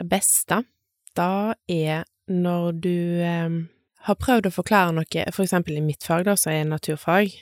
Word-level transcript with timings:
Det 0.00 0.06
beste, 0.08 0.62
da 1.12 1.52
er 1.68 2.06
når 2.30 2.72
du 2.80 3.20
eh, 3.20 3.56
har 4.06 4.16
prøvd 4.16 4.48
å 4.48 4.54
forklare 4.54 4.94
noe, 4.96 5.24
for 5.34 5.44
eksempel 5.44 5.76
i 5.76 5.84
mitt 5.84 6.06
fag, 6.06 6.24
da, 6.24 6.38
som 6.40 6.54
er 6.54 6.64
naturfag, 6.64 7.34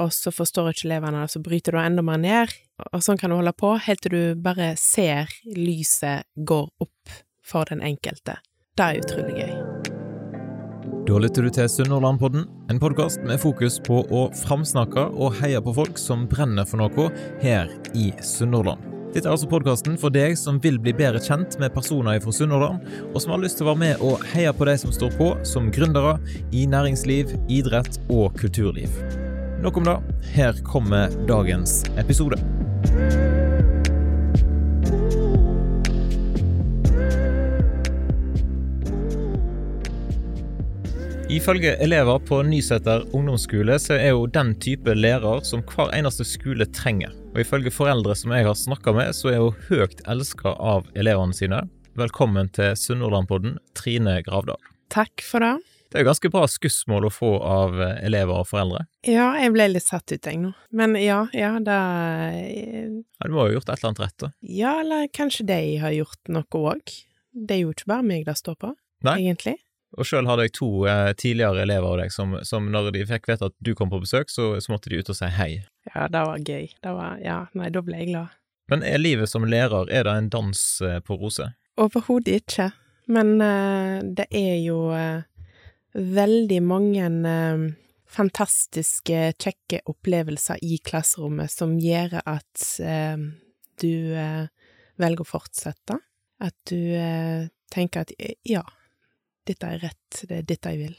og 0.00 0.14
så 0.16 0.32
forstår 0.32 0.70
ikke 0.72 0.86
elevene 0.88 1.26
det, 1.26 1.34
så 1.34 1.42
bryter 1.44 1.76
du 1.76 1.80
enda 1.82 2.04
mer 2.06 2.22
ned, 2.22 2.56
og 2.88 3.04
sånn 3.04 3.20
kan 3.20 3.32
du 3.32 3.36
holde 3.36 3.52
på 3.52 3.74
helt 3.84 4.00
til 4.04 4.16
du 4.16 4.40
bare 4.40 4.72
ser 4.80 5.28
lyset 5.44 6.24
går 6.36 6.72
opp 6.86 7.20
for 7.44 7.68
den 7.68 7.84
enkelte. 7.84 8.38
Det 8.76 8.88
er 8.88 9.04
utrolig 9.04 9.36
gøy. 9.36 9.54
Da 11.06 11.20
lytter 11.20 11.44
du 11.44 11.52
til 11.52 11.68
Sunnhordlandpodden, 11.70 12.48
en 12.72 12.80
podkast 12.82 13.20
med 13.28 13.44
fokus 13.44 13.76
på 13.84 14.00
å 14.08 14.26
framsnakke 14.40 15.10
og 15.12 15.36
heie 15.42 15.60
på 15.60 15.76
folk 15.76 16.00
som 16.00 16.24
brenner 16.32 16.64
for 16.64 16.80
noe 16.80 17.10
her 17.44 17.68
i 17.92 18.10
Sunnhordland. 18.24 18.95
Dette 19.16 19.30
er 19.30 19.32
altså 19.32 19.48
podkasten 19.48 19.94
for 19.96 20.12
deg 20.12 20.34
som 20.36 20.58
vil 20.60 20.76
bli 20.76 20.92
bedre 20.92 21.22
kjent 21.24 21.54
med 21.56 21.72
personer 21.72 22.18
fra 22.20 22.34
Sunnhordland, 22.36 22.82
og 23.14 23.16
som 23.22 23.32
har 23.32 23.40
lyst 23.40 23.56
til 23.56 23.64
å 23.64 23.70
være 23.70 23.80
med 23.80 24.02
og 24.04 24.26
heie 24.34 24.52
på 24.52 24.66
de 24.68 24.74
som 24.82 24.92
står 24.92 25.16
på 25.16 25.30
som 25.48 25.70
gründere 25.72 26.18
i 26.52 26.66
næringsliv, 26.68 27.32
idrett 27.48 27.96
og 28.12 28.36
kulturliv. 28.36 28.92
Nok 29.64 29.80
om 29.80 29.88
det. 29.88 29.96
Her 30.36 30.60
kommer 30.68 31.16
dagens 31.32 31.80
episode. 31.96 32.36
Ifølge 41.30 41.72
elever 41.82 42.18
på 42.18 42.38
Nyseter 42.46 43.02
ungdomsskole 43.14 43.74
så 43.82 43.96
er 43.98 44.12
jo 44.14 44.28
den 44.30 44.52
type 44.62 44.92
lærer 44.94 45.40
som 45.44 45.62
hver 45.66 45.90
eneste 45.96 46.22
skole 46.26 46.68
trenger. 46.70 47.10
Og 47.34 47.40
ifølge 47.42 47.72
foreldre 47.74 48.14
som 48.14 48.30
jeg 48.36 48.46
har 48.46 48.54
snakka 48.54 48.94
med, 48.94 49.10
så 49.16 49.32
er 49.32 49.42
hun 49.42 49.56
høyt 49.66 50.04
elska 50.06 50.52
av 50.54 50.86
elevene 50.94 51.34
sine. 51.34 51.64
Velkommen 51.98 52.52
til 52.54 52.76
Sunnhordlandpodden, 52.78 53.56
Trine 53.74 54.20
Gravdal. 54.26 54.60
Takk 54.94 55.24
for 55.26 55.42
det. 55.42 55.56
Det 55.90 55.98
er 55.98 56.04
jo 56.04 56.10
ganske 56.12 56.30
bra 56.30 56.44
skussmål 56.50 57.08
å 57.08 57.12
få 57.14 57.32
av 57.42 57.74
elever 57.82 58.44
og 58.44 58.46
foreldre. 58.52 58.84
Ja, 59.06 59.32
jeg 59.40 59.50
ble 59.54 59.66
litt 59.72 59.86
satt 59.86 60.06
ut, 60.14 60.22
jeg 60.30 60.38
nå. 60.44 60.54
Men 60.78 60.94
ja, 61.00 61.24
ja, 61.34 61.56
det 61.58 61.80
Ja, 62.46 63.26
Du 63.26 63.34
må 63.34 63.46
jo 63.48 63.50
ha 63.50 63.54
gjort 63.58 63.70
et 63.70 63.78
eller 63.80 63.90
annet 63.92 64.04
rett, 64.06 64.18
da. 64.22 64.32
Ja, 64.46 64.78
eller 64.86 65.06
kanskje 65.10 65.46
de 65.50 65.60
har 65.82 65.94
gjort 65.94 66.30
noe 66.30 66.64
òg. 66.70 66.98
Det 67.34 67.58
er 67.58 67.64
jo 67.66 67.74
ikke 67.74 67.90
bare 67.96 68.06
meg 68.14 68.26
det 68.30 68.38
står 68.38 68.58
på, 68.62 68.76
Nei. 69.06 69.18
egentlig. 69.26 69.58
Og 69.96 70.04
sjøl 70.04 70.28
hadde 70.28 70.44
jeg 70.46 70.56
to 70.58 70.70
eh, 70.88 71.10
tidligere 71.16 71.62
elever 71.64 71.94
av 71.94 72.00
deg 72.02 72.12
som, 72.12 72.34
som 72.44 72.66
når 72.72 72.90
de 72.92 73.04
fikk 73.08 73.30
vite 73.30 73.48
at 73.48 73.54
du 73.64 73.72
kom 73.76 73.92
på 73.92 74.02
besøk, 74.02 74.32
så, 74.32 74.54
så 74.60 74.72
måtte 74.74 74.92
de 74.92 75.00
ut 75.00 75.12
og 75.12 75.16
si 75.16 75.30
hei. 75.32 75.50
Ja, 75.88 76.08
det 76.12 76.24
var 76.28 76.42
gøy. 76.42 76.66
Det 76.84 76.92
var 76.98 77.22
Ja, 77.24 77.38
nei, 77.56 77.70
da 77.72 77.82
ble 77.84 78.02
jeg 78.02 78.10
glad. 78.12 78.34
Men 78.70 78.82
er 78.82 78.98
livet 78.98 79.30
som 79.30 79.46
lærer, 79.46 79.88
er 79.94 80.04
det 80.08 80.12
en 80.12 80.28
dans 80.32 80.62
eh, 80.84 80.98
på 81.00 81.16
roser? 81.20 81.54
Overhodet 81.80 82.42
ikke. 82.42 82.70
Men 83.12 83.40
eh, 83.40 84.02
det 84.18 84.26
er 84.34 84.56
jo 84.64 84.90
eh, 84.96 85.24
veldig 85.94 86.60
mange 86.66 87.08
eh, 87.30 87.66
fantastiske, 88.16 89.20
kjekke 89.38 89.84
opplevelser 89.88 90.60
i 90.66 90.80
klasserommet 90.84 91.52
som 91.52 91.76
gjør 91.80 92.18
at 92.24 92.66
eh, 92.82 93.16
du 93.80 93.92
velger 94.96 95.22
å 95.22 95.28
fortsette. 95.28 95.98
At 96.40 96.56
du 96.68 96.80
tenker 97.72 98.04
at 98.04 98.12
ja, 98.44 98.62
dette 99.48 99.68
er 99.68 99.84
rett, 99.84 100.24
det 100.28 100.40
er 100.40 100.48
dette 100.48 100.72
jeg 100.72 100.82
vil. 100.82 100.96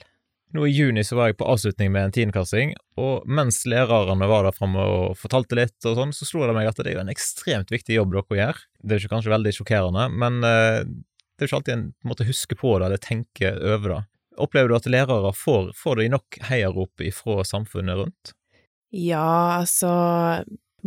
Nå 0.56 0.64
i 0.64 0.72
juni 0.72 1.03
så 1.03 1.17
var 1.17 1.30
jeg 1.30 1.38
på 1.42 1.48
avslutning 1.52 1.92
med 1.92 2.08
en 2.08 2.14
tiendeklassing, 2.16 2.72
og 3.03 3.26
mens 3.28 3.66
lærerne 3.67 4.30
var 4.31 4.45
der 4.48 4.56
framme 4.56 4.80
og 4.80 5.17
fortalte 5.20 5.58
litt 5.59 5.88
og 5.90 5.98
sånn, 6.00 6.14
så 6.16 6.28
slo 6.28 6.45
det 6.48 6.56
meg 6.56 6.70
at 6.70 6.80
det 6.80 6.94
er 6.94 6.95
jo 6.95 7.03
en 7.03 7.12
ekstremt 7.12 7.73
viktig 7.73 7.98
jobb 7.98 8.16
dere 8.16 8.40
gjør. 8.40 8.62
Det 8.80 8.95
er 8.95 9.03
jo 9.03 9.12
kanskje 9.12 9.34
veldig 9.34 9.53
sjokkerende, 9.58 10.06
men 10.23 10.40
eh, 10.48 10.86
det 10.88 11.44
er 11.44 11.45
jo 11.45 11.52
ikke 11.52 11.59
alltid 11.59 11.75
en 11.75 11.90
måte 12.08 12.30
husker 12.30 12.59
på 12.59 12.78
det 12.78 12.88
eller 12.88 13.03
tenker 13.03 13.59
over 13.75 13.94
det. 13.94 14.00
Opplever 14.38 14.72
du 14.72 14.78
at 14.78 14.88
lærere 14.90 15.34
får, 15.36 15.73
får 15.75 16.00
de 16.00 16.08
nok 16.14 16.40
heiarop 16.48 17.03
ifra 17.03 17.44
samfunnet 17.45 18.00
rundt? 18.00 18.34
Ja, 18.95 19.59
altså 19.59 19.91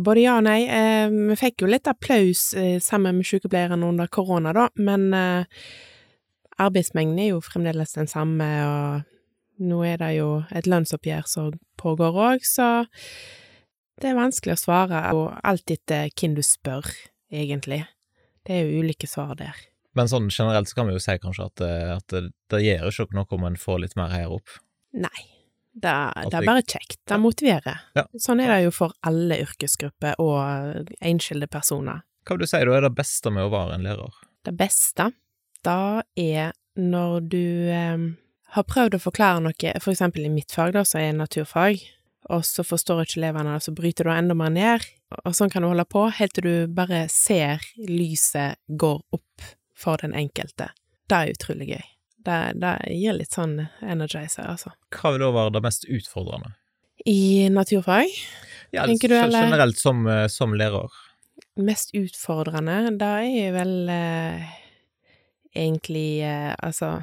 Både 0.01 0.23
ja 0.23 0.37
og 0.39 0.45
nei. 0.47 0.63
Eh, 0.71 1.11
vi 1.11 1.37
fikk 1.37 1.61
jo 1.61 1.69
litt 1.69 1.85
applaus 1.89 2.51
eh, 2.57 2.79
sammen 2.81 3.19
med 3.19 3.27
sykepleierne 3.27 3.85
under 3.85 4.09
korona, 4.09 4.53
da, 4.55 4.69
men 4.81 5.11
eh, 5.13 5.65
arbeidsmengden 6.61 7.19
er 7.21 7.31
jo 7.33 7.41
fremdeles 7.45 7.95
den 7.97 8.09
samme, 8.11 8.49
og 8.65 9.61
nå 9.61 9.81
er 9.87 10.01
det 10.01 10.11
jo 10.17 10.29
et 10.55 10.69
lønnsoppgjør 10.69 11.29
som 11.29 11.51
pågår 11.81 12.19
òg, 12.29 12.45
så 12.47 12.69
det 14.01 14.11
er 14.11 14.17
vanskelig 14.17 14.55
å 14.55 14.61
svare, 14.61 15.01
og 15.17 15.35
alt 15.45 15.73
etter 15.73 16.09
hvem 16.15 16.37
du 16.37 16.43
spør, 16.45 16.87
egentlig. 17.33 17.83
Det 18.47 18.57
er 18.57 18.65
jo 18.65 18.81
ulike 18.81 19.09
svar 19.09 19.35
der. 19.37 19.57
Men 19.97 20.07
sånn 20.07 20.29
generelt 20.31 20.69
så 20.71 20.79
kan 20.79 20.87
vi 20.87 20.95
jo 20.95 21.03
si 21.03 21.17
kanskje 21.19 21.49
at, 21.49 21.61
eh, 21.65 21.91
at 21.97 22.13
det, 22.13 22.31
det 22.49 22.61
gjør 22.63 23.03
ikke 23.05 23.17
noe 23.17 23.37
om 23.37 23.45
en 23.49 23.59
får 23.59 23.83
litt 23.83 23.97
mer 23.99 24.13
heiarop. 24.13 24.55
Nei. 24.95 25.27
Det, 25.71 25.91
det 26.27 26.35
er 26.35 26.47
bare 26.47 26.63
kjekt. 26.67 26.97
Det 27.07 27.17
motiverer. 27.21 27.83
Ja. 27.95 28.03
Sånn 28.19 28.41
er 28.43 28.49
det 28.51 28.63
jo 28.65 28.73
for 28.75 28.95
alle 29.07 29.37
yrkesgrupper 29.45 30.19
og 30.19 30.89
enskilde 30.99 31.47
personer. 31.51 32.01
Hva 32.27 32.35
vil 32.35 32.43
du 32.43 32.51
si 32.51 32.59
da 32.59 32.75
er 32.75 32.83
det 32.85 32.91
beste 32.97 33.31
med 33.33 33.47
å 33.47 33.53
være 33.53 33.77
en 33.77 33.85
lærer? 33.87 34.17
Det 34.43 34.53
beste, 34.57 35.07
da 35.65 36.03
er 36.19 36.51
når 36.79 37.19
du 37.31 37.43
eh, 37.71 38.05
har 38.55 38.67
prøvd 38.67 38.97
å 38.97 39.03
forklare 39.03 39.41
noe, 39.43 39.73
for 39.83 39.93
eksempel 39.93 40.25
i 40.27 40.31
mitt 40.33 40.51
fag, 40.55 40.73
da, 40.75 40.83
som 40.87 41.01
er 41.01 41.13
naturfag, 41.17 41.81
og 42.31 42.43
så 42.47 42.63
forstår 42.63 43.03
ikke 43.03 43.19
elevene 43.19 43.55
det, 43.57 43.63
så 43.65 43.73
bryter 43.75 44.07
du 44.07 44.11
enda 44.13 44.35
mer 44.37 44.51
ned, 44.53 44.85
og 45.25 45.33
sånn 45.35 45.49
kan 45.51 45.65
du 45.65 45.71
holde 45.71 45.83
på 45.89 46.05
helt 46.15 46.35
til 46.37 46.45
du 46.47 46.73
bare 46.75 47.03
ser 47.11 47.63
lyset 47.89 48.59
går 48.79 49.01
opp 49.17 49.47
for 49.75 49.99
den 49.99 50.13
enkelte. 50.15 50.69
Det 51.09 51.17
er 51.17 51.33
utrolig 51.33 51.67
gøy. 51.73 51.83
Det, 52.21 52.37
det 52.61 52.71
gir 52.93 53.15
litt 53.17 53.33
sånn 53.33 53.57
energizer, 53.81 54.45
altså. 54.47 54.71
Hva 54.93 55.11
vil 55.15 55.23
da 55.25 55.31
være 55.35 55.55
det 55.57 55.63
mest 55.65 55.87
utfordrende? 55.89 56.53
I 57.09 57.49
naturfag, 57.51 58.11
Ja, 58.71 58.85
Tenker 58.87 59.09
du, 59.11 59.15
eller? 59.17 59.49
Generelt 59.49 59.79
som, 59.81 60.05
eh, 60.07 60.27
som 60.31 60.53
lærer. 60.55 60.93
mest 61.59 61.91
utfordrende, 61.97 62.93
da 63.01 63.15
er 63.25 63.51
vel 63.57 63.89
eh, 63.91 64.45
egentlig 65.55 66.21
eh, 66.25 66.53
Altså 66.59 67.01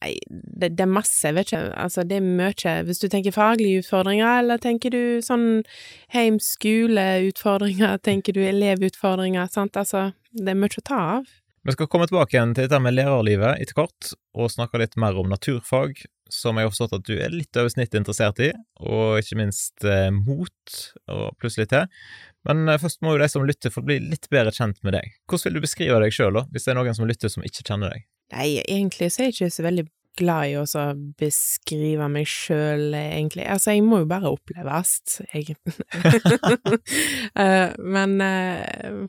Nei, 0.00 0.14
det, 0.28 0.70
det 0.78 0.84
er 0.84 0.90
masse, 0.90 1.30
vet 1.36 1.48
ikke, 1.48 1.60
altså 1.80 2.02
det 2.08 2.16
er 2.18 2.24
mye. 2.24 2.72
Hvis 2.88 3.00
du 3.00 3.06
tenker 3.12 3.34
faglige 3.36 3.82
utfordringer, 3.82 4.40
eller 4.40 4.60
tenker 4.60 4.92
du 4.92 5.20
sånn 5.24 5.62
heim-skole-utfordringer, 6.12 8.00
tenker 8.04 8.36
du 8.36 8.42
elevutfordringer, 8.44 9.48
sant, 9.52 9.76
altså 9.80 10.10
det 10.32 10.52
er 10.52 10.60
mye 10.60 10.80
å 10.80 10.84
ta 10.88 11.00
av. 11.18 11.30
Vi 11.64 11.72
skal 11.76 11.88
komme 11.88 12.08
tilbake 12.08 12.36
igjen 12.36 12.52
til 12.56 12.66
dette 12.66 12.80
med 12.84 12.96
lærerlivet 12.96 13.62
etter 13.62 13.76
kort, 13.76 14.12
og 14.36 14.52
snakke 14.52 14.80
litt 14.82 14.98
mer 15.00 15.16
om 15.20 15.30
naturfag, 15.32 16.02
som 16.32 16.56
jeg 16.56 16.66
har 16.66 16.72
forstått 16.72 16.96
at 16.98 17.06
du 17.06 17.14
er 17.18 17.32
litt 17.34 17.56
over 17.60 17.72
snittet 17.72 17.98
interessert 18.00 18.40
i, 18.42 18.50
og 18.80 19.18
ikke 19.20 19.38
minst 19.40 19.84
eh, 19.88 20.08
mot, 20.14 20.78
og 21.12 21.26
plutselig 21.40 21.68
til. 21.72 21.88
Men 22.48 22.68
eh, 22.68 22.80
først 22.80 23.02
må 23.04 23.14
jo 23.14 23.22
de 23.22 23.28
som 23.30 23.44
lytter 23.46 23.72
få 23.74 23.84
bli 23.84 23.98
litt 24.02 24.30
bedre 24.32 24.54
kjent 24.54 24.80
med 24.86 24.96
deg. 24.96 25.12
Hvordan 25.28 25.50
vil 25.50 25.58
du 25.58 25.64
beskrive 25.66 26.00
deg 26.02 26.14
sjøl, 26.16 26.38
da, 26.38 26.46
hvis 26.52 26.66
det 26.66 26.74
er 26.74 26.80
noen 26.80 26.96
som 26.96 27.08
lytter 27.08 27.32
som 27.32 27.44
ikke 27.46 27.66
kjenner 27.66 27.94
deg? 27.94 28.08
Nei, 28.34 28.48
egentlig 28.64 29.12
så 29.12 29.22
er 29.22 29.30
jeg 29.30 29.36
ikke 29.36 29.54
så 29.54 29.66
veldig 29.68 29.86
glad 30.18 30.48
i 30.48 30.56
å 30.60 30.86
beskrive 31.18 32.08
meg 32.12 32.28
sjøl, 32.30 32.94
egentlig. 32.94 33.46
Altså, 33.50 33.74
jeg 33.74 33.84
må 33.86 34.02
jo 34.04 34.10
bare 34.10 34.32
oppleves, 34.32 35.20
egentlig. 35.30 35.74
Eh, 37.34 37.70
Men 37.82 38.20
eh, 38.22 39.06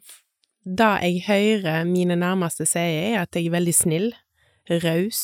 det 0.65 0.91
jeg 1.05 1.19
hører 1.27 1.83
mine 1.85 2.15
nærmeste 2.17 2.65
si, 2.65 2.81
er 2.81 3.19
at 3.21 3.37
jeg 3.37 3.49
er 3.49 3.53
veldig 3.53 3.75
snill, 3.75 4.07
raus, 4.81 5.19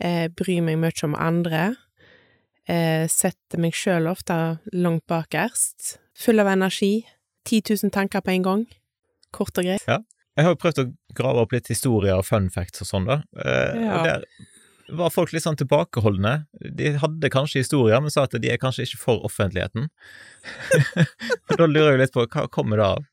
eh, 0.00 0.28
bryr 0.28 0.62
meg 0.64 0.78
mye 0.82 1.04
om 1.06 1.14
andre, 1.18 1.76
eh, 2.68 3.06
setter 3.08 3.58
meg 3.62 3.74
sjøl 3.74 4.08
ofte 4.10 4.58
langt 4.72 5.06
bakerst, 5.10 5.98
full 6.18 6.40
av 6.40 6.50
energi, 6.52 7.04
10 7.48 7.74
000 7.84 7.90
tanker 7.94 8.20
på 8.20 8.34
en 8.34 8.42
gang, 8.46 8.66
kort 9.32 9.56
og 9.58 9.64
greit. 9.64 9.84
Jeg 10.38 10.46
har 10.46 10.54
jo 10.54 10.60
prøvd 10.60 10.84
å 10.84 10.90
grave 11.18 11.42
opp 11.42 11.52
litt 11.52 11.66
historier 11.72 12.18
og 12.20 12.26
fun 12.28 12.46
facts 12.50 12.84
og 12.84 12.86
sånn, 12.92 13.08
da. 13.08 13.22
Eh, 13.42 13.74
Ja. 13.82 13.98
Og 13.98 14.04
der 14.06 14.24
var 14.88 15.10
folk 15.12 15.32
litt 15.34 15.42
sånn 15.44 15.58
tilbakeholdne. 15.58 16.46
De 16.62 16.92
hadde 16.96 17.28
kanskje 17.28 17.60
historier, 17.60 18.00
men 18.00 18.10
sa 18.10 18.22
at 18.24 18.36
de 18.40 18.48
er 18.48 18.56
kanskje 18.56 18.86
ikke 18.86 19.00
for 19.02 19.24
offentligheten. 19.26 19.88
da 21.58 21.66
lurer 21.66 21.96
jeg 21.96 22.00
litt 22.04 22.14
på, 22.14 22.24
hva 22.24 22.46
kommer 22.52 22.80
det 22.80 22.86
av? 22.86 23.04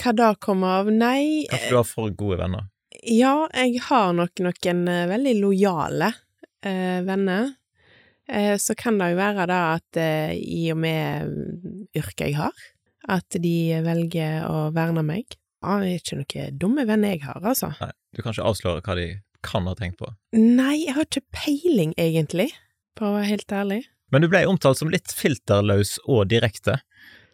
Hva 0.00 0.12
da 0.14 0.28
kommer 0.38 0.76
av? 0.80 0.92
Nei, 0.94 1.46
Kanskje 1.50 1.72
du 1.72 1.78
har 1.80 1.88
for 1.88 2.14
gode 2.14 2.38
venner? 2.42 2.68
Ja, 3.02 3.48
jeg 3.52 3.80
har 3.88 4.12
nok 4.16 4.44
noen 4.44 4.84
eh, 4.88 5.06
veldig 5.10 5.34
lojale 5.42 6.12
eh, 6.12 6.20
venner. 7.06 7.52
Eh, 8.28 8.56
så 8.56 8.74
kan 8.78 8.98
det 8.98 9.10
jo 9.12 9.18
være 9.20 9.46
da 9.50 9.60
at 9.74 9.98
eh, 10.00 10.32
i 10.38 10.70
og 10.72 10.78
med 10.80 11.28
mm, 11.28 11.72
yrket 12.00 12.30
jeg 12.30 12.38
har, 12.38 12.66
at 13.12 13.36
de 13.36 13.56
velger 13.84 14.46
å 14.48 14.70
verne 14.74 15.04
meg. 15.04 15.36
Ja, 15.64 15.78
det 15.80 15.90
er 15.90 16.00
ikke 16.00 16.18
noen 16.20 16.58
dumme 16.60 16.86
venner 16.88 17.14
jeg 17.14 17.24
har, 17.24 17.40
altså. 17.44 17.72
Nei, 17.80 17.90
du 18.16 18.22
kan 18.22 18.32
ikke 18.32 18.48
avsløre 18.48 18.84
hva 18.84 18.96
de 18.98 19.08
kan 19.44 19.68
ha 19.68 19.74
tenkt 19.76 20.00
på. 20.00 20.08
Nei, 20.36 20.86
jeg 20.86 20.96
har 20.96 21.04
ikke 21.08 21.24
peiling, 21.36 21.92
egentlig, 22.00 22.50
på 22.96 23.08
å 23.08 23.14
være 23.18 23.28
helt 23.28 23.52
ærlig. 23.52 23.82
Men 24.12 24.24
du 24.24 24.28
ble 24.32 24.44
omtalt 24.48 24.80
som 24.80 24.92
litt 24.92 25.12
filterløs 25.16 25.98
og 26.04 26.28
direkte, 26.32 26.78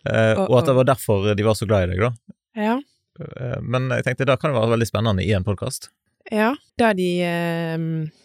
eh, 0.08 0.34
og 0.38 0.58
at 0.58 0.70
det 0.70 0.76
var 0.78 0.90
derfor 0.90 1.30
de 1.36 1.46
var 1.46 1.58
så 1.58 1.68
glad 1.70 1.86
i 1.86 1.94
deg, 1.94 2.06
da. 2.08 2.36
Ja. 2.58 2.76
Eh, 3.20 3.58
Men 3.62 3.90
jeg 3.94 4.06
tenkte 4.06 4.26
da 4.30 4.38
kan 4.40 4.50
det 4.50 4.58
være 4.58 4.74
veldig 4.74 4.90
spennende 4.90 5.26
i 5.26 5.34
en 5.36 5.46
podkast. 5.46 5.90
Ja, 6.30 6.54
det 6.78 6.92
de 7.00 7.08
eh, 7.26 7.78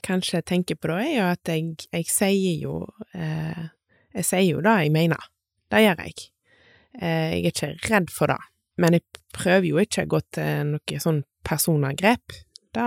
kanskje 0.06 0.44
tenker 0.46 0.78
på 0.78 0.92
da, 0.92 1.00
er 1.02 1.16
jo 1.16 1.30
at 1.32 1.50
jeg, 1.50 1.88
jeg 1.90 2.06
sier 2.12 2.60
jo 2.62 2.76
eh, 3.18 3.64
Jeg 4.16 4.28
sier 4.30 4.46
jo 4.46 4.62
det 4.64 4.76
jeg 4.86 4.92
mener. 4.94 5.24
Det 5.74 5.82
gjør 5.82 6.04
jeg. 6.06 6.28
Eh, 7.02 7.32
jeg 7.34 7.42
er 7.42 7.50
ikke 7.50 7.72
redd 7.90 8.14
for 8.14 8.32
det. 8.32 8.38
Men 8.80 8.96
jeg 8.96 9.04
prøver 9.36 9.68
jo 9.68 9.82
ikke 9.82 10.06
å 10.06 10.12
gå 10.14 10.22
til 10.38 10.70
noe 10.70 11.02
sånn 11.02 11.24
personangrep. 11.44 12.38
Det, 12.76 12.86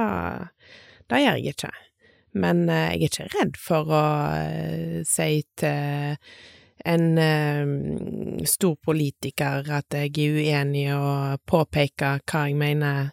det 1.10 1.20
gjør 1.24 1.42
jeg 1.42 1.56
ikke. 1.56 1.72
Men 2.38 2.68
eh, 2.68 2.94
jeg 2.94 3.02
er 3.02 3.10
ikke 3.10 3.28
redd 3.34 3.60
for 3.60 3.92
å 3.92 4.04
eh, 4.38 5.02
si 5.08 5.42
til 5.58 6.16
en 6.88 7.06
eh, 7.18 8.42
stor 8.46 8.76
politiker 8.84 9.66
at 9.74 9.98
jeg 9.98 10.14
er 10.14 10.38
uenig, 10.38 10.86
og 10.94 11.42
påpeke 11.48 12.18
hva 12.22 12.44
jeg 12.46 12.58
mener 12.60 13.10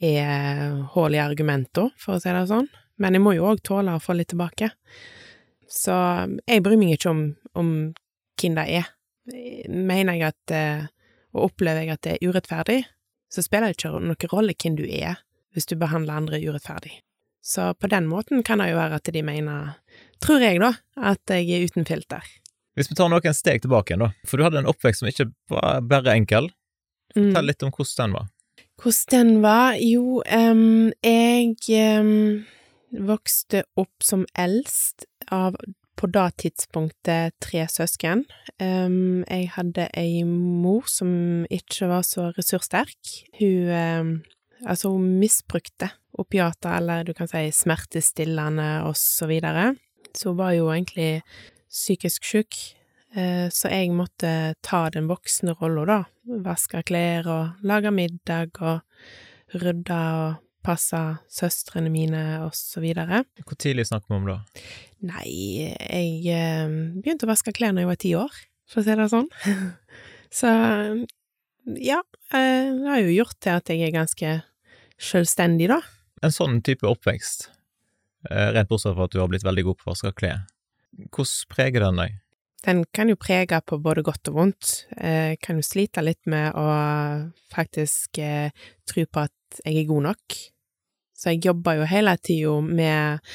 er 0.00 0.84
hull 0.94 1.16
i 1.16 1.22
argumenter, 1.22 1.90
for 1.98 2.16
å 2.16 2.22
si 2.22 2.32
det 2.34 2.46
sånn. 2.50 2.68
Men 2.98 3.14
jeg 3.14 3.22
må 3.22 3.34
jo 3.36 3.48
òg 3.50 3.62
tåle 3.66 3.94
å 3.94 4.02
få 4.02 4.16
litt 4.18 4.30
tilbake. 4.32 4.70
Så 5.70 5.94
jeg 6.48 6.62
bryr 6.64 6.78
meg 6.80 6.96
ikke 6.96 7.12
om, 7.12 7.24
om 7.58 7.72
hvem 8.40 8.54
det 8.58 8.66
er. 8.80 8.92
Mener 9.68 10.16
jeg 10.16 10.30
at 10.30 10.54
eh, 10.56 10.86
Og 11.36 11.50
opplever 11.50 11.84
jeg 11.84 11.92
at 11.92 12.04
det 12.06 12.12
er 12.14 12.30
urettferdig, 12.30 12.78
så 13.28 13.42
spiller 13.44 13.68
det 13.68 13.76
ikke 13.76 13.90
noen 13.92 14.30
rolle 14.32 14.54
hvem 14.56 14.78
du 14.78 14.86
er, 14.88 15.18
hvis 15.52 15.68
du 15.68 15.74
behandler 15.76 16.16
andre 16.16 16.40
urettferdig. 16.40 16.94
Så 17.44 17.74
på 17.76 17.90
den 17.92 18.08
måten 18.08 18.40
kan 18.42 18.62
det 18.62 18.70
jo 18.70 18.78
være 18.78 18.96
at 18.96 19.10
de 19.12 19.22
mener, 19.22 19.74
tror 20.24 20.40
jeg 20.40 20.62
da, 20.62 20.72
at 20.96 21.34
jeg 21.36 21.50
er 21.52 21.68
uten 21.68 21.84
filter. 21.88 22.24
Hvis 22.78 22.88
vi 22.88 22.96
tar 22.96 23.12
noen 23.12 23.36
steg 23.36 23.60
tilbake 23.60 23.92
igjen, 23.92 24.06
da, 24.06 24.10
for 24.24 24.40
du 24.40 24.46
hadde 24.46 24.62
en 24.62 24.70
oppvekst 24.72 25.04
som 25.04 25.10
ikke 25.12 25.28
var 25.52 25.84
bare 25.84 26.16
enkel. 26.16 26.48
Mm. 27.12 27.28
Fortell 27.28 27.48
litt 27.50 27.64
om 27.68 27.74
hvordan 27.76 28.00
den 28.00 28.16
var. 28.16 28.26
Hvordan 28.78 29.26
den 29.26 29.42
var? 29.42 29.74
Jo, 29.74 30.22
um, 30.22 30.92
jeg 31.02 31.56
um, 31.98 32.44
vokste 33.08 33.64
opp 33.76 34.04
som 34.06 34.22
eldst 34.38 35.08
av 35.34 35.58
på 35.98 36.06
det 36.14 36.28
tidspunktet 36.44 37.34
tre 37.42 37.64
søsken. 37.66 38.22
Um, 38.62 39.24
jeg 39.26 39.50
hadde 39.56 39.88
ei 39.98 40.22
mor 40.22 40.86
som 40.86 41.42
ikke 41.50 41.90
var 41.90 42.06
så 42.06 42.30
ressurssterk. 42.38 43.16
Hun 43.40 44.22
altså, 44.62 44.94
hun 44.94 45.18
misbrukte 45.18 45.90
opiater, 46.18 46.78
eller 46.78 47.02
du 47.02 47.12
kan 47.18 47.28
si 47.30 47.48
smertestillende, 47.54 48.84
og 48.86 48.96
så 48.96 49.26
videre. 49.26 49.72
Så 50.14 50.30
hun 50.30 50.38
var 50.38 50.54
jo 50.54 50.70
egentlig 50.70 51.22
psykisk 51.66 52.24
syk. 52.24 52.62
Eh, 53.16 53.48
Så 53.48 53.70
jeg 53.72 53.92
måtte 53.96 54.54
ta 54.64 54.88
den 54.92 55.08
voksne 55.08 55.54
rolla, 55.60 55.84
da. 55.88 55.98
Vaske 56.44 56.82
klær 56.84 57.28
og 57.32 57.64
lage 57.64 57.92
middag 57.94 58.60
og 58.60 58.82
rydde 59.54 60.00
og 60.18 60.44
passe 60.64 60.98
søstrene 61.32 61.88
mine 61.88 62.22
og 62.44 62.52
så 62.56 62.82
videre. 62.84 63.22
Hvor 63.46 63.56
tidlig 63.56 63.86
snakker 63.88 64.12
vi 64.12 64.18
om 64.18 64.26
da? 64.28 64.38
Nei, 65.08 65.30
jeg 65.72 66.10
eh, 66.34 66.68
begynte 66.98 67.24
å 67.24 67.32
vaske 67.32 67.54
klær 67.56 67.72
da 67.72 67.84
jeg 67.84 67.88
var 67.92 68.00
ti 68.02 68.12
år, 68.18 68.34
for 68.68 68.82
å 68.82 68.84
si 68.84 68.98
det 68.98 69.08
sånn. 69.14 69.30
Så 70.38 70.50
ja, 71.80 72.02
eh, 72.36 72.68
det 72.76 72.90
har 72.90 73.00
jo 73.00 73.14
gjort 73.14 73.38
til 73.40 73.56
at 73.56 73.72
jeg 73.72 73.86
er 73.86 73.94
ganske 73.96 74.34
selvstendig, 75.00 75.70
da. 75.72 75.80
En 76.26 76.34
sånn 76.34 76.60
type 76.66 76.84
oppvekst, 76.88 77.48
rett 78.28 78.56
rent 78.56 78.68
bortsett 78.68 78.96
fra 78.98 79.06
at 79.06 79.14
du 79.14 79.20
har 79.22 79.30
blitt 79.30 79.46
veldig 79.46 79.64
god 79.70 79.78
på 79.78 79.86
å 79.86 79.92
vaske 79.94 80.12
klær, 80.18 80.42
hvordan 81.14 81.52
preger 81.54 81.86
den 81.86 82.00
deg? 82.02 82.16
Den 82.66 82.82
kan 82.94 83.10
jo 83.10 83.18
prege 83.20 83.60
på 83.62 83.78
både 83.78 84.02
godt 84.02 84.30
og 84.32 84.38
vondt. 84.40 84.70
Eh, 84.98 85.36
kan 85.42 85.60
jo 85.60 85.66
slite 85.66 86.02
litt 86.02 86.24
med 86.26 86.56
å 86.58 86.68
faktisk 87.54 88.18
eh, 88.18 88.50
tro 88.88 89.04
på 89.06 89.26
at 89.28 89.60
jeg 89.64 89.84
er 89.84 89.90
god 89.90 90.08
nok. 90.10 90.38
Så 91.18 91.34
jeg 91.34 91.46
jobber 91.46 91.78
jo 91.78 91.90
hele 91.90 92.16
tida 92.18 92.56
med 92.62 93.30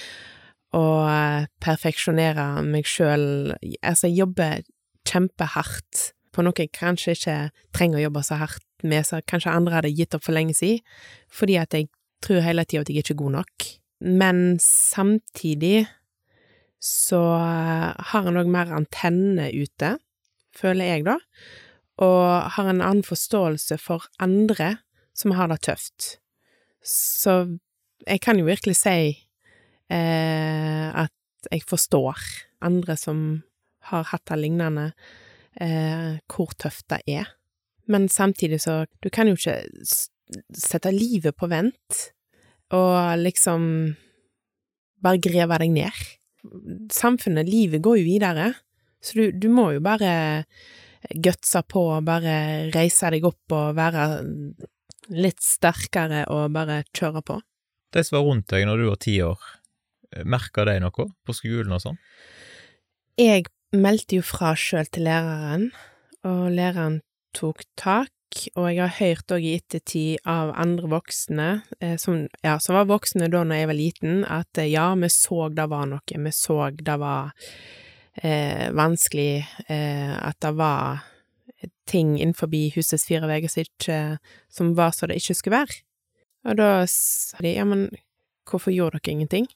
å 0.76 0.84
eh, 1.08 1.48
perfeksjonere 1.64 2.48
meg 2.68 2.90
sjøl. 2.90 3.56
Altså, 3.80 4.10
jeg 4.10 4.20
jobber 4.26 4.68
kjempehardt 5.08 6.10
på 6.34 6.44
noe 6.44 6.58
jeg 6.58 6.74
kanskje 6.76 7.16
ikke 7.16 7.38
trenger 7.76 8.02
å 8.02 8.06
jobbe 8.08 8.24
så 8.26 8.40
hardt 8.42 8.66
med, 8.84 9.06
så 9.08 9.22
kanskje 9.30 9.54
andre 9.54 9.78
hadde 9.78 9.94
gitt 9.96 10.16
opp 10.18 10.26
for 10.26 10.36
lenge 10.36 10.56
siden, 10.58 10.82
fordi 11.32 11.60
at 11.62 11.76
jeg 11.78 11.88
tror 12.26 12.44
hele 12.44 12.66
tida 12.66 12.84
at 12.84 12.92
jeg 12.92 13.04
ikke 13.04 13.14
er 13.16 13.22
god 13.22 13.36
nok. 13.38 13.68
Men 14.04 14.40
samtidig 14.60 15.86
så 16.84 17.22
har 18.12 18.28
en 18.28 18.40
òg 18.42 18.50
mer 18.52 18.74
antenne 18.76 19.48
ute, 19.56 19.96
føler 20.54 20.90
jeg 20.90 21.06
da, 21.08 21.18
og 22.04 22.50
har 22.58 22.68
en 22.70 22.82
annen 22.82 23.06
forståelse 23.08 23.78
for 23.80 24.04
andre 24.24 24.76
som 25.16 25.32
har 25.38 25.48
det 25.52 25.62
tøft. 25.64 26.18
Så 26.84 27.56
jeg 28.04 28.20
kan 28.26 28.40
jo 28.40 28.50
virkelig 28.50 28.76
si 28.82 28.98
eh, 29.94 30.88
at 30.92 31.52
jeg 31.52 31.64
forstår 31.70 32.20
andre 32.64 32.98
som 33.00 33.22
har 33.92 34.10
hatt 34.12 34.26
det 34.28 34.40
lignende, 34.42 34.90
eh, 35.62 36.20
hvor 36.28 36.52
tøft 36.60 36.90
det 36.92 37.00
er. 37.08 37.32
Men 37.88 38.10
samtidig 38.10 38.62
så 38.64 38.86
Du 39.04 39.10
kan 39.10 39.28
jo 39.28 39.36
ikke 39.36 39.60
sette 40.56 40.92
livet 40.92 41.36
på 41.36 41.48
vent 41.52 42.12
og 42.72 43.20
liksom 43.20 43.96
bare 45.04 45.20
grave 45.20 45.60
deg 45.60 45.72
ned 45.76 46.04
samfunnet, 46.94 47.50
livet 47.50 47.84
går 47.84 48.00
jo 48.02 48.06
videre, 48.08 48.54
så 49.04 49.20
du, 49.20 49.26
du 49.32 49.50
må 49.52 49.72
jo 49.76 49.84
bare 49.84 50.14
gutse 51.24 51.60
på 51.68 51.82
og 51.98 52.06
bare 52.08 52.36
reise 52.74 53.10
deg 53.12 53.26
opp 53.28 53.56
og 53.56 53.76
være 53.76 54.06
litt 55.12 55.44
sterkere 55.44 56.24
og 56.32 56.54
bare 56.56 56.84
kjøre 56.96 57.24
på. 57.26 57.40
De 57.94 58.04
som 58.06 58.18
var 58.18 58.28
rundt 58.30 58.48
deg 58.54 58.68
når 58.68 58.80
du 58.80 58.88
var 58.88 59.02
ti 59.04 59.18
år, 59.24 59.50
merka 60.24 60.66
de 60.70 60.78
noe 60.84 61.10
på 61.26 61.36
skolen 61.36 61.76
og 61.76 61.84
sånn? 61.84 62.00
Jeg 63.20 63.50
meldte 63.76 64.20
jo 64.20 64.26
fra 64.26 64.54
sjøl 64.58 64.88
til 64.94 65.08
læreren, 65.10 65.68
og 66.26 66.48
læreren 66.56 67.02
tok 67.36 67.66
tak, 67.80 68.13
og 68.56 68.68
jeg 68.70 68.82
har 68.82 68.98
hørt 69.00 69.34
òg 69.36 69.46
i 69.46 69.56
ettertid 69.60 70.28
av 70.30 70.54
andre 70.60 70.90
voksne, 70.92 71.48
eh, 71.80 71.96
som, 72.02 72.26
ja, 72.46 72.58
som 72.62 72.78
var 72.78 72.90
voksne 72.90 73.30
da 73.32 73.44
når 73.46 73.62
jeg 73.62 73.70
var 73.70 73.80
liten, 73.80 74.20
at 74.26 74.62
eh, 74.62 74.72
ja, 74.74 74.90
vi 75.00 75.10
så 75.14 75.48
det 75.54 75.70
var 75.72 75.90
noe, 75.92 76.20
vi 76.26 76.34
så 76.36 76.60
det 76.76 76.98
var 77.02 77.34
eh, 78.22 78.70
vanskelig, 78.76 79.46
eh, 79.68 80.14
at 80.20 80.40
det 80.44 80.54
var 80.60 81.04
ting 81.88 82.16
innenfor 82.20 82.52
husets 82.76 83.08
fire 83.08 83.28
vegger 83.28 83.52
som 83.52 83.64
ikke 83.64 83.98
som 84.52 84.76
var 84.76 84.92
så 84.96 85.08
det 85.08 85.20
ikke 85.20 85.36
skulle 85.36 85.60
være. 85.64 85.82
Og 86.48 86.58
da 86.60 86.70
sa 86.92 87.44
de 87.44 87.56
ja, 87.56 87.66
men 87.68 87.90
hvorfor 88.50 88.74
gjorde 88.74 89.00
dere 89.00 89.16
ingenting? 89.16 89.48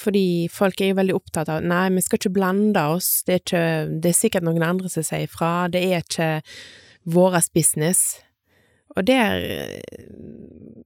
Fordi 0.00 0.48
folk 0.50 0.80
er 0.80 0.92
jo 0.92 1.00
veldig 1.00 1.16
opptatt 1.16 1.50
av 1.52 1.64
nei, 1.66 1.88
vi 1.94 2.02
skal 2.04 2.20
ikke 2.20 2.34
blande 2.34 2.82
oss, 2.94 3.22
det 3.26 3.34
er 3.34 3.42
ikke 3.42 3.64
Det 4.02 4.10
er 4.10 4.16
sikkert 4.16 4.46
noen 4.46 4.64
andre 4.64 4.90
som 4.90 5.04
sier 5.06 5.30
fra, 5.30 5.68
det 5.68 5.82
er 5.82 6.04
ikke 6.04 6.30
våres 7.04 7.50
business. 7.52 8.20
Og 8.96 9.06
der 9.06 9.80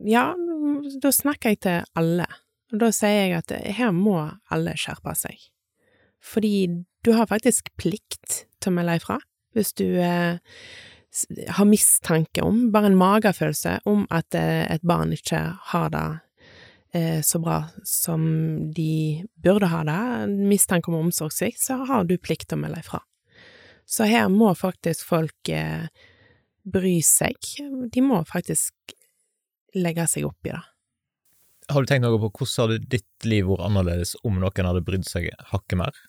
Ja, 0.04 0.34
da 1.00 1.10
snakker 1.10 1.54
jeg 1.54 1.60
til 1.64 1.84
alle. 1.96 2.26
Og 2.72 2.80
da 2.82 2.90
sier 2.92 3.28
jeg 3.28 3.38
at 3.38 3.52
her 3.76 3.92
må 3.96 4.18
alle 4.52 4.74
skjerpe 4.76 5.14
seg. 5.16 5.38
Fordi 6.24 6.84
du 7.04 7.12
har 7.12 7.30
faktisk 7.30 7.70
plikt 7.80 8.44
til 8.60 8.72
å 8.72 8.76
melde 8.78 8.98
ifra 9.00 9.18
hvis 9.54 9.72
du 9.78 9.86
eh, 10.02 10.40
har 11.56 11.68
mistanke 11.70 12.42
om, 12.42 12.72
bare 12.74 12.90
en 12.90 12.98
magefølelse 12.98 13.78
om 13.90 14.04
at 14.10 14.34
eh, 14.34 14.64
et 14.72 14.82
barn 14.82 15.14
ikke 15.14 15.40
har 15.70 15.92
det 15.94 16.06
eh, 16.96 17.20
så 17.22 17.38
bra 17.42 17.60
som 17.86 18.24
de 18.74 19.22
burde 19.44 19.70
ha 19.70 19.84
det, 19.86 20.00
mistanke 20.50 20.90
om 20.90 21.04
omsorgssvikt, 21.04 21.62
så 21.62 21.84
har 21.86 22.08
du 22.08 22.16
plikt 22.18 22.48
til 22.50 22.58
å 22.58 22.64
melde 22.64 22.82
ifra. 22.82 23.04
Så 23.86 24.08
her 24.08 24.28
må 24.32 24.52
faktisk 24.56 25.06
folk 25.06 25.50
eh, 25.52 25.88
bry 26.64 26.96
seg. 27.04 27.36
De 27.92 28.04
må 28.04 28.22
faktisk 28.28 28.94
legge 29.76 30.06
seg 30.10 30.28
opp 30.28 30.48
i 30.48 30.54
det. 30.54 30.62
Har 31.72 31.80
du 31.80 31.88
tenkt 31.88 32.04
noe 32.04 32.20
på 32.20 32.28
hvordan 32.28 32.74
hadde 32.74 32.90
ditt 32.92 33.28
liv 33.28 33.46
vært 33.48 33.64
annerledes 33.68 34.14
om 34.24 34.36
noen 34.40 34.68
hadde 34.68 34.84
brydd 34.84 35.06
seg 35.08 35.30
hakket 35.52 35.78
mer? 35.80 36.00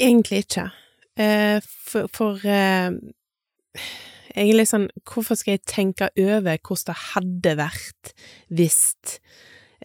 Egentlig 0.00 0.44
ikke. 0.44 0.68
Eh, 1.16 1.60
for 1.62 2.10
for 2.12 2.42
eh, 2.50 2.90
litt 4.34 4.66
sånn 4.66 4.88
Hvorfor 5.06 5.38
skal 5.38 5.54
jeg 5.54 5.62
tenke 5.70 6.08
over 6.18 6.58
hvordan 6.58 6.88
det 6.88 6.96
hadde 7.04 7.52
vært 7.60 8.10
hvis 8.50 8.80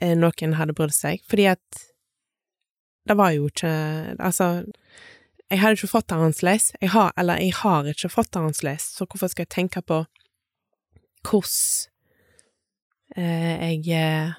eh, 0.02 0.16
noen 0.18 0.58
hadde 0.58 0.76
brydd 0.76 0.96
seg? 0.96 1.22
Fordi 1.30 1.46
at 1.54 1.84
det 3.10 3.18
var 3.18 3.32
jo 3.36 3.48
ikke 3.50 3.72
Altså, 4.18 4.66
jeg 5.50 5.60
hadde 5.62 5.78
ikke 5.80 5.92
fått 5.92 6.08
det 6.12 6.18
annerledes. 6.18 6.72
Jeg 6.82 6.92
har, 6.94 7.12
eller 7.18 7.40
jeg 7.42 7.54
har 7.64 7.88
ikke 7.90 8.10
fått 8.14 8.32
det 8.34 8.42
annerledes, 8.42 8.90
så 8.96 9.08
hvorfor 9.10 9.32
skal 9.32 9.46
jeg 9.48 9.54
tenke 9.56 9.82
på 9.82 10.04
hvordan 11.26 11.90
eh, 13.18 13.56
jeg 13.72 13.90
eh, 13.98 14.38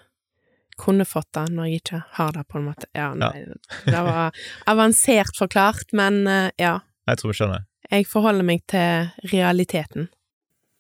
kunne 0.81 1.05
fått 1.09 1.29
det 1.37 1.49
når 1.53 1.69
jeg 1.69 1.83
ikke 1.83 2.03
har 2.17 2.33
det, 2.37 2.45
på 2.49 2.61
en 2.61 2.69
måte. 2.71 2.89
Ja, 2.97 3.11
nei, 3.19 3.45
det 3.85 4.05
var 4.07 4.37
avansert 4.71 5.37
forklart, 5.39 5.91
men 5.97 6.23
eh, 6.31 6.49
ja. 6.61 6.79
Jeg 7.11 7.21
tror 7.21 7.33
vi 7.33 7.39
skjønner. 7.41 7.67
Jeg 7.91 8.07
forholder 8.07 8.47
meg 8.47 8.63
til 8.71 9.11
realiteten. 9.33 10.09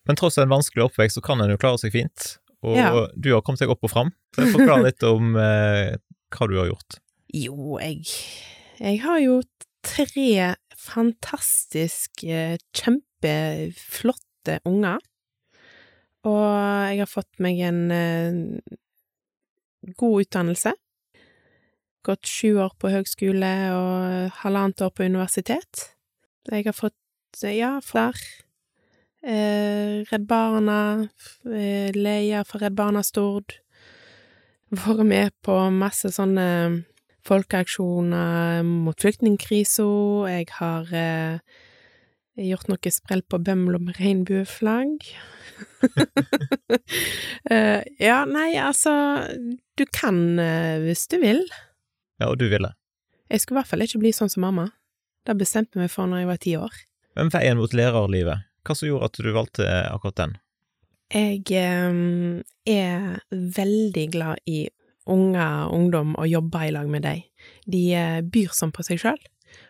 Men 0.08 0.16
tross 0.18 0.38
en 0.40 0.50
vanskelig 0.50 0.86
oppvekst, 0.86 1.18
så 1.18 1.24
kan 1.24 1.42
en 1.42 1.50
jo 1.52 1.58
klare 1.60 1.80
seg 1.82 1.92
fint. 1.94 2.36
og 2.62 2.76
Ja. 2.78 2.92
du 3.16 3.32
har 3.34 3.42
kommet 3.42 3.60
deg 3.60 3.72
opp 3.72 3.84
og 3.84 3.90
fram. 3.92 4.12
Så 4.36 4.46
Forklar 4.54 4.84
litt 4.88 5.02
om 5.06 5.34
eh, 5.36 5.96
hva 6.30 6.48
du 6.48 6.56
har 6.60 6.70
gjort. 6.70 7.00
Jo, 7.34 7.78
jeg 7.82 8.06
Jeg 8.80 9.02
har 9.02 9.18
jo 9.20 9.40
tre 9.84 10.54
fantastiske, 10.80 12.58
kjempeflotte 12.76 14.58
unger. 14.68 15.00
Og 16.28 16.44
jeg 16.90 17.00
har 17.00 17.08
fått 17.08 17.40
meg 17.40 17.60
en 17.64 17.80
eh, 17.94 18.40
god 19.96 20.26
utdannelse. 20.26 20.74
Gått 22.04 22.28
sju 22.28 22.58
år 22.60 22.74
på 22.80 22.92
høgskole 22.92 23.54
og 23.76 24.36
halvannet 24.42 24.84
år 24.84 24.92
på 24.96 25.08
universitet. 25.08 25.90
Jeg 26.48 26.68
har 26.68 26.76
fått, 26.76 26.96
eh, 27.44 27.56
ja, 27.56 27.78
flere. 27.84 28.20
Eh, 29.22 30.04
Redd 30.08 30.26
Barna, 30.26 31.08
eh, 31.44 31.92
Leia 31.92 32.44
fra 32.44 32.60
Redd 32.60 32.74
Barna 32.74 33.02
Stord. 33.02 33.60
Vært 34.70 35.04
med 35.04 35.32
på 35.42 35.56
masse 35.72 36.08
sånne 36.08 36.84
folkeaksjoner 37.26 38.62
mot 38.66 39.00
flyktningkrisa. 39.00 39.86
Jeg 40.30 40.48
har 40.58 40.90
eh, 40.96 41.60
gjort 42.40 42.70
noe 42.70 42.92
sprell 42.92 43.22
på 43.22 43.40
Bømlo 43.44 43.80
med 43.82 43.98
regnbueflagg. 44.00 45.06
uh, 47.50 47.80
ja, 48.08 48.18
nei, 48.24 48.50
altså 48.56 48.92
Du 49.76 49.84
kan 49.92 50.38
uh, 50.40 50.80
hvis 50.84 51.06
du 51.12 51.18
vil. 51.22 51.42
Ja, 52.20 52.30
og 52.30 52.38
du 52.40 52.48
ville. 52.52 52.72
Jeg 53.30 53.42
skulle 53.42 53.58
i 53.58 53.60
hvert 53.60 53.70
fall 53.70 53.84
ikke 53.84 54.02
bli 54.02 54.12
sånn 54.14 54.32
som 54.32 54.44
mamma. 54.44 54.70
Det 55.26 55.36
bestemte 55.38 55.76
jeg 55.76 55.86
meg 55.86 55.92
for 55.92 56.08
når 56.10 56.22
jeg 56.22 56.30
var 56.30 56.40
ti 56.42 56.54
år. 56.58 56.78
Men 57.18 57.32
veien 57.32 57.58
mot 57.58 57.74
lærerlivet, 57.76 58.46
hva 58.66 58.76
som 58.76 58.88
gjorde 58.88 59.10
at 59.10 59.20
du 59.20 59.30
valgte 59.34 59.66
akkurat 59.90 60.18
den? 60.20 60.36
Jeg 61.10 61.42
um, 61.90 62.42
er 62.70 63.18
veldig 63.30 64.04
glad 64.14 64.42
i 64.46 64.68
unger, 65.06 65.70
ungdom, 65.72 66.14
og 66.18 66.28
jobber 66.28 66.66
i 66.66 66.74
lag 66.74 66.90
med 66.90 67.06
deg. 67.06 67.24
De 67.70 67.82
eh, 67.96 68.20
byr 68.22 68.52
sånn 68.56 68.74
på 68.74 68.84
seg 68.86 69.00
sjøl, 69.02 69.20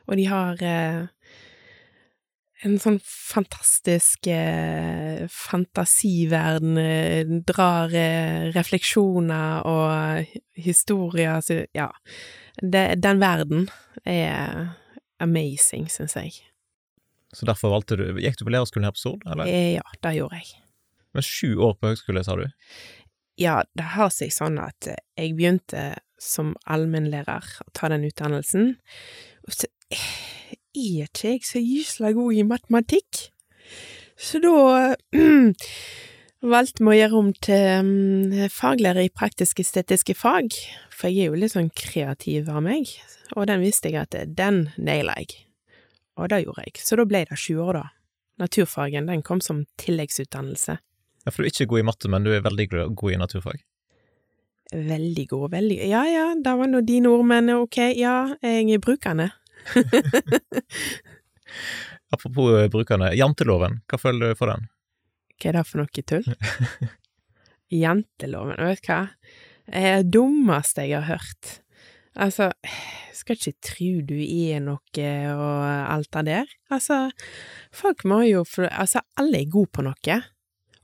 og 0.09 0.19
de 0.19 0.27
har 0.31 0.63
eh, 0.67 1.07
en 2.67 2.77
sånn 2.81 2.99
fantastisk 3.05 4.29
eh, 4.29 5.25
fantasiverden, 5.33 6.77
eh, 6.81 7.33
drar 7.49 7.95
eh, 7.97 8.51
refleksjoner 8.55 9.65
og 9.69 10.37
historier 10.61 11.41
så, 11.45 11.63
Ja, 11.77 11.89
det, 12.61 13.01
den 13.01 13.23
verden 13.23 13.69
er 14.05 14.75
amazing, 15.21 15.89
syns 15.93 16.17
jeg. 16.19 16.41
Så 17.33 17.47
derfor 17.47 17.73
valgte 17.73 17.97
du 17.97 18.19
Gikk 18.21 18.41
du 18.41 18.45
på 18.49 18.53
lærerskolen 18.53 18.89
her 18.89 18.97
på 18.97 19.05
Stord, 19.05 19.25
eller? 19.31 19.49
Ja, 19.49 19.87
det 20.03 20.17
gjorde 20.19 20.41
jeg. 20.41 20.61
Men 21.17 21.27
sju 21.27 21.57
år 21.59 21.75
på 21.79 21.91
høgskole, 21.91 22.23
sa 22.27 22.37
du? 22.39 22.45
Ja, 23.41 23.63
det 23.73 23.95
har 23.95 24.11
seg 24.13 24.35
sånn 24.37 24.59
at 24.61 24.85
eh, 24.91 25.01
jeg 25.17 25.33
begynte 25.39 25.85
som 26.21 26.53
allmennlærer 26.69 27.47
å 27.65 27.71
ta 27.73 27.89
den 27.89 28.05
utdannelsen, 28.05 28.75
og 29.49 29.55
så 29.57 29.71
eh, 29.89 30.11
er 30.77 31.09
ikke 31.09 31.33
jeg 31.33 31.47
så 31.49 31.63
gysla 31.63 32.13
god 32.17 32.37
i 32.37 32.45
matematikk. 32.45 33.23
Så 34.21 34.43
da 34.45 34.53
eh, 35.17 35.71
valgte 36.53 36.85
vi 36.85 36.93
å 36.93 36.99
gjøre 36.99 37.23
om 37.23 37.31
til 37.49 37.89
mm, 37.89 38.51
faglærer 38.53 39.09
i 39.09 39.15
praktisk-estetiske 39.23 40.19
fag, 40.21 40.53
for 40.93 41.09
jeg 41.09 41.25
er 41.25 41.33
jo 41.33 41.41
litt 41.41 41.57
sånn 41.57 41.73
kreativ 41.73 42.53
av 42.53 42.61
meg, 42.69 42.93
og 43.33 43.49
den 43.49 43.65
visste 43.65 43.89
jeg 43.89 44.05
at 44.05 44.19
den 44.37 44.67
naila 44.77 45.17
jeg. 45.23 45.47
Og 46.21 46.29
det 46.29 46.43
gjorde 46.45 46.69
jeg, 46.69 46.77
så 46.85 47.01
da 47.01 47.09
ble 47.09 47.25
det 47.25 47.41
sju 47.41 47.57
år, 47.65 47.81
da. 47.81 47.89
Naturfagen, 48.41 49.09
den 49.09 49.25
kom 49.25 49.41
som 49.45 49.65
tilleggsutdannelse. 49.81 50.77
Ja, 51.25 51.33
For 51.33 51.43
du 51.43 51.49
er 51.49 51.53
ikke 51.53 51.69
god 51.75 51.83
i 51.83 51.87
matte, 51.91 52.11
men 52.13 52.25
du 52.25 52.33
er 52.33 52.45
veldig 52.45 52.67
god 52.97 53.13
i 53.13 53.21
naturfag. 53.21 53.61
Veldig 54.71 55.27
god, 55.33 55.51
veldig 55.51 55.77
Ja 55.91 56.05
ja, 56.07 56.27
det 56.39 56.53
var 56.61 56.69
nå 56.71 56.81
dine 56.87 57.11
ord, 57.11 57.25
men 57.27 57.51
ok, 57.57 57.79
ja, 57.99 58.37
jeg 58.45 58.71
er 58.77 58.83
brukende. 58.83 59.31
Apropos 62.15 62.55
eh, 62.55 62.69
brukerne, 62.71 63.11
janteloven, 63.19 63.81
hva 63.91 63.99
føler 63.99 64.31
du 64.31 64.39
for 64.39 64.53
den? 64.53 64.69
Hva 65.41 65.51
er 65.51 65.59
det 65.59 65.67
for 65.67 65.83
noe 65.83 66.05
tull? 66.13 66.27
Janteloven, 67.83 68.59
vet 68.59 68.83
du 68.83 68.91
hva? 68.91 69.01
Det 69.71 69.83
er 69.87 70.01
det 70.03 70.13
dummeste 70.15 70.87
jeg 70.89 70.99
har 70.99 71.19
hørt. 71.19 71.61
Altså, 72.19 72.51
skal 73.15 73.39
ikke 73.39 73.63
tru 73.63 73.91
du 74.09 74.17
er 74.19 74.59
noe 74.65 75.11
og 75.31 75.67
alt 75.95 76.11
det 76.17 76.25
der. 76.27 76.55
Altså, 76.75 76.99
folk 77.75 78.03
må 78.05 78.25
jo 78.27 78.43
få 78.49 78.67
Altså, 78.67 79.05
alle 79.21 79.45
er 79.45 79.53
gode 79.53 79.71
på 79.71 79.85
noe. 79.87 80.19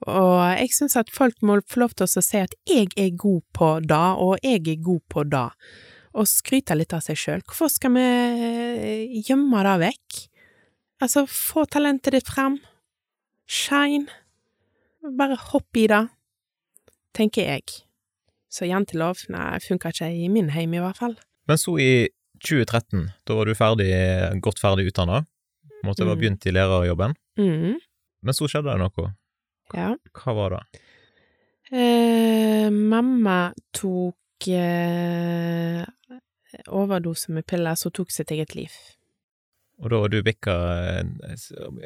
Og 0.04 0.58
jeg 0.58 0.68
syns 0.76 0.96
at 1.00 1.08
folk 1.10 1.38
må 1.42 1.56
få 1.64 1.80
lov 1.80 1.94
til 1.96 2.04
å 2.04 2.22
si 2.22 2.36
at 2.38 2.52
jeg 2.68 2.90
er 3.00 3.14
god 3.16 3.42
på 3.56 3.68
det, 3.80 4.06
og 4.20 4.36
jeg 4.44 4.60
er 4.68 4.82
god 4.84 5.00
på 5.08 5.24
det. 5.32 5.46
Og 6.16 6.28
skryte 6.28 6.76
litt 6.76 6.92
av 6.96 7.00
seg 7.04 7.16
sjøl. 7.20 7.42
Hvorfor 7.48 7.68
skal 7.72 7.92
vi 7.96 8.04
eh, 8.04 9.22
gjemme 9.26 9.62
det 9.64 9.76
vekk? 9.86 10.20
Altså, 11.04 11.26
få 11.28 11.64
talentet 11.68 12.12
ditt 12.16 12.28
fram. 12.28 12.58
Shine. 13.48 14.06
Bare 15.16 15.36
hopp 15.52 15.76
i 15.78 15.86
det, 15.86 16.02
tenker 17.14 17.46
jeg. 17.46 17.62
Så 18.50 18.66
jantelov, 18.66 19.20
nei, 19.30 19.58
funka 19.62 19.92
ikke 19.92 20.08
i 20.12 20.28
min 20.32 20.48
heim 20.54 20.72
i 20.74 20.80
hvert 20.82 20.98
fall. 20.98 21.14
Men 21.46 21.60
så 21.60 21.76
i 21.78 21.90
2013, 22.42 23.04
da 23.28 23.36
var 23.38 23.46
du 23.48 23.54
ferdig, 23.56 23.90
godt 24.44 24.58
ferdig 24.60 24.88
utdanna, 24.90 25.22
måtte 25.86 26.04
ha 26.04 26.14
Mm. 26.14 26.18
begynt 26.20 26.46
i 26.46 26.52
lærerjobben, 26.52 27.14
Mm. 27.38 27.76
men 28.22 28.34
så 28.34 28.48
skjedde 28.48 28.72
det 28.72 28.78
noe. 28.80 29.12
Ja. 29.74 29.94
Hva 30.12 30.34
var 30.36 30.50
det? 30.56 30.82
Eh, 31.72 32.70
mamma 32.70 33.52
tok 33.74 34.46
eh, 34.54 35.82
overdose 36.70 37.32
med 37.34 37.46
piller, 37.46 37.74
så 37.74 37.90
tok 37.90 38.10
sitt 38.14 38.30
eget 38.30 38.54
liv. 38.54 38.70
Og 39.82 39.90
da 39.92 39.98
var 40.04 40.08
du 40.12 40.20
bikka 40.24 40.54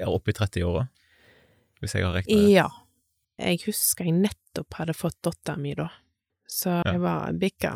opp 0.06 0.28
i 0.30 0.34
30-åra, 0.37 0.84
hvis 1.80 1.94
jeg 1.96 2.04
har 2.06 2.14
riktig? 2.20 2.37
Ja. 2.52 2.68
Jeg 3.40 3.62
husker 3.64 4.04
jeg 4.04 4.18
nettopp 4.20 4.76
hadde 4.76 4.92
fått 4.94 5.16
dattera 5.25 5.56
min 5.58 5.78
da, 5.78 5.88
så 6.46 6.82
Ja. 6.84 6.92
jeg 6.92 7.00
var 7.00 7.32
bikka. 7.32 7.72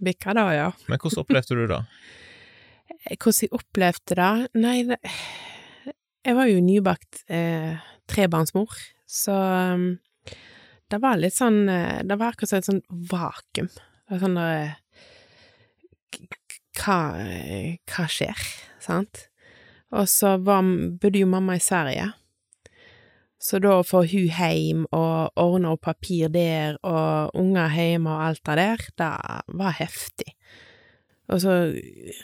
Bikka 0.00 0.32
da, 0.34 0.46
ja. 0.56 0.70
Men 0.88 0.98
hvordan 0.98 1.20
opplevde 1.22 1.54
du 1.54 1.66
det? 1.68 1.82
Hvordan 3.20 3.42
jeg 3.42 3.52
opplevde 3.52 4.14
det? 4.18 4.48
Nei, 4.62 4.76
det, 4.88 4.98
jeg 6.26 6.34
var 6.34 6.46
jo 6.50 6.60
nybakt 6.64 7.22
eh, 7.30 7.76
trebarnsmor, 8.10 8.72
så 9.06 9.34
um, 9.76 9.86
det 10.90 10.98
var 11.02 11.18
litt 11.18 11.34
sånn 11.34 11.64
eh, 11.70 12.02
Det 12.06 12.14
var 12.18 12.30
akkurat 12.34 12.50
som 12.52 12.58
et 12.60 12.68
sånn 12.68 12.82
vakuum. 13.10 13.68
Det 13.74 14.12
var 14.12 14.20
sånn 14.22 14.36
der 14.38 14.76
k- 16.14 16.28
hva, 16.78 16.98
eh, 17.24 17.76
hva 17.90 18.06
skjer? 18.10 18.44
Sant? 18.82 19.26
Og 19.96 20.06
så 20.10 20.36
var, 20.42 20.62
bodde 21.00 21.22
jo 21.22 21.26
mamma 21.30 21.56
i 21.58 21.62
Sverige. 21.62 22.12
Så 23.42 23.58
da 23.62 23.76
å 23.78 23.84
få 23.86 24.00
hun 24.10 24.30
hjem 24.32 24.86
og 24.96 25.36
ordne 25.38 25.74
opp 25.74 25.84
papir 25.86 26.30
der, 26.34 26.78
og 26.86 27.34
unger 27.38 27.70
hjemme 27.74 28.10
og 28.10 28.24
alt 28.30 28.42
det 28.48 28.56
der, 28.58 28.86
det 28.98 29.10
var 29.60 29.76
heftig. 29.78 30.32
Og 31.30 31.40
så 31.42 31.54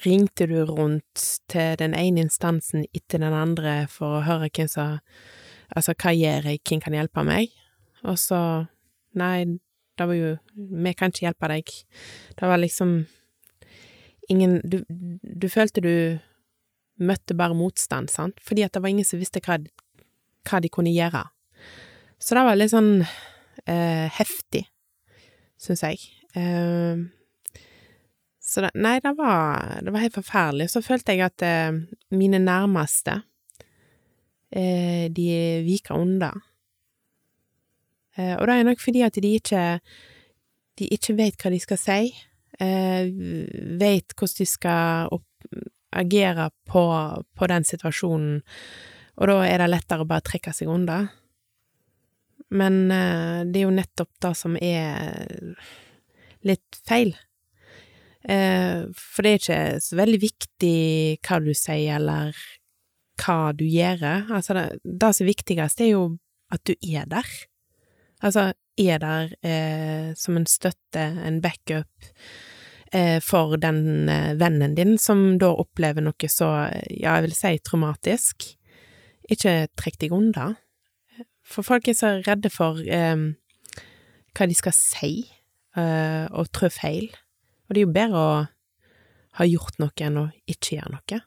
ringte 0.05 0.47
du 0.47 0.61
rundt 0.69 1.23
til 1.51 1.75
den 1.81 1.95
ene 1.99 2.23
instansen 2.27 2.85
etter 2.95 3.19
den 3.23 3.35
andre 3.35 3.81
for 3.91 4.21
å 4.21 4.25
høre 4.27 4.51
hvem 4.55 4.71
som 4.71 5.01
Altså, 5.77 5.95
hva 5.97 6.13
gjør 6.15 6.49
jeg, 6.51 6.61
hvem 6.69 6.83
kan 6.85 6.97
hjelpe 6.97 7.25
meg? 7.27 7.53
Og 8.09 8.19
så 8.21 8.67
Nei, 9.13 9.45
det 10.01 10.07
var 10.09 10.17
jo 10.17 10.37
Vi 10.57 10.93
kan 10.97 11.13
ikke 11.13 11.27
hjelpe 11.27 11.49
deg. 11.53 11.73
Det 12.39 12.49
var 12.49 12.61
liksom 12.61 13.03
ingen 14.33 14.61
Du, 14.65 14.81
du 14.89 15.49
følte 15.53 15.85
du 15.85 15.95
møtte 17.03 17.35
bare 17.35 17.57
motstand, 17.57 18.11
sant? 18.13 18.39
Fordi 18.41 18.63
at 18.63 18.75
det 18.75 18.83
var 18.83 18.93
ingen 18.93 19.07
som 19.07 19.19
visste 19.19 19.41
hva, 19.43 19.57
hva 20.47 20.61
de 20.63 20.71
kunne 20.71 20.93
gjøre. 20.93 21.25
Så 22.23 22.37
det 22.37 22.45
var 22.47 22.59
litt 22.59 22.71
sånn 22.71 22.93
eh, 23.03 24.07
heftig, 24.21 24.63
syns 25.59 25.83
jeg. 25.83 25.99
Eh, 26.39 27.01
så 28.43 28.65
det, 28.67 28.71
nei, 28.79 28.99
det 29.03 29.15
var, 29.19 29.81
det 29.83 29.95
var 29.95 30.05
helt 30.05 30.21
forferdelig. 30.21 30.69
Så 30.71 30.85
følte 30.85 31.17
jeg 31.17 31.25
at 31.27 31.43
eh, 31.47 31.81
mine 32.15 32.39
nærmeste, 32.43 33.23
eh, 34.53 35.09
de 35.13 35.29
viker 35.67 35.99
unna. 35.99 36.33
Eh, 38.17 38.35
og 38.37 38.47
det 38.47 38.57
er 38.57 38.69
nok 38.69 38.83
fordi 38.83 39.05
at 39.07 39.17
de 39.17 39.35
ikke, 39.39 39.65
de 40.79 40.89
ikke 40.97 41.17
vet 41.19 41.41
hva 41.41 41.53
de 41.53 41.61
skal 41.63 41.81
si, 41.81 42.13
eh, 42.61 43.09
vet 43.81 44.17
hvordan 44.17 44.39
de 44.39 44.49
skal 44.49 45.13
opp, 45.17 45.49
agere 45.93 46.51
på, 46.69 46.85
på 47.37 47.49
den 47.51 47.67
situasjonen, 47.69 48.39
og 49.21 49.29
da 49.29 49.43
er 49.45 49.61
det 49.61 49.73
lettere 49.73 50.05
å 50.05 50.09
bare 50.09 50.25
trekke 50.25 50.55
seg 50.57 50.71
unna. 50.73 51.03
Men 52.53 52.87
eh, 52.93 53.43
det 53.49 53.61
er 53.61 53.67
jo 53.67 53.77
nettopp 53.77 54.13
det 54.25 54.33
som 54.37 54.57
er 54.61 55.55
litt 56.49 56.81
feil. 56.89 57.13
Eh, 58.23 58.89
for 58.95 59.25
det 59.25 59.33
er 59.33 59.41
ikke 59.41 59.61
så 59.83 59.99
veldig 59.99 60.21
viktig 60.23 60.77
hva 61.27 61.41
du 61.43 61.53
sier, 61.57 61.97
eller 61.99 62.37
hva 63.21 63.53
du 63.57 63.65
gjør. 63.67 64.05
Altså, 64.33 64.57
det, 64.57 64.67
det 64.85 65.13
som 65.15 65.25
er 65.25 65.33
viktigst, 65.33 65.81
er 65.81 65.93
jo 65.93 66.05
at 66.53 66.65
du 66.69 66.75
er 66.77 67.09
der. 67.11 67.29
Altså, 68.23 68.53
er 68.79 68.99
der 69.03 69.35
eh, 69.45 70.15
som 70.17 70.37
en 70.37 70.47
støtte, 70.47 71.03
en 71.27 71.41
backup, 71.43 71.91
eh, 72.93 73.19
for 73.25 73.57
den 73.61 74.09
eh, 74.09 74.33
vennen 74.41 74.77
din 74.77 74.97
som 74.99 75.39
da 75.41 75.53
opplever 75.53 76.05
noe 76.05 76.31
så, 76.31 76.53
ja, 76.89 77.17
jeg 77.19 77.29
vil 77.29 77.37
si 77.37 77.55
traumatisk. 77.67 78.49
Ikke 79.31 79.67
trekk 79.79 80.01
deg 80.03 80.15
unna. 80.17 80.53
For 81.43 81.67
folk 81.67 81.89
er 81.89 81.99
så 81.99 82.15
redde 82.25 82.51
for 82.53 82.81
eh, 82.87 83.29
hva 84.33 84.49
de 84.49 84.57
skal 84.57 84.77
si, 84.77 85.13
eh, 85.77 86.25
og 86.31 86.53
trå 86.55 86.71
feil. 86.73 87.11
Og 87.69 87.75
det 87.75 87.83
er 87.83 87.87
jo 87.87 87.95
bedre 87.95 88.23
å 88.23 88.33
ha 89.39 89.49
gjort 89.49 89.79
noe 89.81 90.05
enn 90.05 90.21
å 90.21 90.27
ikke 90.47 90.77
gjøre 90.77 90.97
noe. 90.97 91.23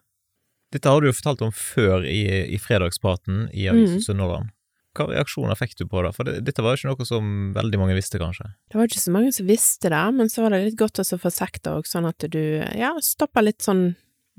Dette 0.76 0.92
har 0.92 1.00
du 1.00 1.08
jo 1.08 1.16
fortalt 1.16 1.44
om 1.46 1.54
før 1.56 2.04
i, 2.04 2.26
i 2.52 2.60
fredagspraten 2.60 3.48
i 3.56 3.70
Avisen 3.72 4.02
mm. 4.02 4.06
Sunnhordland. 4.06 4.52
Hva 4.96 5.10
reaksjoner 5.10 5.58
fikk 5.60 5.76
du 5.80 5.86
på 5.92 6.02
det? 6.06 6.14
For 6.16 6.28
det, 6.28 6.38
dette 6.48 6.64
var 6.64 6.76
jo 6.76 6.80
ikke 6.80 6.92
noe 6.94 7.08
som 7.08 7.30
veldig 7.56 7.80
mange 7.82 7.98
visste, 7.98 8.20
kanskje. 8.20 8.48
Det 8.72 8.80
var 8.80 8.88
ikke 8.88 9.04
så 9.04 9.14
mange 9.16 9.34
som 9.36 9.48
visste 9.48 9.92
det, 9.92 10.04
men 10.16 10.32
så 10.32 10.44
var 10.44 10.56
det 10.56 10.62
litt 10.70 10.80
godt 10.80 11.02
å 11.04 11.20
få 11.20 11.32
sagt 11.34 11.64
det 11.68 11.74
òg, 11.76 11.88
sånn 11.90 12.08
at 12.08 12.28
du, 12.32 12.42
ja, 12.76 12.94
stopper 13.04 13.44
litt 13.44 13.64
sånn 13.66 13.90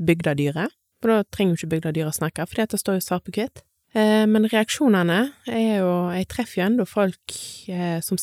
bygdadyret. 0.01 0.73
For 1.05 1.13
da 1.13 1.29
trenger 1.29 1.55
jo 1.55 1.61
ikke 1.61 1.75
bygdadyret 1.77 2.17
snakke, 2.17 2.49
for 2.49 2.63
dette 2.63 2.77
det 2.77 2.83
står 2.85 3.01
jo 3.01 3.21
hvitt. 3.37 3.63
Eh, 3.97 4.25
men 4.29 4.49
reaksjonene 4.51 5.21
er 5.49 5.79
jo 5.79 5.93
Jeg 6.13 6.29
treffer 6.33 6.61
jo 6.61 6.67
enda 6.67 6.85
folk 6.89 7.37
eh, 7.71 8.01
som 8.05 8.19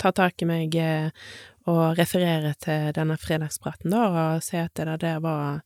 tar 0.00 0.14
tak 0.16 0.44
i 0.44 0.48
meg 0.48 0.76
eh, 0.80 1.10
og 1.68 1.98
refererer 1.98 2.56
til 2.60 2.92
denne 2.96 3.16
fredagspraten, 3.20 3.92
da, 3.92 4.04
og 4.12 4.44
sier 4.44 4.68
at 4.68 4.76
det 4.76 4.98
der 5.00 5.20
var 5.24 5.64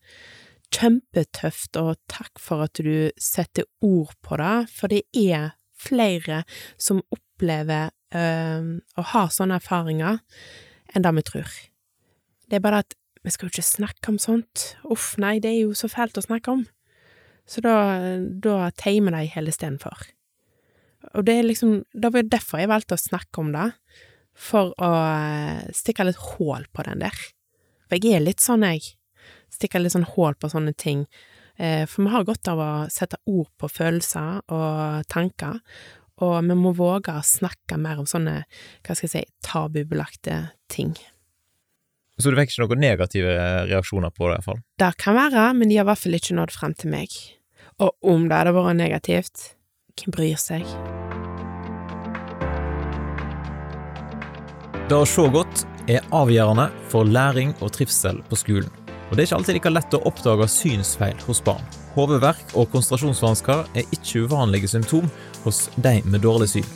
kjempetøft, 0.75 1.77
og 1.79 1.97
takk 2.11 2.41
for 2.41 2.65
at 2.67 2.79
du 2.81 3.09
setter 3.19 3.67
ord 3.85 4.13
på 4.25 4.37
det, 4.41 4.69
for 4.73 4.91
det 4.91 5.03
er 5.17 5.55
flere 5.79 6.43
som 6.81 7.01
opplever 7.13 7.91
øh, 8.15 8.77
å 8.99 9.05
ha 9.13 9.25
sånne 9.31 9.59
erfaringer 9.61 10.19
enn 10.93 11.05
det 11.05 11.13
vi 11.17 11.25
tror. 11.27 11.55
Det 12.49 12.59
er 12.59 12.65
bare 12.65 12.83
at 12.83 12.97
vi 13.23 13.33
skal 13.33 13.49
jo 13.49 13.53
ikke 13.53 13.67
snakke 13.67 14.11
om 14.13 14.19
sånt. 14.21 14.73
Uff, 14.89 15.13
nei, 15.21 15.37
det 15.43 15.51
er 15.51 15.59
jo 15.65 15.75
så 15.77 15.89
fælt 15.91 16.17
å 16.19 16.23
snakke 16.23 16.53
om. 16.55 16.63
Så 17.49 17.61
da, 17.65 17.75
da 18.41 18.69
teimer 18.77 19.15
de 19.17 19.25
hele 19.33 19.51
istedenfor. 19.51 20.05
Og 21.15 21.25
det 21.25 21.39
er 21.39 21.47
liksom, 21.47 21.81
det 21.93 22.11
var 22.13 22.27
derfor 22.27 22.61
jeg 22.61 22.71
valgte 22.71 22.97
å 22.97 23.01
snakke 23.01 23.41
om 23.41 23.51
det, 23.55 23.67
for 24.39 24.71
å 24.79 24.89
eh, 25.03 25.67
stikke 25.75 26.05
litt 26.07 26.19
hål 26.35 26.67
på 26.71 26.85
den 26.87 27.03
der. 27.03 27.17
For 27.89 27.99
jeg 27.99 28.15
er 28.15 28.23
litt 28.23 28.43
sånn, 28.43 28.63
jeg. 28.67 28.93
Stikker 29.53 29.81
litt 29.81 29.95
sånn 29.95 30.07
hål 30.07 30.37
på 30.39 30.49
sånne 30.51 30.75
ting. 30.77 31.05
Eh, 31.59 31.85
For 31.89 32.05
vi 32.05 32.13
har 32.13 32.27
godt 32.27 32.47
av 32.47 32.59
å 32.63 32.71
sette 32.91 33.19
ord 33.27 33.49
på 33.59 33.69
følelser 33.69 34.41
og 34.47 35.07
tanker, 35.11 35.59
og 36.19 36.35
vi 36.43 36.55
må 36.55 36.73
våge 36.75 37.13
å 37.15 37.23
snakke 37.23 37.77
mer 37.79 37.99
om 37.99 38.07
sånne, 38.07 38.43
hva 38.83 38.95
skal 38.95 39.07
jeg 39.07 39.13
si, 39.13 39.33
tabubelagte 39.45 40.51
ting. 40.71 40.95
Så 42.19 42.31
du 42.31 42.35
fikk 42.35 42.51
ikke 42.51 42.65
noen 42.65 42.81
negative 42.83 43.35
reaksjoner 43.69 44.11
på 44.11 44.27
det, 44.27 44.33
i 44.33 44.35
hvert 44.35 44.47
fall? 44.49 44.63
Det 44.83 44.89
kan 44.99 45.15
være, 45.15 45.45
men 45.55 45.71
de 45.71 45.77
har 45.79 45.85
i 45.87 45.89
hvert 45.91 46.01
fall 46.03 46.17
ikke 46.17 46.35
nådd 46.35 46.51
frem 46.51 46.75
til 46.75 46.91
meg. 46.91 47.15
Og 47.79 48.11
om 48.11 48.25
det 48.27 48.35
hadde 48.35 48.55
vært 48.57 48.75
negativt, 48.75 49.45
hvem 49.95 50.15
bryr 50.15 50.39
seg? 50.39 50.67
Det 54.89 54.97
å 54.97 55.07
se 55.07 55.23
godt 55.31 55.63
er 55.87 56.03
avgjørende 56.11 56.67
for 56.91 57.07
læring 57.07 57.55
og 57.61 57.71
trivsel 57.75 58.19
på 58.27 58.39
skolen. 58.41 58.71
Og 59.09 59.15
det 59.15 59.23
er 59.23 59.27
ikke 59.27 59.37
alltid 59.39 59.57
like 59.57 59.71
lett 59.73 59.95
å 59.97 60.03
oppdage 60.05 60.47
synsfeil 60.53 61.17
hos 61.25 61.41
barn. 61.45 61.63
Hodeverk 61.95 62.53
og 62.53 62.69
konsentrasjonsvansker 62.73 63.65
er 63.81 63.95
ikke 63.95 64.25
uvanlige 64.29 64.69
symptom 64.69 65.09
hos 65.43 65.65
de 65.81 65.95
med 66.05 66.21
dårlig 66.23 66.51
syn. 66.53 66.67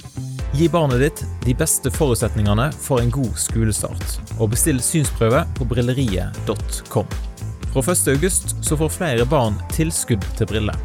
Gi 0.53 0.67
barnet 0.69 1.01
ditt 1.01 1.21
de 1.45 1.53
beste 1.57 1.89
forutsetningene 1.93 2.67
for 2.77 3.01
en 3.01 3.13
god 3.13 3.37
skolestart, 3.41 4.17
og 4.37 4.51
bestill 4.53 4.81
synsprøve 4.85 5.43
på 5.57 5.65
brilleriet.com. 5.69 7.13
Fra 7.73 7.81
1. 7.81 8.03
august 8.13 8.53
så 8.61 8.77
får 8.77 8.91
flere 8.93 9.25
barn 9.29 9.57
tilskudd 9.73 10.25
til 10.37 10.49
briller. 10.49 10.77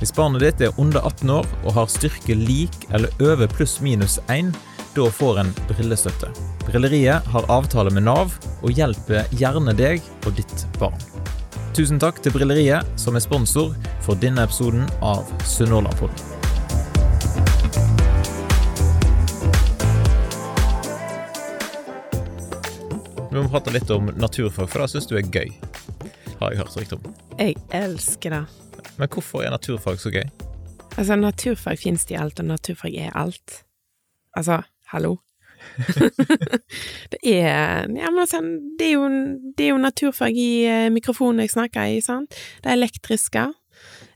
Hvis 0.00 0.12
barnet 0.12 0.44
ditt 0.44 0.66
er 0.66 0.80
under 0.80 1.00
18 1.00 1.32
år 1.32 1.46
og 1.62 1.76
har 1.78 1.88
styrke 1.88 2.36
lik 2.36 2.76
eller 2.92 3.12
over 3.24 3.48
pluss 3.48 3.78
minus 3.80 4.18
1, 4.28 4.52
da 4.96 5.10
får 5.12 5.38
en 5.38 5.50
brillestøtte. 5.68 6.30
Brilleriet 6.66 7.26
har 7.28 7.50
avtale 7.52 7.90
med 7.92 8.06
Nav 8.06 8.32
og 8.64 8.70
hjelper 8.72 9.26
gjerne 9.36 9.74
deg 9.76 10.04
og 10.24 10.38
ditt 10.38 10.62
barn. 10.80 10.96
Tusen 11.76 12.00
takk 12.00 12.22
til 12.24 12.32
Brilleriet, 12.32 12.86
som 12.96 13.18
er 13.18 13.20
sponsor 13.20 13.74
for 14.00 14.16
denne 14.16 14.46
episoden 14.48 14.86
av 15.04 15.28
Sunnhordlandpodden. 15.44 16.16
Vi 23.28 23.42
må 23.42 23.50
prate 23.52 23.74
litt 23.74 23.92
om 23.92 24.08
naturfag, 24.16 24.70
for 24.72 24.80
det 24.80 24.94
syns 24.94 25.10
du 25.10 25.18
er 25.20 25.28
gøy. 25.28 25.52
Har 26.40 26.54
jeg 26.54 26.62
hørt 26.62 26.78
riktig 26.80 26.96
om. 26.96 27.18
Jeg 27.36 27.58
elsker 27.82 28.32
det. 28.32 28.40
Men 28.96 29.12
hvorfor 29.12 29.44
er 29.44 29.52
naturfag 29.52 30.00
så 30.00 30.14
gøy? 30.14 30.24
Altså, 30.96 31.20
naturfag 31.20 31.82
finnes 31.84 32.08
det 32.08 32.16
i 32.16 32.18
alt, 32.22 32.40
og 32.40 32.48
naturfag 32.48 32.96
er 32.96 33.12
alt. 33.12 33.58
Altså, 34.32 34.62
hallo? 34.92 35.16
det 37.12 37.20
er 37.22 37.88
Ja, 37.88 38.10
men 38.10 38.18
altså, 38.22 38.40
det 38.78 38.90
er 38.90 38.92
jo, 38.94 39.06
det 39.56 39.66
er 39.66 39.72
jo 39.72 39.78
naturfag 39.82 40.36
i 40.36 40.50
eh, 40.68 40.90
mikrofonen 40.94 41.44
jeg 41.44 41.54
snakker 41.54 41.94
i, 41.96 42.02
sant? 42.04 42.36
Det 42.62 42.70
er 42.70 42.78
elektriske. 42.78 43.46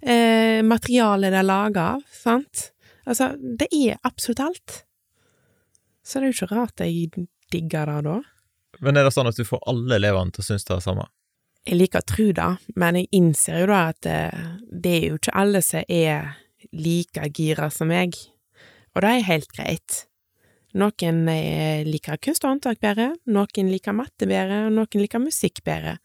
Eh, 0.01 0.61
materialet 0.65 1.33
det 1.33 1.41
er 1.41 1.49
laga 1.49 1.87
av, 1.97 2.05
sant? 2.15 2.71
Altså, 3.09 3.33
det 3.39 3.71
er 3.75 3.99
absolutt 4.07 4.45
alt. 4.45 4.83
Så 6.05 6.19
det 6.19 6.29
er 6.29 6.33
jo 6.33 6.39
ikke 6.39 6.57
rart 6.57 6.85
jeg 6.85 7.27
digger 7.53 7.91
det 7.91 8.03
da. 8.07 8.19
Men 8.81 8.97
er 8.97 9.07
det 9.07 9.15
sånn 9.15 9.29
at 9.29 9.37
du 9.37 9.45
får 9.45 9.65
alle 9.69 9.99
elevene 9.99 10.33
til 10.33 10.45
å 10.45 10.49
synes 10.53 10.65
det 10.67 10.75
er 10.75 10.81
det 10.81 10.87
samme? 10.87 11.09
Jeg 11.69 11.77
liker 11.77 12.01
å 12.01 12.09
tro 12.09 12.29
det, 12.33 12.51
men 12.81 12.97
jeg 12.97 13.11
innser 13.19 13.59
jo 13.61 13.67
da 13.69 13.81
at 13.91 14.07
eh, 14.09 14.45
det 14.73 14.95
er 14.97 15.09
jo 15.11 15.19
ikke 15.21 15.37
alle 15.43 15.61
som 15.65 15.85
er 15.93 16.31
like 16.73 17.27
gira 17.37 17.69
som 17.73 17.91
meg, 17.91 18.17
og 18.95 19.05
det 19.05 19.11
er 19.11 19.29
helt 19.29 19.53
greit. 19.53 20.05
Noen 20.79 21.25
eh, 21.33 21.83
liker 21.87 22.21
kunst 22.23 22.45
og 22.45 22.53
håndverk 22.55 22.83
bedre, 22.83 23.09
noen 23.27 23.73
liker 23.73 23.97
matte 23.97 24.29
bedre, 24.31 24.67
og 24.69 24.77
noen 24.77 25.03
liker 25.03 25.23
musikk 25.23 25.65
bedre, 25.67 25.97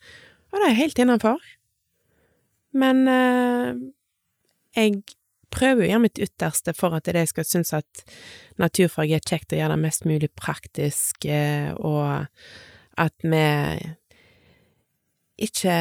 og 0.49 0.61
det 0.61 0.71
er 0.71 0.79
helt 0.79 1.01
innenfor. 1.01 1.43
Men 2.75 3.05
eh, 3.07 3.77
jeg 4.75 5.03
prøver 5.55 5.85
å 5.85 5.89
gjøre 5.89 6.03
mitt 6.03 6.19
ytterste 6.19 6.73
for 6.75 6.97
at 6.97 7.07
jeg 7.07 7.29
skal 7.31 7.47
synes 7.47 7.71
at 7.77 8.03
naturfag 8.61 9.13
er 9.15 9.23
kjekt 9.23 9.53
å 9.53 9.59
gjøre 9.59 9.77
det 9.77 9.85
mest 9.85 10.07
mulig 10.09 10.31
praktisk, 10.35 11.27
eh, 11.29 11.71
og 11.77 12.25
at 12.99 13.15
vi 13.23 13.45
ikke 15.45 15.77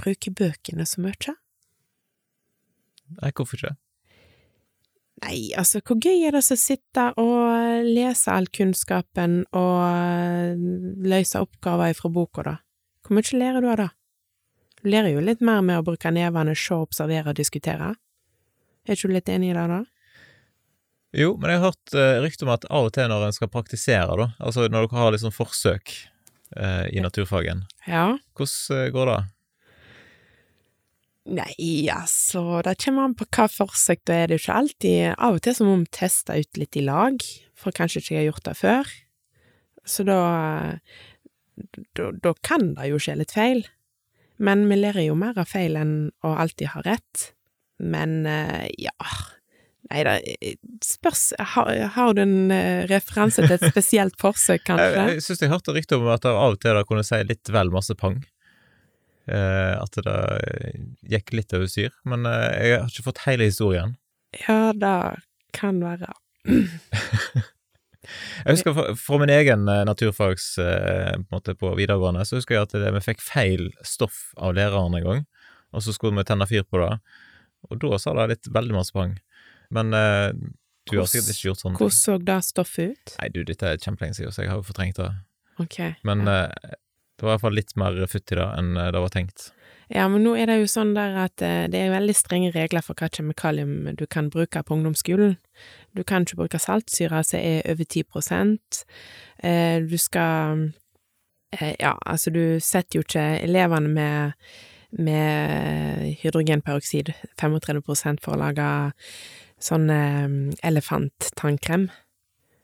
bruker 0.00 0.36
bøkene 0.36 0.86
så 0.88 1.02
mye. 1.04 1.36
Nei, 3.18 3.32
hvorfor 3.36 3.58
ikke? 3.58 3.76
Nei, 5.22 5.52
altså, 5.58 5.78
hvor 5.86 6.00
gøy 6.02 6.24
er 6.26 6.34
det 6.34 6.42
å 6.42 6.56
sitte 6.58 7.04
og 7.20 7.86
lese 7.86 8.32
all 8.34 8.48
kunnskapen 8.50 9.44
og 9.54 10.62
løse 11.06 11.42
oppgaver 11.42 11.94
fra 11.94 12.10
boka, 12.10 12.42
da? 12.48 12.56
Hvor 13.06 13.18
mye 13.18 13.38
lærer 13.38 13.62
du 13.62 13.68
av 13.70 13.78
det? 13.78 13.88
Du 14.82 14.90
lærer 14.90 15.14
jo 15.14 15.22
litt 15.22 15.42
mer 15.44 15.62
med 15.62 15.78
å 15.78 15.86
bruke 15.86 16.10
nevene, 16.10 16.56
se, 16.58 16.74
observere 16.74 17.30
og 17.30 17.38
diskutere. 17.38 17.92
Er 18.82 18.96
ikke 18.96 19.12
du 19.12 19.14
litt 19.14 19.30
enig 19.30 19.52
i 19.52 19.56
det, 19.56 19.66
da? 19.70 19.80
Jo, 21.12 21.34
men 21.36 21.52
jeg 21.52 21.60
har 21.60 21.70
hørt 21.70 21.94
uh, 21.94 22.22
rykte 22.24 22.46
om 22.46 22.54
at 22.54 22.64
av 22.72 22.88
og 22.88 22.94
til 22.96 23.10
når 23.12 23.28
en 23.28 23.36
skal 23.36 23.50
praktisere, 23.52 24.16
da, 24.18 24.30
altså 24.42 24.66
når 24.66 24.88
dere 24.88 24.98
har 25.04 25.12
liksom 25.14 25.34
forsøk 25.36 25.92
eh, 26.56 26.86
i 26.96 27.02
naturfagen, 27.04 27.66
Ja. 27.86 28.16
hvordan 28.34 28.78
eh, 28.78 28.90
går 28.94 29.10
det? 29.12 29.18
Nei, 31.30 31.86
altså, 31.92 32.62
det 32.66 32.74
kommer 32.82 33.06
an 33.06 33.14
på 33.14 33.28
hva 33.30 33.46
forsøk 33.46 34.00
det 34.10 34.14
er. 34.16 34.30
Det 34.30 34.38
jo 34.40 34.42
ikke 34.42 34.56
alltid 34.58 35.02
Av 35.14 35.36
og 35.36 35.44
til 35.44 35.54
så 35.54 35.66
må 35.68 35.76
vi 35.78 35.90
teste 35.94 36.34
ut 36.34 36.58
litt 36.58 36.78
i 36.80 36.82
lag, 36.82 37.22
for 37.54 37.74
kanskje 37.76 38.02
ikke 38.02 38.14
jeg 38.16 38.20
har 38.24 38.30
gjort 38.32 38.48
det 38.48 38.56
før. 38.58 38.90
Så 39.86 40.06
da 40.08 40.18
Da, 41.94 42.08
da 42.24 42.32
kan 42.42 42.72
det 42.74 42.88
jo 42.90 42.98
skje 42.98 43.18
litt 43.20 43.34
feil. 43.36 43.62
Men 44.42 44.64
vi 44.70 44.80
lærer 44.80 45.04
jo 45.04 45.14
mer 45.14 45.36
av 45.38 45.46
feil 45.52 45.76
enn 45.78 46.10
å 46.24 46.32
alltid 46.42 46.72
ha 46.72 46.82
rett. 46.86 47.28
Men 47.78 48.26
eh, 48.26 48.66
ja 48.78 48.94
Nei 49.90 50.04
da, 50.06 50.12
spørs 50.86 51.32
Har, 51.52 51.68
har 51.96 52.12
du 52.14 52.20
en 52.22 52.52
eh, 52.54 52.84
referanse 52.86 53.42
til 53.42 53.56
et 53.56 53.64
spesielt 53.72 54.14
forsøk, 54.20 54.62
Jeg, 54.62 54.66
kanskje? 54.68 55.06
jeg 55.10 55.24
syns 55.26 55.42
jeg 55.42 55.50
hørte 55.50 55.74
rykte 55.74 55.98
om 55.98 56.06
at 56.14 56.26
av 56.30 56.38
og 56.54 56.60
til 56.62 56.78
det 56.78 56.84
kunne 56.88 57.04
si 57.06 57.18
litt 57.26 57.50
vel 57.52 57.72
masse 57.74 57.96
pang. 57.98 58.20
Eh, 59.30 59.74
at 59.78 59.94
det 60.02 60.14
gikk 61.12 61.32
litt 61.36 61.52
over 61.54 61.68
styr. 61.70 61.92
Men 62.08 62.26
eh, 62.26 62.48
jeg 62.58 62.80
har 62.80 62.90
ikke 62.90 63.06
fått 63.06 63.24
hele 63.28 63.46
historien. 63.46 63.96
Ja, 64.48 64.72
det 64.74 64.96
kan 65.54 65.82
være. 65.84 66.10
Jeg 68.42 68.56
husker 68.56 68.74
fra, 68.98 69.18
min 69.20 69.30
egen 69.30 69.68
eh, 69.70 69.84
naturfags 69.86 70.56
eh, 70.58 71.14
på, 71.30 71.38
på 71.54 71.70
videregående, 71.78 72.24
så 72.26 72.40
husker 72.40 72.56
jeg 72.56 72.66
at 72.66 72.74
det, 72.74 72.90
vi 72.96 73.02
fikk 73.04 73.22
feil 73.22 73.68
stoff 73.86 74.32
av 74.42 74.56
læreren 74.58 74.96
en 74.98 75.04
gang, 75.06 75.20
og 75.70 75.84
så 75.86 75.94
skulle 75.94 76.18
vi 76.18 76.24
tenne 76.26 76.48
fyr 76.50 76.66
på 76.66 76.80
det, 76.82 76.90
og 77.70 77.78
da 77.84 78.00
sa 78.02 78.16
det 78.18 78.26
litt 78.32 78.50
veldig 78.52 78.74
masse 78.74 78.96
pang. 78.96 79.14
Men 79.72 79.94
eh, 79.94 80.32
Du 80.90 80.96
har 80.98 81.06
sikkert 81.06 81.36
ikke 81.36 81.48
gjort 81.52 81.62
sånn. 81.62 81.78
Hvordan 81.78 81.94
så 82.00 82.18
det 82.26 82.40
stoffet 82.48 82.96
ut? 82.96 83.14
Nei, 83.20 83.30
du, 83.36 83.40
dette 83.46 83.70
er 83.70 83.78
kjempelenge 83.78 84.18
siden, 84.18 84.34
så 84.34 84.42
jeg 84.42 84.50
har 84.50 84.58
jo 84.58 84.66
fortrengt 84.66 84.98
det. 84.98 85.12
Okay, 85.62 85.94
Men 86.02 86.26
ja. 86.26 86.40
eh, 86.50 86.74
det 87.22 87.28
var 87.28 87.36
i 87.36 87.36
hvert 87.36 87.44
fall 87.44 87.54
litt 87.54 87.76
mer 87.78 87.98
futt 88.10 88.32
i 88.34 88.36
det 88.38 88.44
enn 88.58 88.72
eh, 88.74 88.88
det 88.90 89.00
var 89.04 89.12
tenkt. 89.14 89.52
ja, 89.92 90.08
men 90.10 90.24
nå 90.24 90.32
er 90.34 90.48
det 90.50 90.56
jo 90.58 90.70
sånn 90.72 90.90
der 90.96 91.14
at 91.28 91.42
eh, 91.46 91.68
det 91.70 91.78
er 91.78 91.94
veldig 91.94 92.16
strenge 92.18 92.50
regler 92.50 92.82
for 92.82 92.98
hva 92.98 93.06
kjemikalium 93.06 93.92
du 93.94 94.02
kan 94.10 94.30
bruke 94.32 94.62
på 94.66 94.74
ungdomsskolen. 94.74 95.36
Du 95.94 96.02
kan 96.02 96.26
ikke 96.26 96.40
bruke 96.40 96.58
saltsyre 96.58 97.22
som 97.22 97.38
er 97.38 97.62
over 97.70 97.86
10 97.86 98.08
prosent. 98.10 98.82
Eh, 99.38 99.78
du 99.86 99.98
skal 99.98 100.72
Ja, 101.52 101.98
altså, 102.08 102.30
du 102.32 102.58
setter 102.64 102.96
jo 102.96 103.02
ikke 103.04 103.24
elevene 103.44 103.88
med 103.88 104.32
med 104.92 106.16
hydrogenperoksid, 106.20 107.14
35% 107.40 108.20
for 108.20 108.34
å 108.34 108.40
lage 108.40 108.66
sånn 109.60 109.88
elefanttannkrem. 109.88 111.86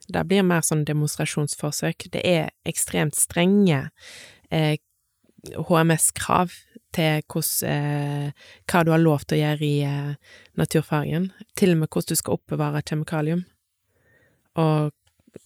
Det 0.09 0.25
blir 0.25 0.45
mer 0.45 0.63
sånn 0.65 0.85
demonstrasjonsforsøk. 0.87 2.09
Det 2.13 2.21
er 2.25 2.49
ekstremt 2.69 3.17
strenge 3.17 3.89
HMS-krav 4.49 6.49
til 6.95 7.23
hvordan, 7.29 7.69
eh, 7.69 8.31
hva 8.69 8.83
du 8.83 8.91
har 8.91 9.01
lov 9.01 9.25
til 9.25 9.37
å 9.37 9.43
gjøre 9.43 9.65
i 9.65 9.81
eh, 9.85 10.13
naturfagen. 10.57 11.29
Til 11.55 11.75
og 11.75 11.83
med 11.83 11.89
hvordan 11.89 12.09
du 12.09 12.19
skal 12.19 12.39
oppbevare 12.39 12.85
kjemikalium. 12.85 13.43
Og 14.59 14.91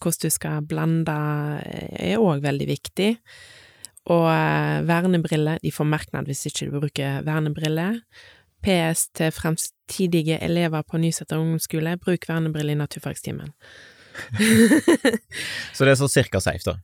hvordan 0.00 0.22
du 0.22 0.30
skal 0.32 0.64
blande 0.68 1.18
eh, 1.64 2.14
er 2.14 2.22
òg 2.22 2.44
veldig 2.44 2.68
viktig. 2.70 3.10
Og 4.12 4.28
eh, 4.28 4.84
vernebriller, 4.88 5.60
de 5.62 5.72
får 5.72 5.88
merknad 5.88 6.28
hvis 6.28 6.46
ikke 6.50 6.68
du 6.68 6.78
bruker 6.78 7.24
vernebriller. 7.26 8.00
PS 8.64 9.10
til 9.12 9.32
fremtidige 9.36 10.38
elever 10.40 10.84
på 10.88 10.96
Nyseter 10.96 11.36
ungdomsskole, 11.36 11.98
bruk 12.00 12.24
vernebriller 12.28 12.72
i 12.72 12.80
naturfagstimen. 12.80 13.52
Så 15.74 15.84
det 15.84 15.92
er 15.92 16.00
sånn 16.00 16.12
cirka 16.12 16.40
safe, 16.40 16.64
da. 16.64 16.78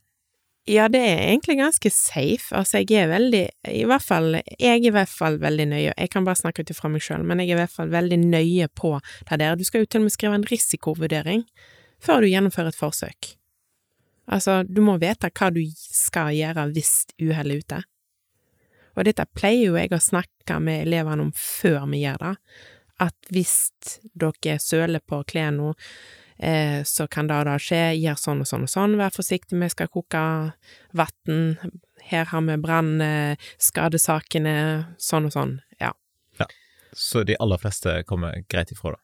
Ja, 0.69 0.85
det 0.93 0.99
er 1.01 1.23
egentlig 1.25 1.57
ganske 1.57 1.89
safe. 1.89 2.53
Altså, 2.53 2.83
jeg 2.83 2.93
er 3.01 3.09
veldig 3.09 3.43
I 3.71 3.83
hvert 3.89 4.05
fall 4.05 4.35
Jeg 4.37 4.75
er 4.75 4.83
i 4.85 4.93
hvert 4.93 5.09
fall 5.09 5.39
veldig 5.41 5.67
nøye. 5.71 5.93
Jeg 5.97 6.09
kan 6.13 6.25
bare 6.27 6.37
snakke 6.37 6.61
ut 6.61 6.73
ifra 6.73 6.91
meg 6.91 7.01
sjøl, 7.01 7.25
men 7.25 7.41
jeg 7.41 7.49
er 7.49 7.57
i 7.57 7.61
hvert 7.63 7.73
fall 7.73 7.89
veldig 7.89 8.19
nøye 8.21 8.67
på 8.77 8.93
det 9.29 9.39
der. 9.41 9.57
Du 9.57 9.65
skal 9.65 9.83
jo 9.83 9.89
til 9.89 10.03
og 10.03 10.07
med 10.07 10.13
skrive 10.13 10.37
en 10.37 10.49
risikovurdering 10.51 11.45
før 12.01 12.21
du 12.21 12.29
gjennomfører 12.29 12.73
et 12.73 12.77
forsøk. 12.77 13.33
Altså, 14.31 14.61
du 14.63 14.83
må 14.85 14.99
vite 15.01 15.31
hva 15.33 15.49
du 15.53 15.63
skal 15.75 16.35
gjøre 16.37 16.69
hvis 16.75 16.93
uhellet 17.21 17.57
er 17.57 17.65
ute. 17.65 17.81
Og 18.97 19.07
dette 19.07 19.25
pleier 19.33 19.71
jo 19.71 19.79
jeg 19.79 19.93
å 19.95 20.03
snakke 20.03 20.59
med 20.61 20.85
elevene 20.85 21.25
om 21.25 21.33
før 21.35 21.87
vi 21.89 22.03
gjør 22.03 22.21
det, 22.21 22.33
at 23.01 23.31
hvis 23.33 23.55
dere 24.13 24.59
søler 24.61 25.01
på 25.01 25.23
klærne 25.25 25.71
eh, 26.41 26.83
så 26.83 27.07
kan 27.07 27.27
det 27.29 27.43
da 27.47 27.57
skje, 27.61 27.93
gjør 28.01 28.17
sånn 28.19 28.41
og 28.43 28.47
sånn 28.49 28.65
og 28.65 28.71
sånn, 28.71 28.97
vær 28.99 29.13
forsiktig, 29.15 29.59
vi 29.61 29.69
skal 29.71 29.87
koke 29.93 30.21
vann, 30.97 31.57
her 32.11 32.25
har 32.31 32.41
vi 32.47 32.55
brannskadesakene, 32.65 34.55
sånn 34.97 35.25
og 35.29 35.33
sånn, 35.35 35.53
ja. 35.79 35.91
Så 36.91 37.23
de 37.23 37.35
aller 37.39 37.57
fleste 37.61 38.03
kommer 38.03 38.43
greit 38.51 38.71
ifra, 38.73 38.91
da. 38.97 38.99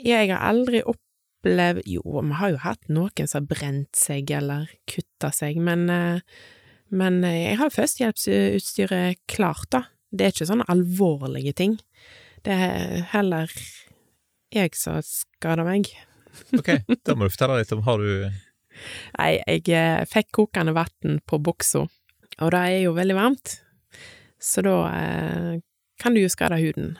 Jeg 0.00 0.30
har 0.30 0.40
aldri 0.48 0.82
opplevd 0.84 1.82
Jo, 1.88 2.02
vi 2.20 2.32
har 2.36 2.50
jo 2.52 2.58
hatt 2.60 2.88
noen 2.92 3.28
som 3.28 3.40
har 3.42 3.48
brent 3.48 3.96
seg 3.96 4.30
eller 4.36 4.68
kutta 4.88 5.30
seg, 5.32 5.56
men, 5.56 5.88
eh, 5.90 6.20
men 6.90 7.22
jeg 7.24 7.56
har 7.60 7.70
førstehjelpsutstyret 7.72 9.16
klart, 9.30 9.70
da. 9.72 9.82
Det 10.10 10.24
er 10.26 10.30
ikke 10.34 10.50
sånne 10.50 10.68
alvorlige 10.68 11.52
ting. 11.56 11.78
Det 12.44 12.52
er 12.52 13.04
heller 13.12 13.48
jeg 14.50 14.74
som 14.74 14.98
skader 15.06 15.64
meg. 15.64 15.86
Ok, 16.58 16.70
da 17.06 17.16
må 17.16 17.26
du 17.26 17.34
fortelle 17.34 17.60
litt 17.60 17.72
om 17.74 17.82
Har 17.86 18.00
du 18.02 18.30
Nei, 19.18 19.32
jeg 19.44 19.66
eh, 19.76 20.04
fikk 20.08 20.30
kokende 20.38 20.72
vann 20.76 21.18
på 21.28 21.40
buksa, 21.42 21.82
og 22.40 22.52
det 22.54 22.60
er 22.60 22.78
jo 22.86 22.94
veldig 22.96 23.16
varmt, 23.18 23.58
så 24.40 24.62
da 24.64 24.76
eh, 24.94 25.58
kan 26.00 26.16
du 26.16 26.22
jo 26.22 26.30
skade 26.32 26.56
huden. 26.62 26.94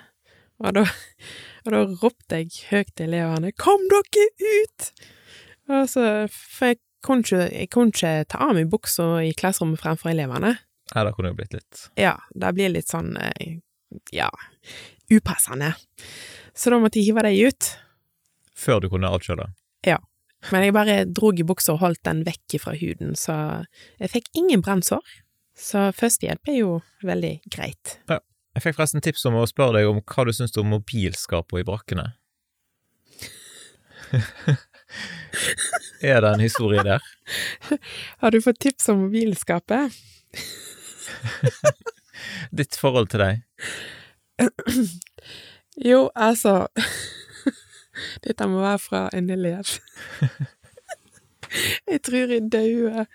Og 0.60 0.74
da, 0.76 0.84
og 1.64 1.72
da 1.72 1.82
ropte 2.02 2.42
jeg 2.42 2.68
høyt 2.68 2.92
til 2.98 3.08
elevene 3.08 3.54
'Kom 3.56 3.86
dere 3.88 4.28
ut!' 4.36 4.90
Og 5.70 5.86
så, 5.88 6.26
for 6.28 6.72
jeg 6.72 6.80
kunne 7.06 7.22
ikke, 7.22 7.44
jeg 7.54 7.70
kunne 7.70 7.94
ikke 7.94 8.24
ta 8.28 8.42
av 8.48 8.56
meg 8.58 8.70
buksa 8.70 9.04
i 9.22 9.32
klasserommet 9.38 9.80
fremfor 9.80 10.10
elevene. 10.10 10.56
Nei, 10.90 11.04
det 11.06 11.12
kunne 11.14 11.30
jo 11.30 11.38
blitt 11.38 11.54
litt 11.54 11.84
Ja, 12.00 12.16
det 12.34 12.50
blir 12.56 12.72
litt 12.74 12.90
sånn, 12.90 13.14
eh, 13.16 13.60
ja, 14.12 14.28
upassende. 15.10 15.74
Så 16.54 16.74
da 16.74 16.80
måtte 16.82 16.98
jeg 16.98 17.12
hive 17.12 17.24
dem 17.28 17.38
ut. 17.46 17.70
Før 18.60 18.84
du 18.84 18.90
kunne 18.92 19.08
avkjøle. 19.08 19.48
Men 20.48 20.64
jeg 20.64 20.74
bare 20.74 21.02
drog 21.04 21.40
i 21.40 21.44
buksa 21.46 21.74
og 21.74 21.82
holdt 21.82 22.00
den 22.08 22.22
vekk 22.24 22.56
fra 22.62 22.72
huden, 22.80 23.12
så 23.18 23.34
jeg 24.00 24.12
fikk 24.14 24.30
ingen 24.40 24.64
brannsår. 24.64 25.04
Så 25.56 25.90
førstehjelp 25.92 26.48
er 26.48 26.56
jo 26.62 26.78
veldig 27.04 27.34
greit. 27.52 27.98
Jeg 28.08 28.64
fikk 28.64 28.78
forresten 28.78 29.04
tips 29.04 29.26
om 29.28 29.36
å 29.36 29.44
spørre 29.48 29.76
deg 29.78 29.90
om 29.90 30.00
hva 30.00 30.24
du 30.24 30.32
syns 30.34 30.56
om 30.60 30.72
mobilskapene 30.72 31.60
i 31.60 31.68
brakkene. 31.68 32.06
er 36.10 36.24
det 36.24 36.30
en 36.32 36.42
historie 36.42 36.82
der? 36.86 37.04
Har 38.24 38.32
du 38.32 38.40
fått 38.42 38.62
tips 38.64 38.88
om 38.90 39.04
mobilskapet? 39.04 39.92
Ditt 42.56 42.80
forhold 42.80 43.12
til 43.12 43.26
deg? 43.26 43.44
Jo, 45.80 46.10
altså 46.12 46.66
Dette 48.24 48.48
må 48.48 48.60
være 48.62 48.78
fra 48.78 49.02
en 49.14 49.30
elev. 49.30 49.76
Jeg 51.90 52.02
tror 52.06 52.30
jeg 52.30 52.44
dauer. 52.52 53.06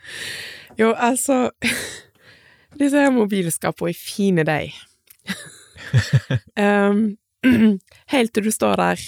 Jo, 0.76 0.90
altså 0.92 1.52
Disse 2.76 3.00
her 3.00 3.14
mobilskapene 3.16 3.90
er 3.90 3.96
fine, 3.96 4.44
de. 4.44 4.72
um, 6.60 7.18
helt 8.16 8.34
til 8.34 8.46
du 8.46 8.52
står 8.52 8.76
der 8.76 9.02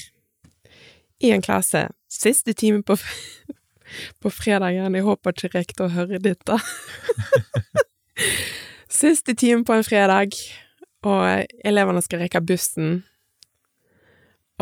i 1.20 1.32
en 1.34 1.42
klasse, 1.42 1.88
siste 2.10 2.54
time 2.54 2.84
på, 2.84 2.96
på 4.22 4.30
fredagen, 4.30 4.96
jeg 4.96 5.04
håper 5.04 5.34
ikke 5.34 5.58
rektor 5.58 5.88
hører 5.88 6.22
dette. 6.22 6.60
siste 8.90 9.34
time 9.34 9.66
på 9.66 9.74
en 9.74 9.84
fredag, 9.84 10.38
og 11.04 11.46
elevene 11.66 12.02
skal 12.02 12.24
rekke 12.24 12.42
bussen, 12.42 13.04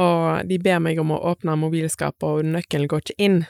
og 0.02 0.50
de 0.50 0.60
ber 0.60 0.82
meg 0.84 1.00
om 1.00 1.14
å 1.16 1.22
åpne 1.32 1.56
mobilskapet, 1.60 2.28
og 2.28 2.56
nøkkelen 2.56 2.90
går 2.92 3.06
ikke 3.06 3.28
inn. 3.28 3.44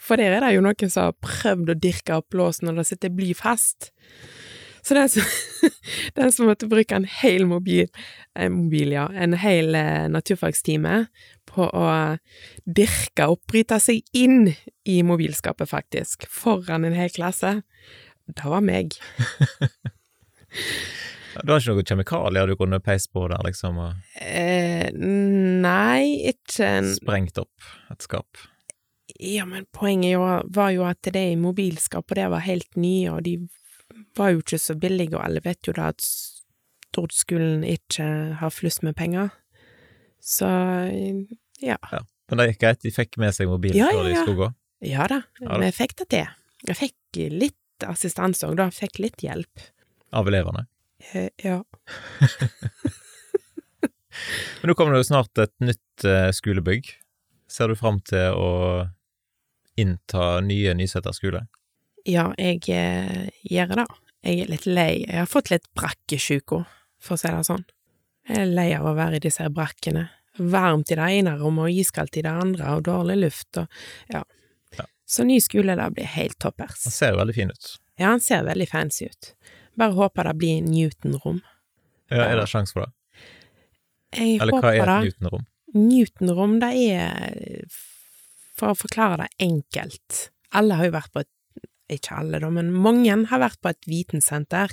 For 0.00 0.20
der 0.20 0.36
er 0.36 0.44
det 0.44 0.54
jo 0.56 0.64
noen 0.64 0.92
som 0.92 1.10
har 1.10 1.16
prøvd 1.24 1.72
å 1.72 1.80
dirke 1.80 2.20
opp 2.20 2.36
låsen, 2.36 2.70
og 2.70 2.80
det 2.80 2.86
sitter 2.88 3.12
bly 3.12 3.32
fast. 3.36 3.90
Så 4.86 4.94
den 4.94 5.08
som, 5.10 5.24
den 6.18 6.32
som 6.32 6.46
måtte 6.46 6.68
bruke 6.70 6.94
en 6.94 7.08
hel 7.10 7.46
mobil, 7.48 7.88
en, 8.38 8.60
mobil 8.60 8.94
ja, 8.94 9.08
en 9.10 9.34
hel 9.40 9.74
eh, 9.74 10.06
naturfagstime 10.12 11.08
på 11.50 11.66
å 11.66 11.88
dirke 12.64 13.26
opp, 13.32 13.42
bryte 13.50 13.80
seg 13.82 14.04
inn 14.16 14.52
i 14.86 15.00
mobilskapet, 15.06 15.68
faktisk, 15.72 16.28
foran 16.30 16.86
en 16.86 16.96
hel 16.96 17.10
klasse, 17.10 17.58
det 18.26 18.46
var 18.46 18.62
meg. 18.64 18.94
Du 21.44 21.52
har 21.52 21.60
ikke 21.60 21.74
noen 21.74 21.88
kjemikalier 21.90 22.50
du 22.50 22.56
kunne 22.58 22.80
peist 22.84 23.10
på 23.12 23.26
der, 23.32 23.42
liksom, 23.46 23.78
og 23.82 24.20
Eh, 24.22 24.88
nei, 24.92 26.30
ikke 26.32 26.68
en 26.78 26.92
sprengt 26.96 27.40
opp 27.42 27.70
et 27.92 28.04
skap? 28.06 28.44
Ja, 29.20 29.46
men 29.48 29.66
poenget 29.72 30.12
jo, 30.16 30.24
var 30.52 30.72
jo 30.74 30.84
at 30.88 31.02
det 31.02 31.22
i 31.32 31.36
og 32.10 32.16
det 32.18 32.28
var 32.32 32.44
helt 32.44 32.76
nye, 32.76 33.10
og 33.12 33.22
de 33.24 33.38
var 34.16 34.34
jo 34.34 34.42
ikke 34.42 34.58
så 34.60 34.76
billige, 34.76 35.16
og 35.16 35.24
alle 35.24 35.40
vet 35.44 35.66
jo 35.66 35.72
da 35.76 35.90
at 35.94 36.04
Stord-skolen 36.96 37.64
ikke 37.64 38.04
har 38.40 38.52
flust 38.54 38.82
med 38.82 38.96
penger. 38.96 39.28
Så 40.20 40.48
ja. 41.60 41.76
Men 42.30 42.40
det 42.40 42.46
gikk 42.50 42.62
greit, 42.62 42.80
de 42.82 42.92
fikk 42.94 43.18
med 43.20 43.34
seg 43.36 43.50
mobilen 43.50 43.76
Ja, 43.76 43.90
før 43.92 44.00
ja, 44.00 44.06
de 44.08 44.14
ja. 44.14 44.22
skulle 44.24 44.40
gå? 44.40 44.48
Ja 44.86 45.08
da, 45.12 45.20
Ja 45.44 45.60
vi 45.60 45.68
fikk 45.76 45.92
det 46.00 46.06
til. 46.14 46.32
Jeg 46.66 46.78
fikk 46.80 47.20
litt 47.32 47.86
assistanse 47.86 48.48
òg, 48.48 48.56
da. 48.58 48.70
Fikk 48.72 49.00
litt 49.04 49.20
hjelp. 49.24 49.66
Av 50.16 50.28
elevene? 50.28 50.64
Eh, 51.12 51.28
ja. 51.36 51.64
Men 54.60 54.68
nå 54.70 54.74
kommer 54.74 54.92
det 54.92 55.04
jo 55.04 55.10
snart 55.10 55.38
et 55.38 55.54
nytt 55.60 56.04
eh, 56.04 56.30
skolebygg. 56.34 56.88
Ser 57.50 57.68
du 57.68 57.76
fram 57.78 58.00
til 58.06 58.34
å 58.34 58.50
innta 59.76 60.40
nye 60.44 60.74
Nyseter 60.74 61.14
skole? 61.14 61.44
Ja, 62.06 62.30
jeg 62.38 62.62
eh, 62.72 63.28
gjør 63.46 63.82
det. 63.82 63.86
Jeg 64.26 64.42
er 64.42 64.50
litt 64.50 64.66
lei. 64.66 64.92
Jeg 65.04 65.20
har 65.20 65.30
fått 65.30 65.52
litt 65.52 65.66
brakkesjuka, 65.76 66.62
for 67.02 67.14
å 67.14 67.20
si 67.20 67.30
det 67.30 67.44
sånn. 67.46 67.66
Jeg 68.26 68.42
er 68.42 68.54
lei 68.58 68.70
av 68.74 68.88
å 68.88 68.96
være 68.96 69.20
i 69.20 69.24
disse 69.28 69.46
brakkene. 69.54 70.08
Varmt 70.36 70.90
i 70.92 70.98
det 70.98 71.10
ene 71.20 71.36
rommet 71.38 71.68
og 71.68 71.78
iskaldt 71.82 72.18
i 72.18 72.24
det 72.26 72.32
andre, 72.32 72.74
og 72.76 72.86
dårlig 72.88 73.16
luft 73.20 73.60
og 73.62 73.66
ja. 74.12 74.24
Ja. 74.76 74.84
Så 75.08 75.24
ny 75.24 75.38
skole, 75.40 75.76
det 75.78 75.86
blir 75.96 76.08
helt 76.16 76.38
toppers. 76.42 76.82
Den 76.84 76.96
ser 76.96 77.16
veldig 77.16 77.36
fin 77.36 77.52
ut. 77.54 77.76
Ja, 77.96 78.10
han 78.10 78.20
ser 78.20 78.44
veldig 78.44 78.68
fancy 78.68 79.06
ut. 79.08 79.30
Bare 79.76 79.96
håper 79.96 80.30
det 80.30 80.34
blir 80.40 80.64
Newton-rom. 80.64 81.42
Ja, 82.10 82.28
er 82.30 82.38
det 82.40 82.48
sjanse 82.50 82.76
for 82.76 82.86
det? 82.86 82.92
Jeg 84.16 84.40
Eller 84.40 84.62
hva 84.62 84.72
er 84.72 84.82
et 84.88 85.06
Newton-rom? 85.06 85.46
Newton-rom, 85.76 86.58
det 86.62 86.72
er 86.94 87.64
For 88.56 88.72
å 88.72 88.78
forklare 88.78 89.24
det 89.24 89.44
enkelt 89.44 90.30
Alle 90.56 90.78
har 90.78 90.88
jo 90.88 90.94
vært 90.94 91.12
på 91.12 91.24
et 91.24 91.32
Ikke 91.98 92.20
alle, 92.22 92.40
da, 92.40 92.48
men 92.50 92.70
mange 92.72 93.14
har 93.30 93.42
vært 93.42 93.60
på 93.62 93.70
et 93.70 93.86
vitensenter. 93.86 94.72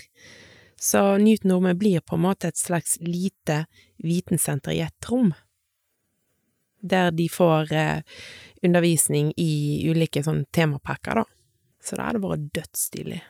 Så 0.81 1.01
Newton-rommet 1.21 1.77
blir 1.77 2.01
på 2.01 2.17
en 2.17 2.23
måte 2.23 2.49
et 2.49 2.57
slags 2.57 2.95
lite 3.05 3.67
vitensenter 4.01 4.73
i 4.73 4.79
ett 4.81 5.09
rom. 5.11 5.29
Der 6.81 7.11
de 7.13 7.27
får 7.29 7.69
eh, 7.71 8.01
undervisning 8.65 9.29
i 9.37 9.85
ulike 9.91 10.23
sånn 10.25 10.41
temapakker, 10.49 11.21
da. 11.21 11.27
Så 11.83 11.99
det 11.99 12.07
hadde 12.07 12.23
vært 12.25 12.49
dødsstilig. 12.57 13.21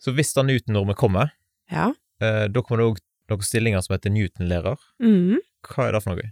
Så 0.00 0.14
hvis 0.16 0.32
da 0.36 0.42
Newton-rommet 0.46 0.96
kommer, 0.96 1.30
Ja. 1.70 1.90
eh, 2.20 2.46
da 2.48 2.62
kommer 2.62 2.80
det 2.82 2.88
òg 2.90 2.98
noen 3.30 3.42
stillinger 3.46 3.82
som 3.84 3.94
heter 3.94 4.10
Newton-lærer. 4.10 4.78
Mm. 5.02 5.36
Hva 5.68 5.88
er 5.88 5.92
det 5.92 6.02
for 6.02 6.14
noe? 6.16 6.30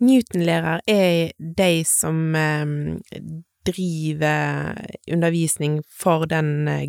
Newton-lærer 0.00 0.80
er 0.88 1.32
de 1.38 1.72
som 1.84 2.34
eh, 2.36 2.64
driver 3.66 4.86
undervisning 5.12 5.80
for 5.90 6.26
den 6.30 6.68
eh, 6.68 6.86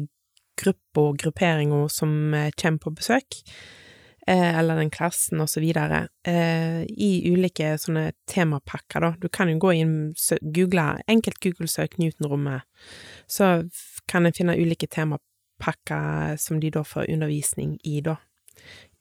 gruppa 0.57 1.09
og 1.11 1.17
grupperinga 1.21 1.83
som 1.93 2.33
eh, 2.33 2.51
kommer 2.57 2.79
på 2.85 2.93
besøk, 2.97 3.39
eh, 4.27 4.57
eller 4.59 4.75
den 4.81 4.89
klassen 4.93 5.41
og 5.41 5.49
så 5.49 5.61
videre, 5.63 6.07
eh, 6.27 6.83
i 6.89 7.11
ulike 7.31 7.75
sånne 7.81 8.11
temapakker, 8.29 9.01
da. 9.05 9.11
Du 9.21 9.27
kan 9.29 9.49
jo 9.51 9.57
gå 9.61 9.73
inn, 9.81 9.95
og 10.13 10.51
google, 10.53 11.01
enkelt 11.07 11.39
Google-søk 11.43 11.97
Newton-rommet, 12.01 12.61
så 13.27 13.69
kan 14.07 14.25
en 14.25 14.33
finne 14.37 14.55
ulike 14.57 14.87
temapakker 14.87 15.23
som 16.37 16.59
de 16.59 16.69
da 16.71 16.83
får 16.83 17.09
undervisning 17.13 17.79
i, 17.83 17.99
da. 18.01 18.17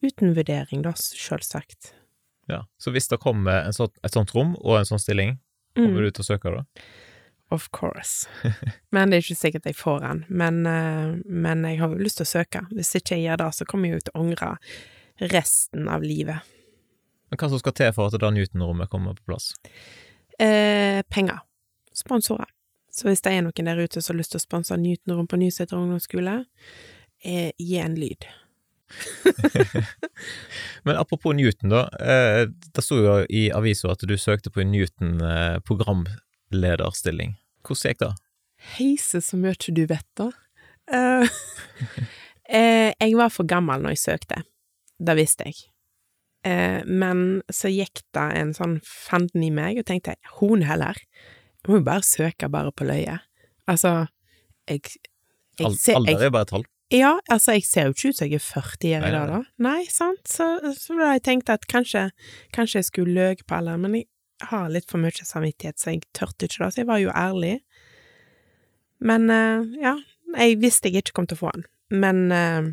Uten 0.03 0.35
vurdering, 0.37 0.83
da, 0.83 0.93
sjølsagt. 0.93 1.93
Ja. 2.49 2.65
Så 2.79 2.93
hvis 2.95 3.09
det 3.09 3.19
kommer 3.21 3.65
en 3.67 3.73
sånn, 3.75 3.91
et 4.05 4.13
sånt 4.15 4.33
rom 4.37 4.55
og 4.61 4.79
en 4.79 4.85
sånn 4.89 5.01
stilling, 5.03 5.39
kommer 5.75 5.99
Mm. 6.01 6.05
du 6.05 6.11
til 6.11 6.23
å 6.25 6.27
søke 6.31 6.53
da? 6.55 6.65
Of 7.51 7.69
course. 7.71 8.27
Men 8.93 9.11
det 9.11 9.17
er 9.19 9.23
ikke 9.23 9.39
sikkert 9.39 9.65
jeg 9.67 9.77
får 9.77 10.01
den. 10.01 10.25
Men, 10.29 10.67
eh, 10.67 11.17
men 11.27 11.63
jeg 11.65 11.79
har 11.79 11.89
jo 11.93 11.99
lyst 12.03 12.17
til 12.19 12.27
å 12.27 12.33
søke. 12.33 12.63
Hvis 12.73 12.95
ikke 12.99 13.17
jeg 13.17 13.27
gjør 13.29 13.37
det, 13.45 13.51
så 13.55 13.67
kommer 13.67 13.89
jeg 13.89 13.95
jo 14.01 14.01
til 14.07 14.15
å 14.17 14.23
angre 14.25 14.59
resten 15.31 15.89
av 15.89 16.03
livet. 16.03 16.41
Men 17.31 17.39
hva 17.39 17.49
som 17.51 17.59
skal 17.59 17.73
til 17.73 17.93
for 17.93 18.07
at 18.11 18.19
det 18.19 18.33
Newton-rommet 18.35 18.89
kommer 18.91 19.15
på 19.15 19.27
plass? 19.31 19.53
Eh, 20.39 21.03
penger. 21.11 21.39
Sponsorer. 21.95 22.47
Så 22.97 23.11
hvis 23.11 23.21
det 23.25 23.33
er 23.37 23.43
noen 23.45 23.69
der 23.69 23.85
ute 23.85 24.01
som 24.01 24.15
har 24.15 24.21
lyst 24.23 24.33
til 24.33 24.41
å 24.41 24.47
sponse 24.47 24.73
Newton-rom 24.81 25.29
på 25.29 25.41
Nyseter 25.41 25.77
ungdomsskole, 25.77 26.35
eh, 27.25 27.51
gi 27.61 27.77
en 27.83 27.97
lyd. 28.01 28.23
Men 30.87 30.95
apropos 30.97 31.33
Newton, 31.37 31.69
da. 31.75 31.83
Eh, 32.01 32.43
det 32.49 32.83
sto 32.85 32.97
jo 33.03 33.25
i 33.29 33.53
avisa 33.53 33.93
at 33.93 34.01
du 34.09 34.17
søkte 34.17 34.51
på 34.55 34.61
en 34.65 34.73
Newton-programlederstilling. 34.73 37.31
Hvordan 37.67 37.89
gikk 37.93 38.01
det? 38.07 38.15
Heise 38.79 39.19
så 39.21 39.37
mye 39.37 39.73
du 39.77 39.85
vet, 39.91 40.09
da. 40.17 40.31
Eh, 40.93 41.29
eh, 42.49 42.93
jeg 42.97 43.17
var 43.19 43.33
for 43.35 43.45
gammel 43.49 43.83
når 43.83 43.91
jeg 43.97 44.05
søkte. 44.07 44.43
Det 44.97 45.17
visste 45.19 45.51
jeg. 45.51 45.59
Eh, 46.47 46.81
men 46.87 47.43
så 47.53 47.71
gikk 47.73 48.05
det 48.17 48.27
en 48.41 48.55
sånn 48.57 48.79
fanden 48.87 49.45
i 49.45 49.53
meg, 49.53 49.81
og 49.81 49.89
tenkte 49.89 50.17
hun 50.39 50.65
heller. 50.67 50.99
Jo 51.67 51.83
bare 51.85 52.07
søke 52.07 52.49
bare 52.53 52.73
på 52.73 52.87
løye. 52.87 53.19
Altså, 53.67 54.07
jeg, 54.71 54.83
jeg 55.59 55.73
ser, 55.81 55.99
alder 55.99 56.29
er 56.29 56.35
bare 56.35 56.47
et 56.47 56.53
tall. 56.55 56.67
Ja, 56.95 57.17
altså, 57.29 57.57
jeg 57.57 57.65
ser 57.67 57.89
jo 57.89 57.97
ikke 57.97 58.13
ut 58.13 58.19
som 58.19 58.29
jeg 58.29 58.39
er 58.39 58.45
40 58.45 58.93
år 58.95 59.07
i 59.09 59.15
dag, 59.15 59.31
da. 59.33 59.41
Nei, 59.67 59.81
sant? 59.91 60.23
Så, 60.31 60.47
så 60.79 60.99
da 61.01 61.17
jeg 61.17 61.25
tenkte 61.27 61.57
at 61.59 61.67
kanskje, 61.71 62.05
kanskje 62.55 62.79
jeg 62.79 62.91
skulle 62.93 63.17
løge 63.17 63.47
på 63.47 63.57
alderen, 63.59 63.83
men 63.83 63.97
jeg 63.99 64.51
har 64.53 64.69
litt 64.71 64.87
for 64.91 65.03
mye 65.03 65.27
samvittighet, 65.27 65.81
så 65.81 65.97
jeg 65.97 66.05
tørte 66.15 66.47
ikke 66.47 66.63
det, 66.63 66.71
så 66.77 66.83
jeg 66.85 66.91
var 66.93 67.03
jo 67.03 67.11
ærlig. 67.11 67.57
Men 69.03 69.27
uh, 69.33 69.67
ja, 69.83 69.97
jeg 70.37 70.61
visste 70.63 70.93
jeg 70.93 71.03
ikke 71.03 71.19
kom 71.19 71.27
til 71.27 71.41
å 71.41 71.43
få 71.43 71.57
den. 71.57 71.67
Men 72.05 72.23
uh, 72.31 72.71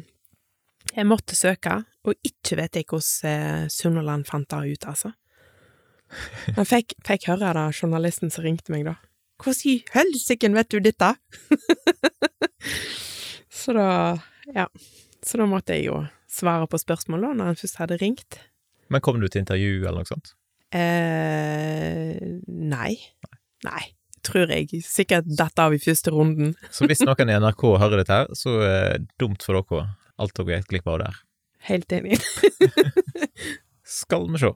jeg 0.94 1.10
måtte 1.10 1.38
søke, 1.40 1.80
og 2.06 2.30
ikke 2.30 2.60
vet 2.62 2.78
jeg 2.78 2.90
hvordan 2.92 3.66
uh, 3.66 3.72
Sunnhordland 3.74 4.30
fant 4.30 4.50
det 4.54 4.78
ut, 4.78 4.90
altså. 4.94 5.16
Men 6.58 6.70
fikk, 6.70 6.96
fikk 7.08 7.28
høre 7.32 7.54
det 7.58 7.66
journalisten 7.78 8.34
som 8.34 8.46
ringte 8.46 8.74
meg, 8.74 8.86
da. 8.88 8.98
Hvordan 9.44 9.72
i 9.72 9.78
helsike 9.92 10.52
vet 10.54 10.72
du 10.72 10.80
dette? 10.84 11.14
Så 13.64 13.76
da, 13.76 13.88
ja. 14.54 14.68
Så 15.24 15.40
da 15.40 15.48
måtte 15.48 15.78
jeg 15.78 15.88
jo 15.88 16.02
svare 16.32 16.68
på 16.68 16.80
spørsmål 16.82 17.28
da, 17.28 17.34
når 17.38 17.52
han 17.52 17.60
først 17.60 17.82
hadde 17.82 18.00
ringt. 18.02 18.40
Men 18.92 19.04
kom 19.04 19.20
du 19.22 19.28
til 19.28 19.44
intervju 19.44 19.84
eller 19.84 20.04
noe 20.04 20.10
sånt? 20.10 20.34
Eh, 20.74 22.18
nei. 22.48 22.94
Nei. 23.68 23.84
Tror 24.24 24.52
jeg 24.52 24.84
sikkert 24.88 25.28
datt 25.38 25.60
av 25.60 25.76
i 25.76 25.82
første 25.84 26.12
runden. 26.14 26.56
Så 26.76 26.88
hvis 26.90 27.04
noen 27.06 27.32
i 27.32 27.38
NRK 27.40 27.68
hører 27.82 28.02
dette 28.02 28.22
her, 28.22 28.32
så 28.38 28.56
det 28.64 29.04
dumt 29.22 29.44
for 29.44 29.60
dere 29.60 29.86
alt 30.22 30.36
dere 30.38 30.60
gikk 30.60 30.72
glipp 30.72 30.90
av 30.94 31.02
der. 31.02 31.20
Helt 31.68 31.94
enig. 31.96 32.20
Skal 33.88 34.28
vi 34.32 34.42
se. 34.42 34.52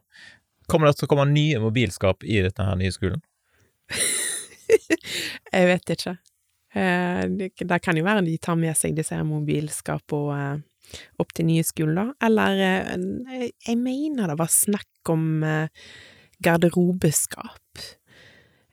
Kommer 0.68 0.90
det 0.90 1.00
til 1.00 1.08
å 1.08 1.12
komme 1.12 1.28
nye 1.32 1.60
mobilskap 1.64 2.26
i 2.28 2.42
dette 2.44 2.64
her 2.64 2.80
nye 2.80 2.94
skolen? 2.96 3.22
Jeg 5.54 5.68
vet 5.70 5.94
ikke. 5.96 6.18
Eh, 6.76 7.24
det, 7.32 7.80
kan 7.84 7.98
jo 7.98 8.06
være 8.06 8.26
de 8.26 8.36
tar 8.44 8.58
med 8.60 8.76
seg 8.78 8.98
disse 8.98 9.18
mobilskapene 9.24 10.58
og 10.58 11.24
opp 11.24 11.32
til 11.36 11.48
nye 11.50 11.64
skolen, 11.68 11.98
da. 12.00 12.28
Eller 12.28 12.62
eh, 12.64 13.48
jeg 13.52 13.78
mener 13.80 14.32
det 14.32 14.38
var 14.40 14.52
snakk 14.52 15.12
om 15.12 15.44
eh, 15.44 15.88
garderobeskap. 16.44 17.84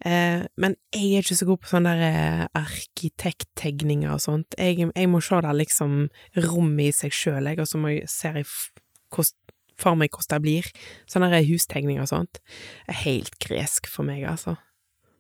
Eh, 0.05 0.45
men 0.61 0.77
jeg 0.93 1.07
er 1.15 1.25
ikke 1.25 1.39
så 1.39 1.49
god 1.49 1.63
på 1.63 1.71
sånne 1.71 1.95
eh, 2.11 2.43
arkitekttegninger 2.61 4.13
og 4.13 4.23
sånt. 4.23 4.59
Jeg, 4.59 4.91
jeg 4.91 5.11
må 5.11 5.23
se 5.25 5.41
det 5.47 5.55
liksom 5.63 5.97
rommet 6.45 6.91
i 6.91 6.97
seg 7.03 7.15
sjøl, 7.17 7.51
jeg, 7.51 7.63
og 7.63 7.71
så 7.71 7.81
må 7.81 7.95
jeg 7.95 8.11
se 8.13 8.35
hvordan- 8.35 9.41
for 9.85 9.99
meg 10.01 10.13
hvordan 10.15 10.33
det 10.39 10.45
blir. 10.45 10.71
Sånne 11.11 11.43
hustegninger 11.47 12.05
og 12.05 12.11
sånt. 12.11 12.41
er 12.89 13.01
helt 13.05 13.39
gresk 13.45 13.89
for 13.91 14.07
meg, 14.09 14.25
altså. 14.29 14.57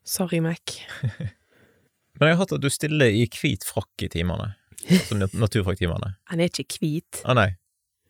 Sorry, 0.04 0.40
Mac. 0.44 0.80
Men 2.18 2.28
jeg 2.28 2.36
har 2.36 2.42
hørt 2.44 2.52
at 2.54 2.62
du 2.62 2.70
stiller 2.70 3.10
i 3.10 3.24
hvit 3.26 3.64
frakk 3.66 4.04
i 4.06 4.10
timene. 4.12 4.52
Som 5.08 5.22
nat- 5.22 5.34
naturfagtimene. 5.34 6.14
Han 6.30 6.42
er 6.42 6.52
ikke 6.52 6.82
hvit. 6.82 7.22
Å 7.24 7.34
nei, 7.36 7.48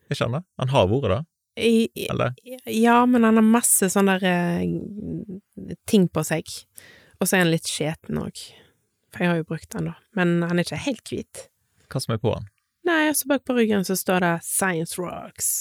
ikke 0.09 0.27
han 0.27 0.37
det? 0.39 0.43
Han 0.61 0.73
har 0.75 0.91
vært 0.91 1.09
det, 1.13 1.23
eller? 2.09 2.33
ja, 2.67 2.97
men 3.07 3.23
han 3.23 3.37
har 3.39 3.45
masse 3.47 3.87
sånne 3.93 4.17
der 4.19 4.57
eh, 4.59 5.77
ting 5.87 6.09
på 6.11 6.23
seg. 6.27 6.51
Og 7.15 7.29
så 7.29 7.37
er 7.37 7.45
han 7.45 7.53
litt 7.53 7.69
skjeten 7.71 8.19
òg. 8.19 8.41
For 9.15 9.23
jeg 9.23 9.31
har 9.31 9.39
jo 9.39 9.47
brukt 9.47 9.77
han, 9.77 9.87
da. 9.87 9.95
Men 10.19 10.41
han 10.43 10.59
er 10.59 10.67
ikke 10.67 10.81
helt 10.83 11.07
hvit. 11.13 11.45
Hva 11.87 12.01
som 12.03 12.17
er 12.17 12.19
på 12.19 12.33
han? 12.35 12.49
Nei, 12.85 13.05
altså 13.07 13.23
så 13.23 13.31
bak 13.31 13.45
på 13.47 13.55
ryggen 13.57 13.85
så 13.87 13.95
står 13.97 14.21
det 14.21 14.33
Science 14.45 14.99
Rocks. 14.99 15.53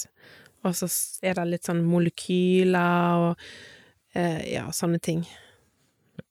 Og 0.64 0.76
så 0.78 0.88
er 1.24 1.36
det 1.38 1.46
litt 1.50 1.68
sånn 1.68 1.82
molekyler 1.86 3.24
og 3.28 3.42
eh, 4.16 4.54
ja, 4.54 4.68
sånne 4.72 5.00
ting. 5.02 5.24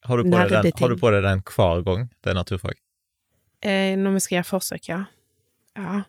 Har 0.07 0.19
du 0.19 0.25
på 0.25 0.31
deg 0.31 0.49
den, 0.49 0.57
Nerdeting. 0.57 0.81
har 0.81 0.93
du 0.93 0.99
på 0.99 1.11
deg 1.13 1.25
den 1.25 1.43
hver 1.47 1.83
gang 1.85 2.07
det 2.23 2.31
er 2.31 2.39
naturfag? 2.39 2.79
Eh, 3.63 3.93
når 3.99 4.17
vi 4.17 4.23
skal 4.25 4.37
gjøre 4.39 4.49
forsøk, 4.49 4.89
ja. 4.89 5.03
Ja. 5.79 6.01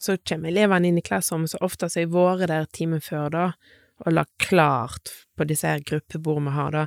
Så 0.00 0.16
kommer 0.26 0.50
elevene 0.50 0.88
inn 0.88 0.98
i 0.98 1.04
klasserommet, 1.04 1.52
så 1.52 1.60
ofte 1.62 1.88
så 1.90 2.00
har 2.00 2.06
jeg 2.06 2.14
vært 2.14 2.48
der 2.50 2.70
timen 2.74 3.02
før, 3.04 3.28
da, 3.30 3.44
og 4.02 4.16
lagt 4.16 4.32
klart 4.42 5.12
på 5.38 5.46
disse 5.46 5.68
her 5.68 5.84
gruppebordene 5.86 6.50
vi 6.50 6.56
har, 6.56 6.72
da, 6.74 6.86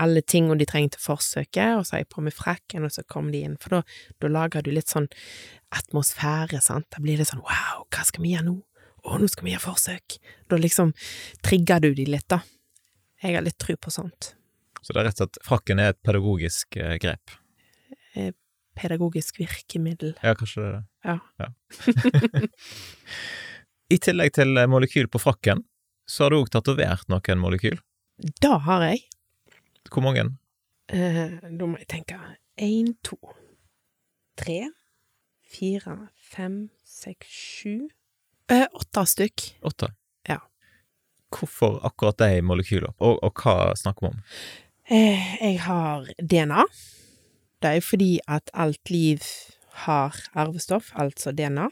alle 0.00 0.22
tingene 0.22 0.58
de 0.58 0.66
trenger 0.70 0.94
til 0.94 1.04
forsøket, 1.04 1.76
og 1.76 1.84
så 1.86 1.96
har 1.96 2.04
jeg 2.04 2.10
på 2.14 2.24
meg 2.24 2.34
frakken, 2.34 2.86
og 2.86 2.94
så 2.94 3.04
kommer 3.06 3.34
de 3.34 3.44
inn, 3.46 3.56
for 3.60 3.78
da, 3.78 3.82
da 4.22 4.32
lager 4.32 4.64
du 4.66 4.72
litt 4.74 4.90
sånn 4.90 5.08
atmosfære, 5.76 6.62
sant, 6.64 6.88
da 6.94 7.02
blir 7.02 7.20
det 7.20 7.28
sånn 7.30 7.44
wow, 7.44 7.84
hva 7.90 8.06
skal 8.06 8.24
vi 8.24 8.34
gjøre 8.34 8.48
nå? 8.48 8.56
Å, 9.04 9.18
nå 9.20 9.28
skal 9.30 9.46
vi 9.46 9.54
gjøre 9.54 9.64
forsøk. 9.64 10.18
Da 10.50 10.58
liksom 10.60 10.92
trigger 11.46 11.84
du 11.84 11.92
de 11.96 12.06
litt, 12.08 12.28
da. 12.30 12.42
Jeg 13.20 13.36
har 13.36 13.44
litt 13.44 13.58
tro 13.60 13.76
på 13.76 13.92
sånt. 13.92 14.34
Så 14.80 14.94
det 14.94 15.02
er 15.02 15.10
rett 15.10 15.20
og 15.20 15.26
slett 15.26 15.40
frakken 15.44 15.80
er 15.82 15.92
et 15.92 16.00
pedagogisk 16.04 16.76
eh, 16.80 16.96
grep? 17.00 17.34
Pedagogisk 18.80 19.40
virkemiddel. 19.40 20.14
Ja, 20.24 20.34
kanskje 20.38 20.62
det 20.62 20.70
er 20.70 20.76
det. 20.78 20.84
Ja. 21.40 21.50
I 23.94 23.98
tillegg 24.00 24.34
til 24.38 24.56
eh, 24.56 24.68
molekyl 24.70 25.10
på 25.12 25.20
frakken, 25.20 25.64
så 26.08 26.24
har 26.24 26.32
du 26.32 26.40
òg 26.40 26.52
tatovert 26.54 27.10
noen 27.12 27.42
molekyl. 27.42 27.80
Da 28.42 28.56
har 28.66 28.86
jeg. 28.88 29.04
Hvor 29.90 30.04
mange? 30.04 30.26
Eh, 30.92 31.38
da 31.44 31.68
må 31.68 31.78
jeg 31.80 31.90
tenke 31.92 32.18
én, 32.60 32.94
to, 33.06 33.18
tre, 34.40 34.62
fire, 35.50 35.96
fem, 36.32 36.62
seks, 36.86 37.28
sju 37.30 37.90
eh, 38.50 38.66
Åtte 38.72 39.06
stykk. 39.06 39.46
Åtte? 39.62 39.92
Ja. 40.28 40.40
Hvorfor 41.30 41.80
akkurat 41.86 42.18
de 42.18 42.42
molekylene, 42.42 42.94
og, 42.98 43.18
og 43.22 43.42
hva 43.42 43.72
snakker 43.78 44.06
vi 44.06 44.12
om? 44.12 44.22
Eh, 44.90 45.34
jeg 45.40 45.60
har 45.66 46.08
DNA. 46.18 46.64
Det 47.62 47.76
er 47.76 47.84
fordi 47.84 48.12
at 48.28 48.50
alt 48.54 48.90
liv 48.90 49.22
har 49.86 50.16
arvestoff, 50.34 50.90
altså 50.94 51.32
DNA. 51.32 51.68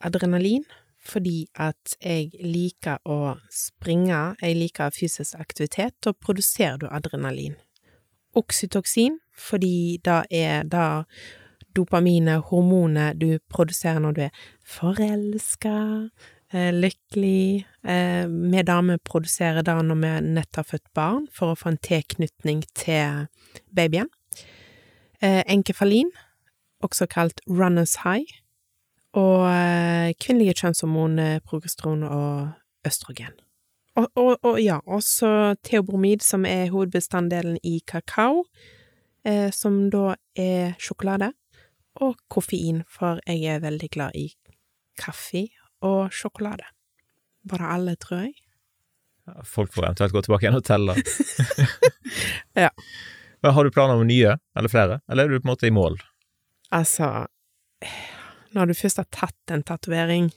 Adrenalin, 0.00 0.64
fordi 1.04 1.46
at 1.54 1.96
jeg 2.00 2.30
liker 2.40 3.00
å 3.04 3.36
springe, 3.52 4.36
jeg 4.40 4.56
liker 4.56 4.94
fysisk 4.94 5.36
aktivitet, 5.40 5.96
og 6.06 6.16
produserer 6.20 6.80
du 6.80 6.86
adrenalin. 6.90 7.56
Oksytoksin, 8.36 9.18
fordi 9.34 9.98
det 10.04 10.22
er 10.30 10.62
det 10.62 10.88
dopaminet, 11.76 12.42
hormonet, 12.50 13.20
du 13.20 13.38
produserer 13.50 14.00
når 14.02 14.12
du 14.16 14.20
er 14.26 14.30
forelska, 14.66 16.08
eh, 16.52 16.70
lykkelig. 16.74 17.66
Eh, 17.84 18.26
vi 18.26 18.62
damer 18.62 18.98
produserer 19.04 19.62
da 19.62 19.80
når 19.82 20.00
vi 20.00 20.14
nett 20.34 20.56
har 20.56 20.64
født 20.64 20.92
barn, 20.94 21.26
for 21.32 21.52
å 21.52 21.58
få 21.58 21.72
en 21.72 21.78
tilknytning 21.78 22.64
til 22.74 23.26
babyen. 23.74 24.08
Eh, 25.22 25.42
enkefalin, 25.46 26.10
også 26.82 27.06
kalt 27.06 27.40
runners 27.46 27.96
high, 28.04 28.26
og 29.12 29.50
kvinnelige 30.22 30.54
kjønnshormon, 30.54 31.40
progesteron 31.44 32.04
og 32.06 32.52
østrogen. 32.86 33.34
Og, 33.96 34.06
og, 34.14 34.38
og 34.44 34.60
ja, 34.62 34.78
også 34.86 35.56
teobromid, 35.66 36.22
som 36.22 36.46
er 36.46 36.70
hovedbestanddelen 36.70 37.58
i 37.64 37.80
kakao, 37.86 38.44
som 39.52 39.90
da 39.90 40.14
er 40.38 40.78
sjokolade, 40.78 41.32
og 42.00 42.18
koffein, 42.32 42.82
for 42.88 43.20
jeg 43.28 43.44
er 43.54 43.62
veldig 43.64 43.90
glad 43.92 44.16
i 44.18 44.28
kaffe 45.00 45.46
og 45.86 46.12
sjokolade. 46.14 46.66
Bare 47.48 47.72
alle, 47.76 47.96
tror 48.00 48.26
jeg. 48.26 48.34
Folk 49.46 49.72
får 49.72 49.86
eventuelt 49.86 50.14
gå 50.16 50.22
tilbake 50.26 50.46
igjen 50.46 50.60
og 50.60 50.66
telle. 50.66 50.96
Ja. 52.58 52.68
Har 53.46 53.64
du 53.64 53.70
planer 53.72 53.94
om 53.96 54.02
nye, 54.04 54.34
eller 54.58 54.68
flere, 54.68 54.98
eller 55.08 55.24
er 55.24 55.30
du 55.30 55.40
på 55.40 55.46
en 55.46 55.52
måte 55.52 55.68
i 55.68 55.72
mål? 55.72 55.94
Altså, 56.74 57.26
når 58.52 58.70
du 58.70 58.74
først 58.76 59.00
har 59.00 59.06
tatt 59.14 59.54
en 59.54 59.62
tatovering, 59.64 60.28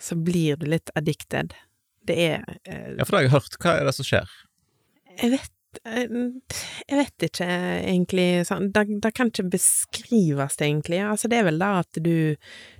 så 0.00 0.16
blir 0.16 0.56
du 0.56 0.68
litt 0.70 0.92
addicted. 0.96 1.52
Det 2.08 2.16
er 2.16 2.46
eh, 2.64 2.94
Ja, 2.96 3.04
for 3.04 3.12
det 3.12 3.18
har 3.18 3.26
jeg 3.26 3.34
hørt. 3.34 3.58
Hva 3.60 3.74
er 3.76 3.90
det 3.90 3.94
som 3.98 4.06
skjer? 4.08 4.30
Jeg 5.20 5.34
vet 5.34 5.52
Jeg 5.84 6.96
vet 6.98 7.24
ikke 7.28 7.46
egentlig 7.46 8.44
sånn 8.48 8.72
Det, 8.74 8.82
det 9.04 9.12
kan 9.14 9.30
ikke 9.30 9.46
beskrives, 9.52 10.56
egentlig. 10.58 10.98
Altså, 11.06 11.30
det 11.30 11.38
er 11.40 11.46
vel 11.46 11.60
da 11.62 11.70
at 11.84 12.00
du, 12.02 12.34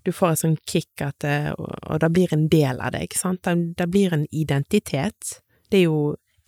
du 0.05 0.11
får 0.15 0.35
et 0.35 0.43
sånn 0.43 0.57
kick 0.69 1.05
at 1.07 1.21
det, 1.23 1.55
og, 1.57 2.01
det 2.03 2.11
blir 2.17 2.35
en 2.35 2.49
del 2.51 2.83
av 2.83 2.95
deg, 2.97 3.15
sant? 3.17 3.45
Det, 3.47 3.77
det 3.79 3.87
blir 3.93 4.17
en 4.17 4.27
identitet. 4.35 5.39
Det 5.71 5.83
er 5.83 5.87
jo 5.87 6.01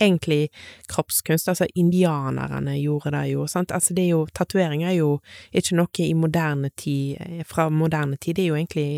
egentlig 0.03 0.49
kroppskunst. 0.91 1.49
Altså, 1.53 1.69
indianerne 1.79 2.75
gjorde 2.81 3.15
det 3.17 3.27
jo, 3.33 3.47
sant. 3.47 3.73
Altså, 3.73 3.95
det 3.95 4.09
er 4.09 4.15
jo 4.17 4.25
Tatoveringer 4.35 4.91
er 4.91 4.99
jo 4.99 5.13
ikke 5.53 5.79
noe 5.79 6.07
i 6.07 6.15
moderne 6.19 6.73
tid, 6.77 7.45
fra 7.47 7.69
moderne 7.71 8.19
tid. 8.19 8.37
Det 8.37 8.47
er 8.47 8.51
jo 8.51 8.59
egentlig 8.59 8.89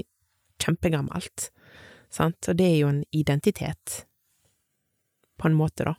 kjempegammelt, 0.65 1.51
sant. 2.13 2.49
Og 2.49 2.57
det 2.57 2.71
er 2.71 2.81
jo 2.81 2.95
en 2.95 3.05
identitet. 3.13 4.05
På 5.37 5.51
en 5.51 5.59
måte, 5.59 5.85
da. 5.85 5.99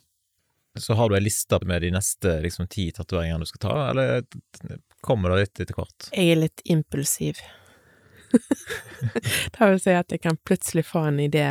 Så 0.76 0.94
har 0.94 1.10
du 1.10 1.16
ei 1.16 1.24
liste 1.24 1.60
med 1.64 1.82
de 1.86 1.92
neste 1.96 2.40
liksom, 2.44 2.68
ti 2.68 2.90
tatoveringene 2.92 3.46
du 3.46 3.50
skal 3.50 3.62
ta, 3.64 3.76
eller 3.90 4.26
kommer 5.06 5.32
det 5.32 5.46
litt 5.46 5.62
etter 5.64 5.78
hvert? 5.78 6.10
Jeg 6.12 6.34
er 6.34 6.42
litt 6.42 6.64
impulsiv. 6.66 7.40
det 9.56 9.70
vil 9.70 9.80
si 9.80 9.96
at 9.96 10.12
jeg 10.12 10.24
kan 10.26 10.40
plutselig 10.44 10.86
få 10.90 11.06
en 11.12 11.22
idé. 11.24 11.48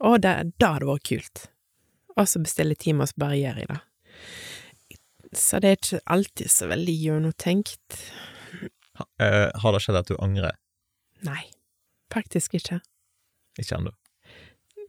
Å, 0.00 0.14
det, 0.16 0.32
det 0.56 0.70
hadde 0.72 0.88
vært 0.88 1.08
kult. 1.10 1.44
Og 2.16 2.28
så 2.28 2.40
bestille 2.42 2.78
time, 2.80 3.04
og 3.04 3.12
så 3.12 3.20
bare 3.20 3.38
gjør 3.40 3.60
jeg 3.60 3.70
det. 3.70 3.80
Så 5.36 5.60
det 5.62 5.70
er 5.70 5.78
ikke 5.78 6.02
alltid 6.16 6.50
så 6.50 6.68
veldig 6.70 6.96
gjennomtenkt. 6.96 8.00
Ha, 8.98 9.06
uh, 9.22 9.48
har 9.62 9.76
det 9.76 9.82
skjedd 9.84 10.00
at 10.00 10.10
du 10.10 10.16
angrer? 10.18 10.56
Nei, 11.26 11.42
faktisk 12.12 12.56
ikke. 12.58 12.80
Ikke 13.60 13.76
ennå. 13.76 13.92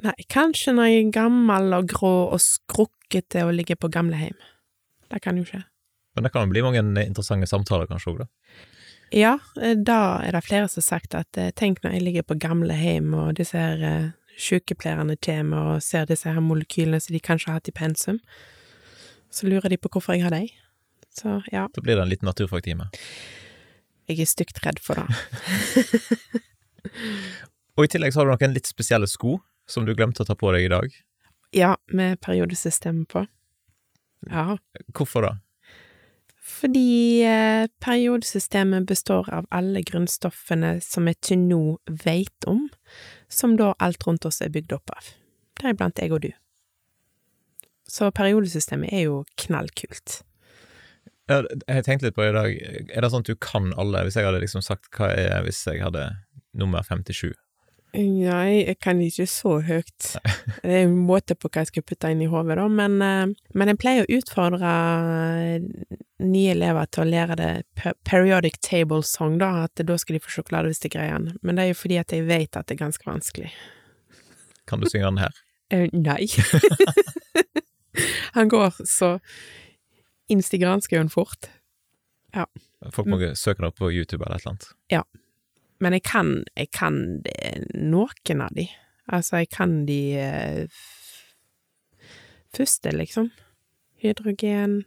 Nei, 0.02 0.16
kanskje 0.34 0.74
når 0.74 0.88
jeg 0.90 1.02
er 1.04 1.12
gammel 1.14 1.76
og 1.78 1.92
grå 1.92 2.14
og 2.34 2.40
skrukkete 2.42 3.44
og 3.46 3.54
ligger 3.54 3.78
på 3.78 3.90
gamlehjem. 3.94 4.38
Det 5.12 5.20
kan 5.22 5.38
jo 5.38 5.44
skje. 5.46 5.62
Men 6.16 6.26
det 6.26 6.32
kan 6.34 6.50
bli 6.52 6.64
mange 6.66 6.82
interessante 7.06 7.48
samtaler 7.48 7.88
kanskje 7.90 8.12
òg, 8.14 8.18
da. 8.24 8.28
Ja, 9.12 9.34
eh, 9.60 9.76
da 9.76 10.22
er 10.24 10.32
det 10.36 10.44
flere 10.48 10.68
som 10.72 10.80
har 10.80 10.88
sagt 10.88 11.16
at 11.20 11.38
eh, 11.38 11.52
tenk 11.52 11.84
når 11.84 11.92
jeg 11.98 12.06
ligger 12.06 12.24
på 12.28 12.40
gamlehjem 12.40 13.14
og 13.14 13.36
disse 13.40 13.58
her 13.60 13.84
eh, 13.84 14.10
sykepleierne 14.40 15.18
kommer 15.20 15.76
og 15.76 15.84
ser 15.84 16.06
disse 16.10 16.32
her 16.32 16.42
molekylene 16.42 17.00
som 17.04 17.14
de 17.14 17.20
kanskje 17.20 17.52
har 17.52 17.60
hatt 17.60 17.70
i 17.70 17.76
pensum, 17.76 18.20
så 19.32 19.48
lurer 19.52 19.70
de 19.70 19.78
på 19.78 19.90
hvorfor 19.92 20.14
jeg 20.16 20.24
har 20.26 20.34
dem. 20.34 20.48
Så 21.12 21.42
ja, 21.52 21.68
Da 21.76 21.82
blir 21.84 21.96
det 22.00 22.06
en 22.06 22.10
liten 22.10 22.26
naturfagtime. 22.26 22.88
jeg 24.08 24.20
er 24.20 24.26
stygt 24.26 24.66
redd 24.66 24.80
for 24.80 24.96
det. 24.96 25.06
Og 27.78 27.86
i 27.86 27.88
tillegg 27.92 28.14
så 28.14 28.20
har 28.22 28.28
du 28.28 28.32
noen 28.34 28.54
litt 28.56 28.68
spesielle 28.68 29.08
sko 29.08 29.40
som 29.72 29.88
du 29.88 29.94
glemte 29.96 30.24
å 30.24 30.28
ta 30.28 30.36
på 30.38 30.52
deg 30.56 30.68
i 30.68 30.74
dag. 30.74 30.98
Ja, 31.56 31.76
med 31.92 32.20
periodesystemet 32.24 33.10
på. 33.12 33.26
Ja, 34.30 34.58
Hvorfor 34.94 35.26
da? 35.28 35.38
fordi 36.42 37.22
eh, 37.24 37.68
periodesystemet 37.80 38.86
består 38.90 39.30
av 39.34 39.46
alle 39.50 39.82
grunnstoffene 39.86 40.76
som 40.84 41.06
vi 41.08 41.14
til 41.24 41.40
nå 41.46 41.62
vet 42.04 42.48
om, 42.50 42.66
som 43.30 43.56
da 43.60 43.72
alt 43.80 44.04
rundt 44.08 44.26
oss 44.28 44.42
er 44.42 44.52
bygd 44.54 44.74
opp 44.78 44.92
av. 44.96 45.12
Deriblant 45.62 46.02
jeg 46.02 46.12
og 46.12 46.24
du. 46.26 46.32
Så 47.88 48.10
periodesystemet 48.16 48.94
er 48.94 49.06
jo 49.08 49.22
knallkult. 49.42 50.22
Ja, 51.30 51.42
Jeg 51.68 51.86
tenkte 51.86 52.10
litt 52.10 52.18
på 52.18 52.26
det 52.26 52.34
i 52.34 52.38
dag. 52.40 52.58
Er 52.90 53.06
det 53.06 53.12
sånn 53.14 53.24
at 53.24 53.32
du 53.32 53.38
kan 53.40 53.72
alle? 53.80 54.04
Hvis 54.08 54.18
jeg 54.20 54.28
hadde 54.28 54.42
liksom 54.44 54.64
sagt 54.66 54.90
hva 54.98 55.12
er 55.14 55.30
jeg 55.30 55.48
hvis 55.48 55.64
jeg 55.70 55.84
hadde 55.86 56.08
nummer 56.58 56.84
57? 56.84 57.32
Nei, 57.92 58.62
jeg 58.64 58.78
kan 58.80 59.02
ikke 59.04 59.26
så 59.28 59.58
høyt. 59.68 60.14
Det 60.62 60.70
er 60.70 60.86
en 60.86 60.96
måte 61.10 61.36
på 61.36 61.50
hva 61.52 61.66
jeg 61.66 61.72
skal 61.74 61.84
putte 61.84 62.12
inn 62.14 62.22
i 62.24 62.30
hodet, 62.32 62.56
da, 62.56 62.68
men, 62.72 62.96
eh, 63.04 63.34
men 63.58 63.72
jeg 63.72 63.80
pleier 63.82 64.06
å 64.06 64.18
utfordre 64.20 64.72
nye 66.22 66.54
elever 66.54 66.88
til 66.88 67.04
å 67.04 67.10
lære 67.10 67.38
det 67.40 67.52
periodic 68.08 68.62
table 68.64 69.04
song, 69.04 69.38
da, 69.42 69.66
at 69.66 69.84
da 69.84 69.98
skal 70.00 70.16
de 70.16 70.24
få 70.24 70.38
sjokolade 70.38 70.72
hvis 70.72 70.84
de 70.86 70.94
greier 70.94 71.18
den. 71.18 71.38
Men 71.44 71.58
det 71.60 71.66
er 71.66 71.74
jo 71.74 71.80
fordi 71.82 72.00
at 72.00 72.16
jeg 72.16 72.28
vet 72.30 72.56
at 72.56 72.70
det 72.70 72.78
er 72.78 72.84
ganske 72.86 73.08
vanskelig. 73.10 73.52
Kan 74.70 74.80
du 74.80 74.90
synge 74.90 75.10
den 75.12 75.24
her? 75.28 75.40
Eh, 75.72 75.88
nei. 75.96 76.26
Han 78.36 78.50
går 78.52 78.82
så 78.84 79.14
innst 80.28 80.52
i 80.52 80.60
granskauen 80.60 81.08
fort. 81.08 81.48
Folk 82.92 83.08
må 83.08 83.22
søke 83.40 83.64
det 83.64 83.70
opp 83.70 83.78
på 83.80 83.88
YouTube 83.88 84.26
eller 84.26 84.36
et 84.36 84.44
eller 84.44 84.58
annet. 84.58 84.68
Men 85.82 85.98
jeg 85.98 86.06
kan, 86.06 86.34
jeg 86.56 86.70
kan 86.76 86.98
det, 87.26 87.36
noen 87.74 88.44
av 88.46 88.54
de. 88.54 88.68
Altså, 89.12 89.42
jeg 89.42 89.50
kan 89.52 89.80
de 89.88 90.02
eh, 90.22 90.82
første, 92.54 92.94
liksom. 92.94 93.32
Hydrogen 94.02 94.84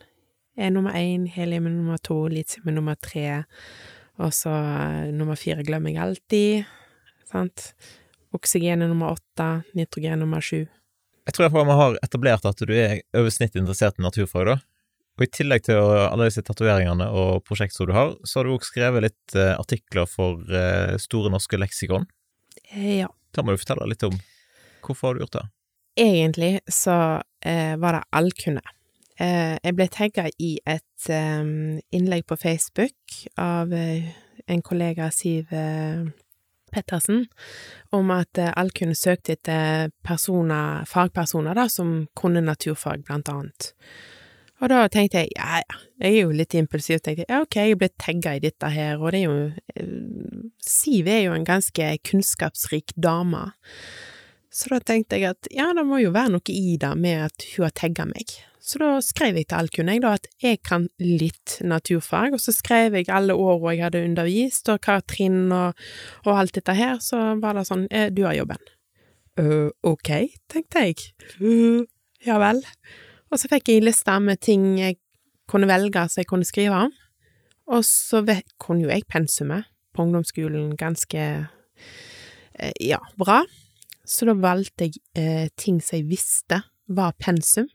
er 0.57 0.71
nummer 0.71 0.95
én, 0.95 1.27
helium 1.31 1.67
er 1.67 1.75
nummer 1.75 1.99
to, 1.99 2.25
litium 2.31 2.71
er 2.71 2.77
nummer 2.79 2.99
tre, 3.03 3.27
og 4.23 4.31
så 4.35 4.55
eh, 4.55 5.11
nummer 5.15 5.39
fire 5.39 5.67
glemmer 5.67 5.93
jeg 5.93 6.03
alltid, 6.05 6.71
sant. 7.31 7.73
Oksygen 8.35 8.83
er 8.83 8.91
nummer 8.91 9.15
åtte, 9.15 9.49
nitrogen 9.75 10.15
er 10.15 10.23
nummer 10.23 10.43
sju. 10.43 10.65
Jeg 11.25 11.37
tror 11.37 11.51
vi 11.51 11.79
har 11.81 11.99
etablert 12.05 12.47
at 12.47 12.61
du 12.61 12.73
er 12.75 13.01
over 13.17 13.33
snittet 13.33 13.63
interessert 13.63 13.99
i 13.99 14.05
naturfag, 14.05 14.51
da. 14.53 14.57
Og 15.15 15.27
i 15.27 15.31
tillegg 15.31 15.63
til 15.69 15.79
alle 15.79 16.27
disse 16.27 16.43
tatoveringene 16.43 17.07
og 17.15 17.45
prosjekt 17.47 17.77
som 17.77 17.87
du 17.87 17.93
har, 17.95 18.17
så 18.27 18.41
har 18.41 18.49
du 18.49 18.55
også 18.57 18.73
skrevet 18.73 19.05
litt 19.07 19.37
eh, 19.39 19.53
artikler 19.55 20.09
for 20.11 20.43
eh, 20.51 20.97
Store 21.03 21.31
norske 21.31 21.61
leksikon. 21.61 22.09
Eh, 22.73 23.05
Ja. 23.05 23.11
Da 23.35 23.43
må 23.43 23.55
du 23.55 23.59
fortelle 23.59 23.87
litt 23.91 24.03
om 24.07 24.15
hvorfor 24.85 25.09
har 25.09 25.15
du 25.15 25.23
gjort 25.25 25.37
det? 25.39 25.45
Egentlig 25.99 26.51
så 26.71 26.97
eh, 27.43 27.75
var 27.83 27.99
det 27.99 28.03
allkunne. 28.15 28.63
Eh, 29.19 29.55
jeg 29.63 29.75
ble 29.79 29.87
tagga 29.91 30.27
i 30.43 30.53
et 30.67 31.09
eh, 31.11 31.43
innlegg 31.95 32.27
på 32.31 32.39
Facebook 32.39 33.19
av 33.39 33.75
en 33.75 34.63
kollega, 34.67 35.11
Siv 35.15 35.51
Pettersen, 36.75 37.27
om 37.95 38.11
at 38.15 38.39
eh, 38.39 38.51
allkunne 38.59 38.97
søkte 38.99 39.37
etter 39.37 39.93
personer, 40.07 40.83
fagpersoner 40.91 41.55
da, 41.55 41.69
som 41.71 42.05
kunne 42.19 42.43
naturfag, 42.45 43.05
blant 43.07 43.31
annet. 43.31 43.71
Og 44.65 44.71
da 44.73 44.87
tenkte 44.89 45.21
jeg, 45.21 45.35
ja, 45.37 45.61
ja, 45.61 45.81
jeg 46.01 46.15
er 46.15 46.23
jo 46.23 46.33
litt 46.33 46.55
impulsiv, 46.57 47.03
tenkte 47.05 47.27
jeg, 47.27 47.29
ja, 47.29 47.43
ok, 47.45 47.57
jeg 47.61 47.79
ble 47.83 47.91
tagga 48.01 48.33
i 48.39 48.41
dette 48.41 48.71
her, 48.73 48.97
og 48.97 49.13
det 49.13 49.21
er 49.21 49.27
jo 49.27 49.37
eh, 49.77 49.91
Siv 50.65 51.11
er 51.13 51.27
jo 51.27 51.35
en 51.37 51.45
ganske 51.45 51.89
kunnskapsrik 52.09 52.95
dame. 52.97 53.43
Så 54.49 54.71
da 54.73 54.79
tenkte 54.81 55.19
jeg 55.21 55.35
at 55.35 55.51
ja, 55.53 55.67
det 55.77 55.85
må 55.85 55.99
jo 56.01 56.15
være 56.15 56.33
noe 56.39 56.55
i 56.55 56.79
det 56.81 56.93
med 56.97 57.27
at 57.27 57.45
hun 57.53 57.67
har 57.67 57.75
tagga 57.77 58.07
meg. 58.09 58.33
Så 58.65 58.81
da 58.81 58.95
skrev 59.05 59.37
jeg 59.37 59.51
til 59.51 59.59
Alkun 59.61 59.91
jeg 59.93 60.01
da 60.01 60.15
at 60.17 60.31
jeg 60.41 60.63
kan 60.65 60.87
litt 61.03 61.59
naturfag, 61.61 62.33
og 62.33 62.41
så 62.41 62.55
skrev 62.57 62.97
jeg 62.97 63.11
alle 63.13 63.37
åra 63.37 63.75
jeg 63.75 63.85
hadde 63.85 64.05
undervist, 64.09 64.73
og 64.73 64.81
hva 64.89 65.03
trinn 65.05 65.53
og, 65.53 65.85
og 66.25 66.33
alt 66.33 66.57
dette 66.57 66.79
her, 66.79 66.97
så 67.05 67.35
var 67.45 67.61
det 67.61 67.69
sånn 67.69 67.85
eh, 67.93 68.09
du 68.09 68.25
har 68.25 68.39
jobben. 68.41 68.71
Uh, 69.37 69.69
ok, 69.85 70.15
tenkte 70.49 70.87
jeg. 70.87 71.11
Uh, 71.43 71.85
ja 72.25 72.41
vel. 72.41 72.65
Og 73.35 73.41
så 73.43 73.51
fikk 73.51 73.73
jeg 73.73 73.83
en 73.83 73.89
liste 73.89 74.15
med 74.23 74.39
ting 74.39 74.67
jeg 74.79 75.01
kunne 75.51 75.67
velge 75.67 76.07
som 76.07 76.23
jeg 76.23 76.31
kunne 76.31 76.47
skrive 76.47 76.87
om, 76.87 76.93
og 77.75 77.83
så 77.85 78.23
kunne 78.63 78.87
jo 78.87 78.93
jeg 78.93 79.09
pensumet 79.11 79.67
på 79.95 80.07
ungdomsskolen 80.07 80.77
ganske 80.79 81.25
Eh, 82.55 82.73
ja, 82.81 83.01
bra. 83.17 83.43
Så 84.05 84.29
da 84.29 84.35
valgte 84.37 84.89
jeg 84.89 85.01
eh, 85.17 85.49
ting 85.57 85.81
som 85.83 85.99
jeg 85.99 86.09
visste 86.11 86.61
var 86.93 87.15
pensum, 87.19 87.71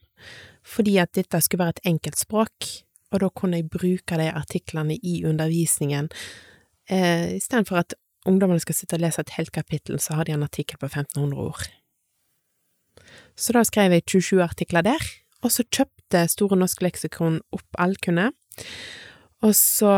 fordi 0.63 0.99
at 1.01 1.11
dette 1.17 1.41
skulle 1.41 1.65
være 1.65 1.79
et 1.79 1.89
enkelt 1.93 2.19
språk, 2.19 2.69
og 3.09 3.23
da 3.23 3.31
kunne 3.33 3.59
jeg 3.59 3.71
bruke 3.73 4.19
de 4.21 4.29
artiklene 4.29 4.99
i 5.01 5.23
undervisningen. 5.25 6.11
Eh, 6.89 7.39
Istedenfor 7.39 7.81
at 7.81 7.97
ungdommene 8.29 8.61
skal 8.61 8.77
sitte 8.77 8.99
og 8.99 9.03
lese 9.03 9.23
et 9.25 9.35
helt 9.39 9.51
kapittel, 9.51 9.99
så 9.99 10.19
har 10.19 10.29
de 10.29 10.35
en 10.37 10.45
artikkel 10.45 10.77
på 10.77 10.85
1500 10.85 11.41
ord. 11.41 11.65
Så 13.35 13.55
da 13.55 13.63
skrev 13.65 13.95
jeg 13.95 14.05
27 14.05 14.43
artikler 14.43 14.85
der, 14.85 15.01
og 15.43 15.53
så 15.53 15.65
kjøpte 15.67 16.25
Store 16.31 16.57
norsk 16.59 16.81
leksikon 16.83 17.39
opp 17.55 17.79
Alkunne. 17.79 18.31
Og 19.45 19.53
så 19.55 19.91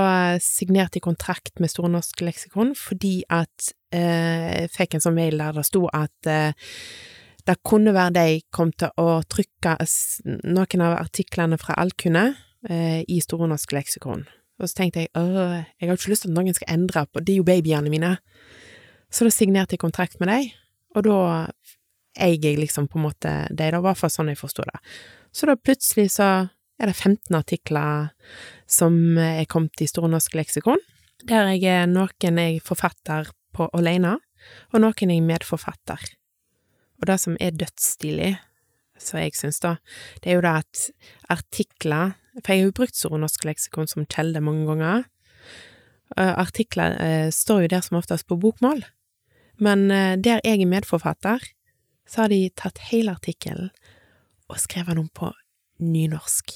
signerte 0.44 1.00
jeg 1.00 1.08
kontrakt 1.08 1.62
med 1.62 1.72
Store 1.72 1.90
norsk 1.90 2.22
leksikon 2.22 2.76
fordi 2.78 3.22
at 3.34 3.72
eh, 3.96 4.68
jeg 4.68 4.74
fikk 4.76 4.98
en 4.98 5.06
sånn 5.08 5.18
mail 5.18 5.42
der 5.42 5.56
det 5.58 5.66
sto 5.66 5.88
at 5.90 6.30
eh, 6.30 6.54
det 7.48 7.58
kunne 7.66 7.94
være 7.96 8.14
de 8.20 8.42
kom 8.54 8.70
til 8.78 8.94
å 9.02 9.24
trykke 9.26 9.80
noen 10.46 10.86
av 10.86 11.00
artiklene 11.00 11.58
fra 11.58 11.74
Alkunne 11.82 12.28
eh, 12.70 13.02
i 13.10 13.18
Store 13.24 13.50
norsk 13.50 13.74
leksikon. 13.74 14.28
Og 14.62 14.70
så 14.70 14.78
tenkte 14.78 15.08
jeg 15.08 15.14
åh, 15.18 15.64
jeg 15.82 15.90
har 15.90 15.98
ikke 15.98 16.14
lyst 16.14 16.28
til 16.28 16.36
at 16.36 16.38
noen 16.38 16.54
skal 16.54 16.74
endre 16.76 17.08
på, 17.10 17.24
det 17.26 17.34
er 17.34 17.42
jo 17.42 17.48
babyene 17.48 17.90
mine. 17.90 18.12
Så 19.12 19.26
da 19.26 19.34
signerte 19.34 19.74
jeg 19.74 19.82
kontrakt 19.82 20.22
med 20.22 20.30
dem, 20.30 20.52
og 20.94 21.08
da 21.08 21.18
eier 22.20 22.44
jeg 22.44 22.60
liksom 22.60 22.90
på 22.92 23.00
en 23.00 23.06
måte 23.08 23.34
de, 23.50 23.70
da, 23.72 23.80
i 23.80 23.96
fall 23.98 24.12
sånn 24.12 24.32
jeg 24.32 24.40
forsto 24.40 24.66
det. 24.68 24.80
Så 25.32 25.48
da 25.48 25.56
plutselig 25.56 26.12
så 26.18 26.30
er 26.82 26.90
det 26.90 26.98
15 26.98 27.38
artikler 27.38 28.12
som 28.70 28.96
er 29.22 29.46
kommet 29.50 29.84
i 29.84 29.90
Store 29.90 30.10
norske 30.12 30.38
leksikon, 30.40 30.82
der 31.30 31.52
jeg 31.54 31.68
er 31.70 31.90
noen 31.90 32.40
jeg 32.42 32.64
forfatter 32.66 33.30
på 33.56 33.68
alene, 33.78 34.18
og 34.74 34.82
noen 34.82 35.14
jeg 35.14 35.24
medforfatter. 35.26 36.02
Og 37.02 37.08
det 37.10 37.18
som 37.22 37.38
er 37.42 37.54
dødsstilig, 37.58 38.34
så 39.02 39.22
jeg 39.22 39.38
syns 39.38 39.62
da, 39.64 39.76
det 40.22 40.32
er 40.32 40.38
jo 40.38 40.46
det 40.46 40.58
at 40.62 40.82
artikler 41.34 42.18
For 42.32 42.54
jeg 42.54 42.62
har 42.62 42.70
jo 42.70 42.76
brukt 42.78 42.96
Store 42.96 43.18
norske 43.20 43.44
leksikon 43.44 43.90
som 43.92 44.06
kjelde 44.08 44.40
mange 44.40 44.64
ganger. 44.64 45.02
Artikler 46.16 46.94
eh, 47.04 47.28
står 47.28 47.66
jo 47.66 47.72
der 47.74 47.82
som 47.84 47.98
oftest 48.00 48.24
på 48.28 48.38
bokmål, 48.40 48.86
men 49.60 49.92
eh, 49.92 50.16
der 50.16 50.40
jeg 50.46 50.62
er 50.62 50.70
medforfatter, 50.72 51.44
så 52.12 52.26
har 52.26 52.32
de 52.34 52.50
tatt 52.60 52.82
hele 52.90 53.14
artikkelen 53.16 53.70
og 54.52 54.60
skrevet 54.60 54.92
den 54.92 55.06
om 55.06 55.12
på 55.16 55.32
nynorsk. 55.80 56.52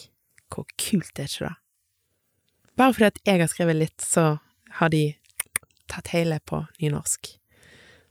Hvor 0.51 0.67
kult 0.79 1.19
er 1.19 1.29
ikke 1.29 1.47
det? 1.47 1.55
Bare 2.75 2.93
fordi 2.93 3.07
at 3.07 3.21
jeg 3.23 3.39
har 3.39 3.51
skrevet 3.51 3.79
litt, 3.79 4.03
så 4.03 4.25
har 4.81 4.91
de 4.91 5.05
tatt 5.91 6.11
hele 6.11 6.41
på 6.43 6.65
nynorsk. 6.81 7.31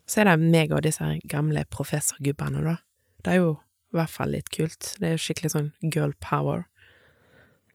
Så 0.09 0.23
er 0.23 0.31
det 0.31 0.39
meg 0.41 0.73
og 0.73 0.85
disse 0.85 1.05
gamle 1.29 1.67
professorgubbene, 1.73 2.65
da. 2.65 2.79
Det 3.25 3.35
er 3.35 3.43
jo 3.43 3.53
i 3.93 3.99
hvert 4.01 4.13
fall 4.13 4.33
litt 4.33 4.49
kult. 4.53 4.95
Det 5.01 5.09
er 5.09 5.15
jo 5.15 5.23
skikkelig 5.27 5.53
sånn 5.53 5.71
girl 5.93 6.17
power. 6.25 6.65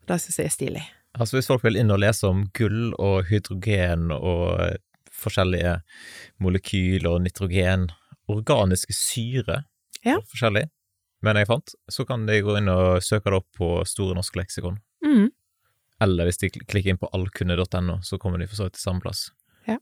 Det 0.10 0.18
syns 0.22 0.42
jeg 0.42 0.50
er 0.50 0.56
stilig. 0.56 0.86
Altså 1.18 1.38
hvis 1.38 1.50
folk 1.50 1.64
vil 1.66 1.78
inn 1.78 1.94
og 1.94 2.02
lese 2.02 2.26
om 2.30 2.48
gull 2.58 2.92
og 2.98 3.30
hydrogen 3.30 4.10
og 4.14 4.78
forskjellige 5.20 5.80
molekyler 6.42 7.10
og 7.12 7.24
nitrogen, 7.26 7.90
organiske 8.30 8.94
syre 8.96 9.64
Ja. 10.06 10.20
forskjellig, 10.32 10.68
mener 11.26 11.42
jeg 11.44 11.50
fant, 11.50 11.74
så 11.92 12.06
kan 12.08 12.26
de 12.30 12.38
gå 12.46 12.56
inn 12.58 12.70
og 12.72 13.02
søke 13.04 13.30
det 13.32 13.40
opp 13.42 13.48
på 13.58 13.70
Store 13.90 14.16
norske 14.16 14.40
leksikon. 14.40 14.78
Mm. 15.04 15.30
Eller 16.02 16.30
hvis 16.30 16.40
de 16.40 16.50
klikker 16.54 16.94
inn 16.94 17.02
på 17.02 17.10
allkunne.no, 17.12 18.00
så 18.08 18.18
kommer 18.22 18.40
de 18.40 18.48
for 18.48 18.56
så 18.56 18.70
vidt 18.70 18.78
til 18.80 18.86
samme 18.86 19.04
plass. 19.04 19.26
Ja. 19.68 19.76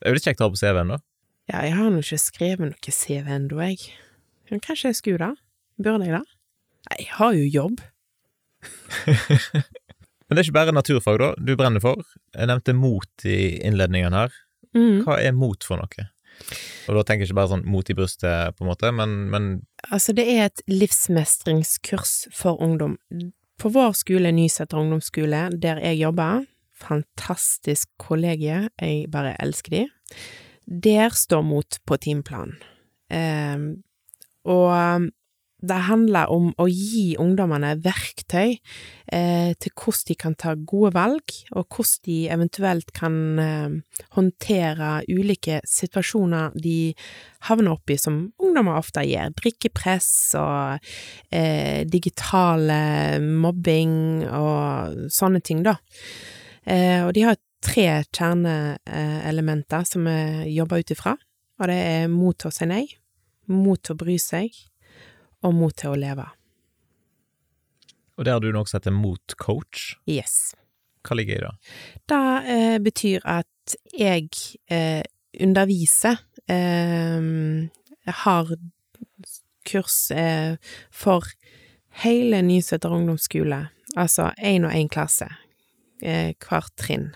Det 0.00 0.08
er 0.08 0.10
jo 0.10 0.18
litt 0.18 0.26
kjekt 0.26 0.42
å 0.42 0.48
ha 0.48 0.54
på 0.54 0.58
CV-en, 0.58 0.90
da. 0.96 0.98
Ja, 1.50 1.62
jeg 1.66 1.76
har 1.78 1.90
nå 1.90 2.00
ikke 2.02 2.18
skrevet 2.18 2.66
noe 2.72 2.94
CV 2.94 3.30
ennå, 3.36 3.60
jeg. 3.62 3.92
Men 4.50 4.60
kanskje 4.62 4.90
jeg 4.90 4.98
skulle 4.98 5.18
det? 5.30 5.42
Burde 5.82 6.06
jeg 6.08 6.16
det? 6.16 6.24
Nei, 6.90 6.96
jeg 7.04 7.12
har 7.18 7.32
jo 7.38 7.46
jobb. 7.46 7.80
Men 10.26 10.36
det 10.36 10.40
er 10.42 10.46
ikke 10.46 10.56
bare 10.56 10.74
naturfag, 10.74 11.18
da, 11.20 11.30
du 11.38 11.52
brenner 11.58 11.82
for. 11.82 12.02
Jeg 12.34 12.48
nevnte 12.48 12.74
mot 12.78 13.26
i 13.28 13.38
innledningen 13.66 14.14
her. 14.16 14.34
Mm. 14.72 15.02
Hva 15.04 15.18
er 15.20 15.34
mot 15.36 15.62
for 15.66 15.82
noe? 15.82 16.06
Og 16.88 16.96
da 16.98 17.04
tenker 17.06 17.24
jeg 17.24 17.30
ikke 17.30 17.38
bare 17.38 17.52
sånn 17.52 17.66
mot 17.68 17.90
i 17.90 17.96
brystet, 17.96 18.56
på 18.56 18.64
en 18.64 18.70
måte, 18.72 18.90
men, 18.94 19.14
men 19.32 19.52
Altså, 19.90 20.14
det 20.16 20.26
er 20.30 20.48
et 20.48 20.64
livsmestringskurs 20.70 22.14
for 22.34 22.60
ungdom. 22.62 22.96
På 23.60 23.70
vår 23.72 23.94
skole, 23.98 24.32
Nyseter 24.34 24.80
ungdomsskole, 24.80 25.44
der 25.62 25.80
jeg 25.84 26.00
jobber, 26.02 26.46
fantastisk 26.82 27.90
kollegie, 28.02 28.66
jeg 28.80 29.10
bare 29.12 29.36
elsker 29.42 29.76
de, 29.76 29.84
der 30.66 31.14
står 31.14 31.44
mot 31.46 31.78
på 31.86 31.98
timeplanen. 32.02 32.56
Eh, 33.12 33.68
og 34.48 35.10
det 35.62 35.78
handler 35.86 36.30
om 36.34 36.48
å 36.58 36.66
gi 36.66 37.12
ungdommene 37.22 37.76
verktøy 37.84 38.56
eh, 38.56 39.52
til 39.54 39.72
hvordan 39.76 40.08
de 40.08 40.16
kan 40.18 40.34
ta 40.38 40.54
gode 40.58 40.90
valg, 40.96 41.34
og 41.54 41.66
hvordan 41.68 42.02
de 42.08 42.16
eventuelt 42.34 42.90
kan 42.96 43.18
eh, 43.38 43.76
håndtere 44.16 44.90
ulike 45.06 45.60
situasjoner 45.68 46.56
de 46.58 46.92
havner 47.46 47.76
oppi, 47.76 47.96
som 47.98 48.24
ungdommer 48.42 48.80
ofte 48.80 49.04
gjør. 49.06 49.34
Drikkepress 49.38 50.10
og 50.40 50.90
eh, 51.30 51.86
digitale 51.86 53.20
mobbing 53.22 53.94
og 54.26 55.06
sånne 55.14 55.42
ting, 55.46 55.62
da. 55.66 55.78
Eh, 56.66 57.06
og 57.06 57.14
de 57.14 57.26
har 57.28 57.38
tre 57.62 57.86
kjerneelementer 58.10 59.86
som 59.86 60.10
vi 60.10 60.56
jobber 60.56 60.82
ut 60.82 60.92
ifra, 60.94 61.14
og 61.62 61.70
det 61.70 61.78
er 61.78 62.10
mot 62.10 62.46
å 62.46 62.50
si 62.50 62.66
nei, 62.66 62.84
mot 63.46 63.90
å 63.90 63.98
bry 63.98 64.18
seg, 64.18 64.50
og 65.42 65.54
mot 65.54 65.74
til 65.76 65.94
å 65.94 65.98
leve. 65.98 66.26
Og 68.18 68.26
det 68.26 68.34
har 68.34 68.42
du 68.42 68.50
noe 68.52 68.68
som 68.68 68.78
heter 68.78 68.94
mot 68.94 69.34
coach. 69.40 69.94
Yes. 70.10 70.52
Hva 71.02 71.16
ligger 71.18 71.38
i 71.38 71.44
det? 71.46 71.52
Det 72.10 72.20
eh, 72.54 72.76
betyr 72.82 73.24
at 73.26 73.76
jeg 73.96 74.28
eh, 74.70 75.02
underviser 75.42 76.20
eh, 76.46 77.24
har 78.22 78.52
kurs 79.66 80.10
eh, 80.10 80.58
for 80.90 81.26
hele 82.02 82.42
Nyseter 82.42 82.92
ungdomsskole, 82.94 83.64
altså 83.96 84.30
én 84.38 84.66
og 84.66 84.74
én 84.74 84.90
klasse, 84.92 85.28
eh, 86.02 86.32
hvert 86.40 86.72
trinn, 86.80 87.10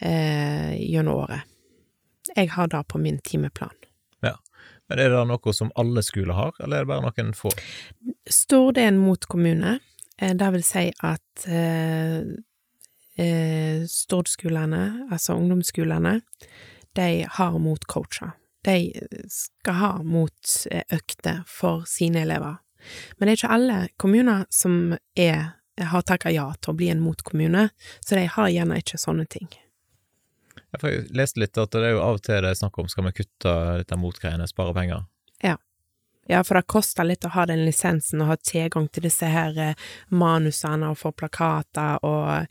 eh, 0.00 0.74
gjennom 0.78 1.24
året. 1.24 1.48
Jeg 2.36 2.52
har 2.54 2.68
det 2.68 2.84
på 2.88 2.98
min 2.98 3.18
timeplan. 3.18 3.74
Men 4.92 5.00
Er 5.00 5.08
det 5.08 5.16
da 5.16 5.24
noe 5.24 5.52
som 5.56 5.70
alle 5.80 6.02
skoler 6.04 6.36
har, 6.36 6.52
eller 6.60 6.82
er 6.82 6.84
det 6.84 6.90
bare 6.90 7.06
noen 7.06 7.30
få? 7.32 7.48
Stordalen 8.28 8.98
mot 9.00 9.24
kommune, 9.24 9.78
eh, 10.18 10.34
det 10.36 10.50
vil 10.52 10.64
si 10.68 10.82
at 11.00 11.46
eh, 11.48 12.18
eh, 13.16 13.86
Stord-skolene, 13.88 15.08
altså 15.08 15.38
ungdomsskolene, 15.40 16.18
de 16.92 17.08
har 17.38 17.56
mot 17.58 17.88
coacher. 17.88 18.34
De 18.68 18.92
skal 19.32 19.80
ha 19.80 19.92
mot 20.04 20.52
eh, 20.70 21.40
for 21.48 21.88
sine 21.88 22.26
elever. 22.26 22.60
Men 23.16 23.26
det 23.26 23.32
er 23.32 23.40
ikke 23.40 23.56
alle 23.56 23.80
kommuner 23.96 24.44
som 24.52 24.98
er, 25.16 25.54
har 25.80 26.04
takka 26.04 26.36
ja 26.36 26.50
til 26.60 26.74
å 26.74 26.76
bli 26.76 26.92
en 26.92 27.00
motkommune, 27.00 27.70
så 28.04 28.20
de 28.20 28.28
har 28.28 28.52
gjerne 28.52 28.84
ikke 28.84 29.00
sånne 29.00 29.24
ting. 29.24 29.48
Jeg 30.72 30.80
har 30.80 30.92
jeg 30.92 31.08
leste 31.16 31.40
litt 31.42 31.58
at 31.60 31.74
det 31.74 31.84
er 31.84 31.96
jo 31.96 32.04
av 32.04 32.18
og 32.18 32.22
til 32.24 32.40
det 32.40 32.52
er 32.52 32.58
snakk 32.58 32.78
om 32.80 32.88
skal 32.88 33.04
vi 33.08 33.16
kutte 33.20 33.56
dette 33.82 33.98
motgreiene, 34.00 34.48
spare 34.48 34.72
penger. 34.76 35.02
Ja, 36.26 36.44
for 36.44 36.54
det 36.54 36.68
koster 36.70 37.06
litt 37.06 37.24
å 37.26 37.32
ha 37.34 37.46
den 37.50 37.64
lisensen 37.66 38.22
og 38.22 38.30
ha 38.30 38.36
tilgang 38.38 38.86
til 38.94 39.08
disse 39.08 39.26
her 39.26 39.56
eh, 39.58 39.88
manusene 40.14 40.92
og 40.92 41.00
få 41.00 41.10
plakater 41.18 41.98
og 42.06 42.46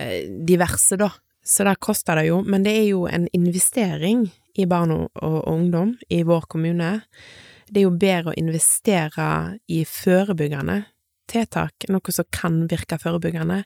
eh, 0.00 0.24
diverse, 0.48 0.96
da. 1.00 1.10
Så 1.44 1.66
det 1.68 1.76
koster 1.84 2.16
det 2.16 2.30
jo, 2.30 2.40
men 2.44 2.64
det 2.64 2.72
er 2.78 2.86
jo 2.88 3.04
en 3.08 3.26
investering 3.36 4.26
i 4.60 4.66
barn 4.68 4.92
og 4.96 5.38
ungdom 5.48 5.94
i 6.08 6.22
vår 6.24 6.48
kommune. 6.52 6.90
Det 7.68 7.82
er 7.82 7.86
jo 7.86 7.94
bedre 7.96 8.32
å 8.32 8.38
investere 8.40 9.28
i 9.68 9.84
forebyggende 9.88 10.82
tiltak, 11.30 11.86
noe 11.88 12.12
som 12.12 12.26
kan 12.34 12.64
virke 12.70 12.98
forebyggende, 13.00 13.62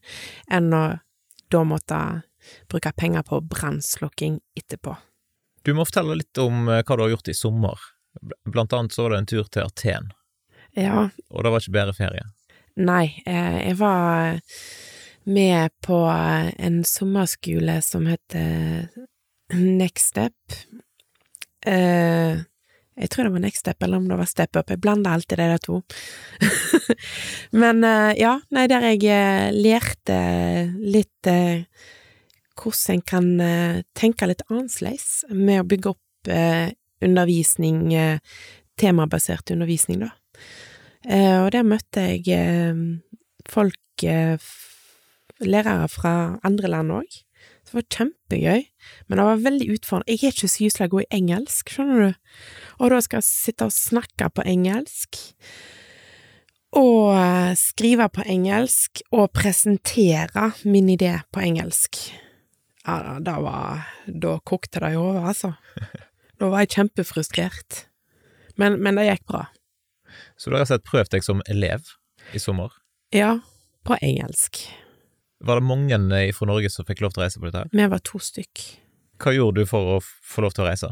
enn 0.53 0.71
å 0.77 0.85
da 1.51 1.63
måtte 1.67 1.99
bruke 2.71 2.93
penger 2.97 3.23
på 3.27 3.41
brannslukking 3.41 4.41
etterpå. 4.59 4.97
Du 5.65 5.73
må 5.75 5.87
fortelle 5.89 6.19
litt 6.21 6.39
om 6.43 6.69
eh, 6.69 6.83
hva 6.85 6.97
du 6.97 7.05
har 7.07 7.15
gjort 7.15 7.33
i 7.33 7.37
sommer. 7.37 7.85
Blant 8.49 8.73
annet 8.77 8.95
så 8.95 9.07
var 9.07 9.15
det 9.15 9.23
en 9.23 9.31
tur 9.33 9.51
til 9.51 9.67
Aten, 9.67 10.13
Ja, 10.79 11.09
og 11.31 11.45
det 11.45 11.51
var 11.51 11.63
ikke 11.63 11.79
bedre 11.79 11.95
ferie. 11.97 12.27
Nei, 12.77 13.23
eh, 13.27 13.59
jeg 13.71 13.79
var 13.79 14.41
med 15.25 15.73
på 15.83 15.99
en 16.59 16.83
sommerskole 16.85 17.79
som 17.83 18.07
heter 18.11 18.89
Next 19.55 20.13
Step. 20.13 20.59
Eh, 21.67 22.43
jeg 22.95 23.11
tror 23.11 23.27
det 23.27 23.35
var 23.35 23.43
Next 23.43 23.65
Step, 23.65 23.83
eller 23.83 23.99
om 23.99 24.07
det 24.09 24.19
var 24.21 24.31
Step 24.31 24.57
Up. 24.57 24.71
Jeg 24.71 24.83
blander 24.83 25.17
alltid 25.17 25.39
de 25.39 25.49
der 25.51 25.63
to. 25.63 25.81
Men 27.63 27.83
eh, 27.85 28.13
ja, 28.21 28.37
nei, 28.55 28.69
der 28.71 28.87
jeg 28.93 29.03
eh, 29.11 29.51
lærte 29.55 30.19
litt 30.79 31.31
eh, 31.31 31.65
hvordan 32.59 32.99
en 32.99 33.03
kan 33.07 33.29
eh, 33.41 33.83
tenke 33.97 34.29
litt 34.29 34.45
annerledes 34.49 35.25
med 35.31 35.63
å 35.63 35.69
bygge 35.69 35.95
opp 35.95 36.31
eh, 36.31 36.71
undervisning, 37.05 37.93
eh, 37.95 38.19
temabasert 38.81 39.53
undervisning, 39.55 40.07
da. 40.07 40.15
Og 41.05 41.51
der 41.53 41.67
møtte 41.69 42.01
jeg 42.25 42.79
folk, 43.53 44.05
lærere 45.45 45.89
fra 45.93 46.13
andre 46.49 46.71
land 46.73 46.95
òg. 46.97 47.19
Det 47.69 47.77
var 47.77 47.85
kjempegøy, 47.93 48.65
men 49.05 49.21
det 49.21 49.27
var 49.29 49.45
veldig 49.45 49.69
utfordrende. 49.77 50.09
Jeg 50.09 50.31
er 50.31 50.33
ikke 50.33 50.49
så 50.49 50.65
gyselig 50.65 50.89
god 50.95 51.05
i 51.05 51.19
engelsk, 51.19 51.75
skjønner 51.75 52.01
du, 52.01 52.41
og 52.81 52.95
da 52.95 53.03
skal 53.05 53.21
jeg 53.21 53.29
sitte 53.29 53.69
og 53.69 53.77
snakke 53.77 54.33
på 54.33 54.49
engelsk, 54.49 55.21
og 56.81 57.13
skrive 57.61 58.09
på 58.17 58.25
engelsk, 58.25 59.05
og 59.13 59.29
presentere 59.37 60.55
min 60.65 60.89
idé 60.97 61.19
på 61.37 61.45
engelsk. 61.45 62.01
Ja, 62.85 63.17
da 63.21 63.39
var 63.41 63.87
Da 64.05 64.39
kokte 64.45 64.83
det 64.85 64.93
i 64.93 65.01
hodet, 65.01 65.25
altså. 65.33 65.55
Da 66.41 66.49
var 66.51 66.65
jeg 66.65 66.75
kjempefrustrert. 66.75 67.85
Men, 68.59 68.81
men 68.83 68.99
det 68.99 69.07
gikk 69.07 69.23
bra. 69.31 69.45
Så 70.37 70.51
du 70.51 70.57
har 70.59 70.67
sett 70.67 70.83
og 70.83 70.89
prøvd 70.91 71.13
deg 71.15 71.23
som 71.27 71.43
elev 71.51 71.93
i 72.35 72.41
sommer? 72.43 72.75
Ja, 73.15 73.37
på 73.87 73.97
engelsk. 74.03 74.65
Var 75.45 75.61
det 75.61 75.67
mange 75.69 76.21
fra 76.35 76.49
Norge 76.51 76.71
som 76.75 76.87
fikk 76.89 77.05
lov 77.05 77.15
til 77.15 77.23
å 77.23 77.25
reise 77.27 77.41
på 77.41 77.47
dette? 77.47 77.69
Vi 77.71 77.87
var 77.95 78.03
to 78.07 78.19
stykk. 78.19 78.65
Hva 79.23 79.35
gjorde 79.37 79.63
du 79.63 79.71
for 79.71 79.97
å 79.97 79.97
få 80.03 80.45
lov 80.45 80.57
til 80.57 80.65
å 80.65 80.69
reise? 80.69 80.91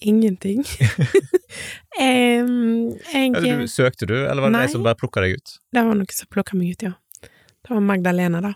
Ingenting. 0.00 0.64
um, 2.00 2.96
jeg 3.12 3.32
Ja, 3.34 3.40
du, 3.44 3.66
søkte 3.68 4.08
du, 4.08 4.16
eller 4.24 4.46
var 4.46 4.54
det 4.54 4.64
de 4.64 4.74
som 4.76 4.86
bare 4.86 4.96
plukka 5.00 5.24
deg 5.24 5.36
ut? 5.36 5.56
Det 5.68 5.84
var 5.84 5.98
noen 5.98 6.16
som 6.16 6.30
plukka 6.32 6.56
meg 6.56 6.72
ut, 6.72 6.88
ja. 6.88 6.94
Det 7.20 7.74
var 7.74 7.84
Magdalena, 7.84 8.40
da. 8.44 8.54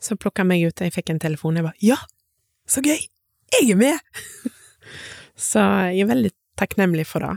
Som 0.00 0.20
plukka 0.20 0.44
meg 0.48 0.64
ut, 0.64 0.76
og 0.78 0.88
jeg 0.88 0.94
fikk 0.94 1.12
en 1.12 1.20
telefon. 1.20 1.58
Jeg 1.60 1.66
bare 1.66 1.84
ja, 1.84 1.98
så 2.66 2.82
gøy! 2.84 2.98
Jeg 3.54 3.70
er 3.72 3.78
med! 3.78 3.98
så 5.50 5.62
jeg 5.92 6.04
er 6.04 6.10
veldig 6.10 6.32
takknemlig 6.58 7.06
for 7.08 7.24
det. 7.24 7.36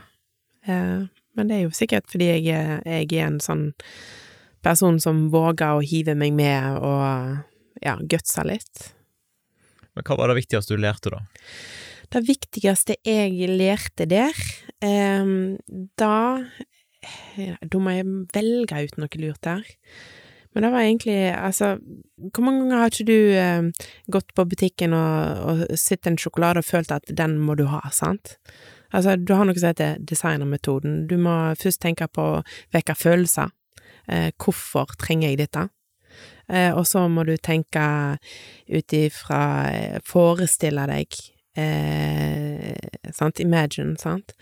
Eh, 0.69 1.05
men 1.37 1.51
det 1.51 1.59
er 1.59 1.67
jo 1.67 1.75
sikkert 1.75 2.09
fordi 2.11 2.31
jeg, 2.31 2.47
jeg 2.83 3.11
er 3.13 3.27
en 3.27 3.39
sånn 3.43 3.69
person 4.65 4.97
som 4.99 5.27
våger 5.31 5.77
å 5.77 5.85
hive 5.85 6.15
meg 6.19 6.33
med 6.35 6.79
og 6.83 7.83
ja, 7.83 7.95
gutsa 8.01 8.43
litt. 8.47 8.89
Men 9.95 10.07
hva 10.07 10.17
var 10.19 10.31
det 10.31 10.41
viktigste 10.41 10.75
du 10.75 10.83
lærte, 10.83 11.13
da? 11.13 11.21
Det 12.09 12.23
viktigste 12.25 12.97
jeg 13.05 13.49
lærte 13.53 14.07
der, 14.09 14.43
eh, 14.81 15.33
da 15.99 16.15
Da 17.63 17.79
må 17.79 17.93
jeg 17.95 18.07
velge 18.35 18.79
ut 18.83 18.97
noe 18.99 19.19
lurt 19.21 19.39
der. 19.45 19.61
Men 20.59 20.65
det 20.65 20.71
var 20.73 20.81
egentlig 20.81 21.31
Altså, 21.31 21.77
hvor 22.35 22.43
mange 22.43 22.59
ganger 22.59 22.77
har 22.77 22.89
ikke 22.91 23.03
du 23.07 23.31
eh, 23.31 23.85
gått 24.11 24.33
på 24.35 24.43
butikken 24.43 24.93
og, 24.93 25.45
og 25.47 25.77
sett 25.79 26.07
en 26.07 26.17
sjokolade 26.19 26.59
og 26.59 26.67
følt 26.67 26.91
at 26.91 27.07
den 27.07 27.37
må 27.39 27.55
du 27.55 27.63
ha, 27.71 27.79
sant? 27.95 28.35
Altså, 28.91 29.15
du 29.15 29.31
har 29.37 29.47
noe 29.47 29.55
som 29.55 29.69
heter 29.69 30.01
designermetoden. 30.03 31.05
Du 31.07 31.15
må 31.15 31.53
først 31.55 31.79
tenke 31.79 32.09
på 32.11 32.25
å 32.25 32.43
vekke 32.75 32.97
følelser. 32.99 33.53
Eh, 34.11 34.33
hvorfor 34.35 34.91
trenger 34.99 35.31
jeg 35.31 35.39
dette? 35.45 35.69
Eh, 36.51 36.75
og 36.75 36.83
så 36.91 37.05
må 37.07 37.23
du 37.23 37.37
tenke 37.37 37.85
ut 38.67 38.99
ifra 38.99 39.41
eh, 39.71 39.97
Forestille 40.03 40.89
deg 40.91 41.21
eh, 41.59 43.11
sant, 43.15 43.39
imagine, 43.43 43.97
sant, 43.99 44.33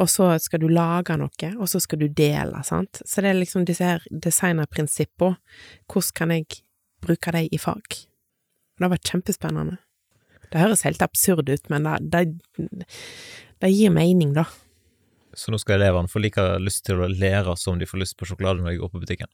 og 0.00 0.08
så 0.08 0.30
skal 0.40 0.62
du 0.62 0.68
lage 0.72 1.16
noe, 1.20 1.52
og 1.58 1.68
så 1.68 1.80
skal 1.82 2.00
du 2.04 2.08
dele, 2.08 2.62
sant, 2.64 3.02
så 3.04 3.24
det 3.24 3.32
er 3.32 3.40
liksom 3.40 3.66
disse 3.68 3.86
her 3.86 4.04
designerprinsippene, 4.10 5.38
hvordan 5.90 6.16
kan 6.18 6.34
jeg 6.36 6.62
bruke 7.02 7.34
dem 7.34 7.48
i 7.52 7.60
fag? 7.60 8.02
Det 8.80 8.90
var 8.90 9.02
kjempespennende. 9.04 9.78
Det 10.52 10.60
høres 10.60 10.84
helt 10.84 11.02
absurd 11.04 11.48
ut, 11.48 11.68
men 11.72 11.86
det, 11.86 12.22
det, 12.56 12.86
det 13.62 13.72
gir 13.72 13.92
mening, 13.94 14.34
da. 14.36 14.46
Så 15.34 15.52
nå 15.52 15.60
skal 15.60 15.78
elevene 15.78 16.10
få 16.12 16.20
like 16.20 16.42
lyst 16.60 16.84
til 16.84 17.00
å 17.00 17.08
lære 17.08 17.54
som 17.56 17.78
de 17.80 17.88
får 17.88 18.02
lyst 18.02 18.18
på 18.20 18.28
sjokolade 18.28 18.60
når 18.60 18.74
de 18.74 18.80
går 18.82 18.92
på 18.92 19.00
butikken? 19.00 19.30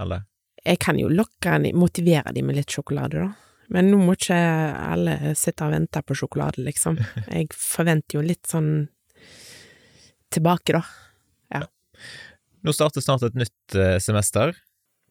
Eller? 0.00 0.24
Jeg 0.64 0.80
kan 0.80 0.96
jo 1.00 1.10
lokke, 1.12 1.58
motivere 1.76 2.32
dem 2.36 2.48
med 2.48 2.56
litt 2.60 2.72
sjokolade, 2.72 3.26
da. 3.26 3.49
Men 3.70 3.90
nå 3.90 4.00
må 4.02 4.16
ikke 4.16 4.36
alle 4.36 5.34
sitte 5.38 5.66
og 5.66 5.74
vente 5.74 6.02
på 6.02 6.16
sjokolade, 6.18 6.64
liksom. 6.66 6.98
Jeg 7.34 7.52
forventer 7.54 8.18
jo 8.18 8.24
litt 8.26 8.50
sånn 8.50 8.88
tilbake, 10.30 10.78
da. 10.78 10.84
Nå 12.60 12.72
starter 12.76 13.00
snart 13.00 13.24
et 13.24 13.38
nytt 13.40 13.76
eh, 13.76 13.96
semester, 14.02 14.52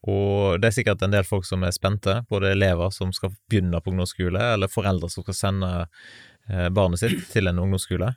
og 0.07 0.61
det 0.61 0.69
er 0.69 0.75
sikkert 0.77 1.03
en 1.03 1.13
del 1.13 1.25
folk 1.27 1.47
som 1.47 1.63
er 1.65 1.73
spente, 1.75 2.19
både 2.29 2.53
elever 2.53 2.93
som 2.93 3.11
skal 3.15 3.33
begynne 3.49 3.81
på 3.81 3.91
ungdomsskole, 3.91 4.43
eller 4.53 4.71
foreldre 4.71 5.09
som 5.11 5.25
skal 5.25 5.37
sende 5.37 5.71
eh, 5.81 6.67
barnet 6.69 7.01
sitt 7.01 7.25
til 7.33 7.49
en 7.49 7.61
ungdomsskole. 7.63 8.13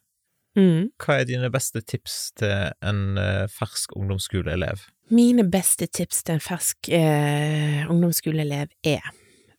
Mm. 0.59 0.91
Hva 1.01 1.17
er 1.17 1.29
dine 1.31 1.49
beste 1.53 1.81
tips 1.81 2.17
til 2.37 2.75
en 2.85 3.17
eh, 3.21 3.47
fersk 3.51 3.97
ungdomsskoleelev? 3.97 4.85
Mine 5.13 5.47
beste 5.49 5.89
tips 5.89 6.23
til 6.27 6.37
en 6.37 6.45
fersk 6.45 6.93
eh, 6.93 7.89
ungdomsskoleelev 7.89 8.77
er 8.85 9.09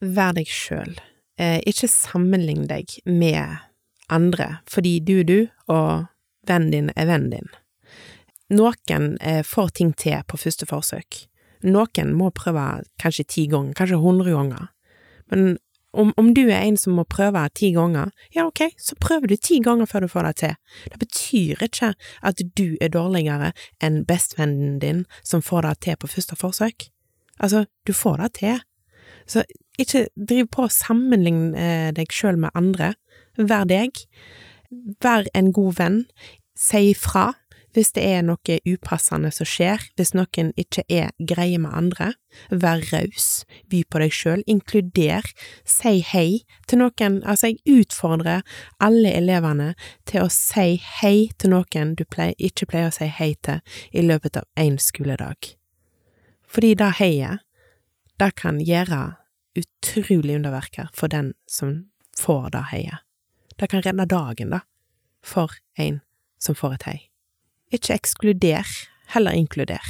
vær 0.04 0.36
deg 0.38 0.50
sjøl. 0.52 0.96
Eh, 1.40 1.60
ikke 1.66 1.90
sammenlign 1.90 2.68
deg 2.70 2.94
med 3.10 3.58
andre, 4.14 4.60
fordi 4.70 5.00
du 5.00 5.20
er 5.22 5.28
du, 5.28 5.38
og 5.72 6.06
vennen 6.48 6.74
din 6.74 6.90
er 6.96 7.10
vennen 7.10 7.32
din. 7.34 7.52
Noen 8.54 9.16
eh, 9.22 9.42
får 9.48 9.76
ting 9.80 9.94
til 9.98 10.22
på 10.28 10.38
første 10.38 10.68
forsøk. 10.70 11.24
Noen 11.64 12.14
må 12.14 12.30
prøve 12.36 12.84
kanskje 13.02 13.26
ti 13.26 13.46
ganger, 13.52 13.74
kanskje 13.78 14.02
hundre 14.04 14.36
ganger. 14.36 14.68
Men 15.32 15.56
om, 15.94 16.12
om 16.18 16.34
du 16.34 16.42
er 16.50 16.66
en 16.66 16.78
som 16.78 16.96
må 16.98 17.06
prøve 17.10 17.42
ti 17.56 17.70
ganger, 17.76 18.12
ja 18.34 18.48
ok, 18.50 18.66
så 18.82 18.98
prøver 19.02 19.30
du 19.30 19.36
ti 19.38 19.60
ganger 19.64 19.90
før 19.90 20.06
du 20.06 20.12
får 20.12 20.28
det 20.28 20.36
til. 20.42 20.56
Det 20.92 21.00
betyr 21.00 21.66
ikke 21.70 21.94
at 22.26 22.42
du 22.58 22.66
er 22.82 22.94
dårligere 22.94 23.52
enn 23.84 24.02
bestevennen 24.10 24.80
din 24.82 25.04
som 25.22 25.46
får 25.46 25.68
det 25.68 25.76
til 25.88 26.00
på 26.02 26.10
første 26.16 26.38
forsøk. 26.38 26.90
Altså, 27.40 27.66
du 27.88 27.94
får 27.94 28.18
det 28.24 28.32
til. 28.42 28.60
Så 29.30 29.46
ikke 29.82 30.08
driv 30.16 30.50
på 30.54 30.66
å 30.66 30.74
sammenligne 30.74 31.54
eh, 31.58 31.92
deg 31.96 32.14
sjøl 32.14 32.40
med 32.42 32.54
andre. 32.58 32.94
Vær 33.38 33.66
deg. 33.70 34.04
Vær 35.04 35.30
en 35.34 35.54
god 35.56 35.80
venn. 35.80 36.04
Si 36.58 36.92
ifra 36.92 37.32
hvis 37.74 37.90
det 37.96 38.04
er 38.06 38.22
noe 38.26 38.58
upassende 38.70 39.32
som 39.34 39.48
skjer, 39.50 39.82
hvis 39.98 40.14
noen 40.14 40.52
ikke 40.60 40.84
er 40.94 41.10
greie 41.18 41.58
med 41.62 41.74
andre. 41.74 42.12
Vær 42.50 42.84
raus. 42.92 43.46
By 43.70 43.82
på 43.90 44.02
deg 44.04 44.14
sjøl. 44.14 44.44
Inkluder. 44.50 45.26
Si 45.66 45.96
hei 46.06 46.44
til 46.70 46.84
noen. 46.84 47.22
Altså, 47.26 47.50
jeg 47.50 47.82
utfordrer 47.82 48.46
alle 48.84 49.16
elevene 49.18 49.72
til 50.10 50.26
å 50.26 50.30
si 50.34 50.78
hei 51.02 51.32
til 51.42 51.56
noen 51.56 51.96
du 51.98 52.06
pleier, 52.06 52.38
ikke 52.38 52.70
pleier 52.70 52.92
å 52.92 52.96
si 52.96 53.10
hei 53.10 53.34
til 53.42 53.62
i 53.92 54.06
løpet 54.06 54.38
av 54.44 54.48
én 54.60 54.78
skoledag. 54.78 55.56
Fordi 56.46 56.76
det 56.78 56.94
heiet, 57.00 57.42
det 58.22 58.36
kan 58.38 58.62
gjøre 58.62 59.23
utrolig 59.58 60.36
underverker 60.36 60.90
for 60.94 61.12
den 61.12 61.34
som 61.50 61.86
får 62.18 62.50
det 62.56 62.66
heiet. 62.72 63.06
Det 63.58 63.70
kan 63.70 63.84
redde 63.86 64.06
dagen, 64.10 64.50
da, 64.50 64.60
for 65.24 65.52
en 65.78 66.02
som 66.42 66.56
får 66.56 66.78
et 66.78 66.88
hei. 66.90 67.00
Ikke 67.74 67.96
ekskluder, 67.96 68.68
heller 69.14 69.38
inkluder. 69.38 69.86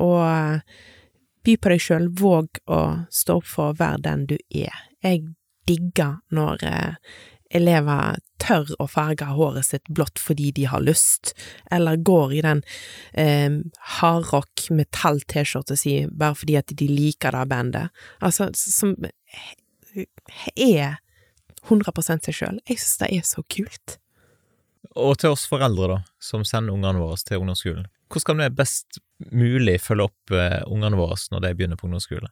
Og 0.00 0.22
eh, 0.26 0.62
by 1.44 1.56
på 1.58 1.72
deg 1.72 1.82
sjøl, 1.82 2.08
våg 2.18 2.62
å 2.70 2.80
stå 3.10 3.40
opp 3.40 3.48
for 3.50 3.72
å 3.72 3.78
være 3.78 4.04
den 4.06 4.26
du 4.30 4.36
er. 4.48 4.86
Jeg 5.02 5.26
digger 5.68 6.20
når 6.34 6.64
eh, 6.66 7.12
elever 7.54 8.22
tør 8.42 8.72
å 8.82 8.88
farge 8.90 9.28
håret 9.28 9.66
sitt 9.68 9.88
blått 9.92 10.20
fordi 10.22 10.50
de 10.56 10.66
har 10.70 10.82
lyst, 10.84 11.34
eller 11.70 12.00
går 12.02 12.34
i 12.38 12.42
den 12.44 12.62
eh, 13.12 13.60
hardrock 13.98 14.66
metall-T-skjorta 14.74 15.78
si 15.78 16.00
bare 16.10 16.38
fordi 16.38 16.58
at 16.60 16.74
de 16.78 16.90
liker 16.90 17.34
det 17.36 17.46
bandet. 17.52 18.04
Altså, 18.20 18.50
som 18.54 18.96
er 20.56 20.98
100 21.68 21.94
seg 22.26 22.34
sjøl. 22.34 22.60
Jeg 22.66 22.80
synes 22.80 22.98
det 23.02 23.10
er 23.14 23.26
så 23.26 23.44
kult. 23.46 23.98
Og 24.98 25.16
til 25.22 25.32
oss 25.32 25.46
foreldre, 25.48 25.88
da, 25.88 25.98
som 26.20 26.44
sender 26.44 26.74
ungene 26.74 27.00
våre 27.00 27.16
til 27.22 27.40
ungdomsskolen. 27.40 27.86
Hvordan 28.12 28.28
kan 28.28 28.42
vi 28.42 28.56
best 28.58 28.98
mulig 29.32 29.78
følge 29.80 30.10
opp 30.10 30.34
eh, 30.36 30.60
ungene 30.68 30.98
våre 30.98 31.16
når 31.32 31.46
de 31.46 31.52
begynner 31.56 31.80
på 31.80 31.86
ungdomsskole? 31.88 32.28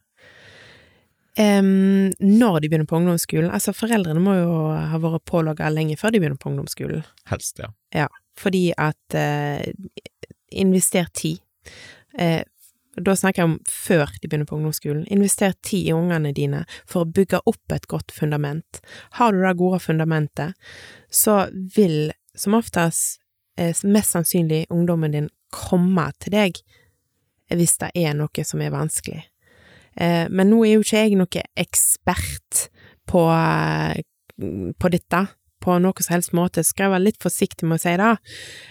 Em, 1.40 2.12
når 2.18 2.60
de 2.60 2.68
begynner 2.68 2.88
på 2.88 2.98
ungdomsskolen, 2.98 3.48
altså 3.54 3.72
foreldrene 3.72 4.20
må 4.20 4.34
jo 4.36 4.56
ha 4.74 4.98
vært 5.00 5.24
pålogga 5.30 5.70
lenge 5.72 5.96
før 5.96 6.12
de 6.12 6.20
begynner 6.20 6.40
på 6.40 6.50
ungdomsskolen. 6.50 7.06
Helst, 7.30 7.62
ja. 7.62 7.70
Ja, 7.96 8.08
fordi 8.36 8.66
at 8.76 9.16
uh, 9.16 9.62
invester 10.52 11.08
tid. 11.16 11.40
Uh, 12.18 12.42
da 13.00 13.14
snakker 13.16 13.40
jeg 13.40 13.48
om 13.48 13.56
før 13.70 14.12
de 14.20 14.28
begynner 14.28 14.50
på 14.50 14.58
ungdomsskolen. 14.58 15.06
Invester 15.08 15.54
tid 15.64 15.88
i 15.88 15.96
ungene 15.96 16.34
dine 16.36 16.66
for 16.82 17.06
å 17.06 17.08
bygge 17.08 17.40
opp 17.48 17.72
et 17.72 17.88
godt 17.88 18.12
fundament. 18.12 18.82
Har 19.16 19.32
du 19.32 19.40
det 19.40 19.56
gode 19.62 19.80
fundamentet, 19.80 20.58
så 21.08 21.46
vil 21.54 22.12
som 22.36 22.58
oftest 22.58 23.22
uh, 23.56 23.72
mest 23.88 24.12
sannsynlig 24.12 24.66
ungdommen 24.68 25.16
din 25.16 25.32
komme 25.54 26.10
til 26.20 26.36
deg 26.36 26.60
hvis 27.50 27.78
det 27.80 27.94
er 27.98 28.12
noe 28.14 28.44
som 28.46 28.60
er 28.62 28.76
vanskelig. 28.76 29.24
Eh, 29.96 30.26
men 30.30 30.50
nå 30.52 30.62
er 30.64 30.76
jo 30.76 30.84
ikke 30.84 31.04
jeg 31.04 31.18
noe 31.18 31.44
ekspert 31.58 32.68
på, 33.10 33.26
eh, 33.34 34.02
på 34.78 34.92
dette. 34.92 35.26
på 35.60 35.74
noe 35.76 36.00
som 36.00 36.14
helst 36.14 36.32
måte, 36.32 36.62
skal 36.64 36.86
jeg 36.86 36.92
være 36.94 37.04
litt 37.04 37.18
forsiktig 37.20 37.66
med 37.68 37.76
å 37.76 37.82
si 37.82 37.92
det, 38.00 38.14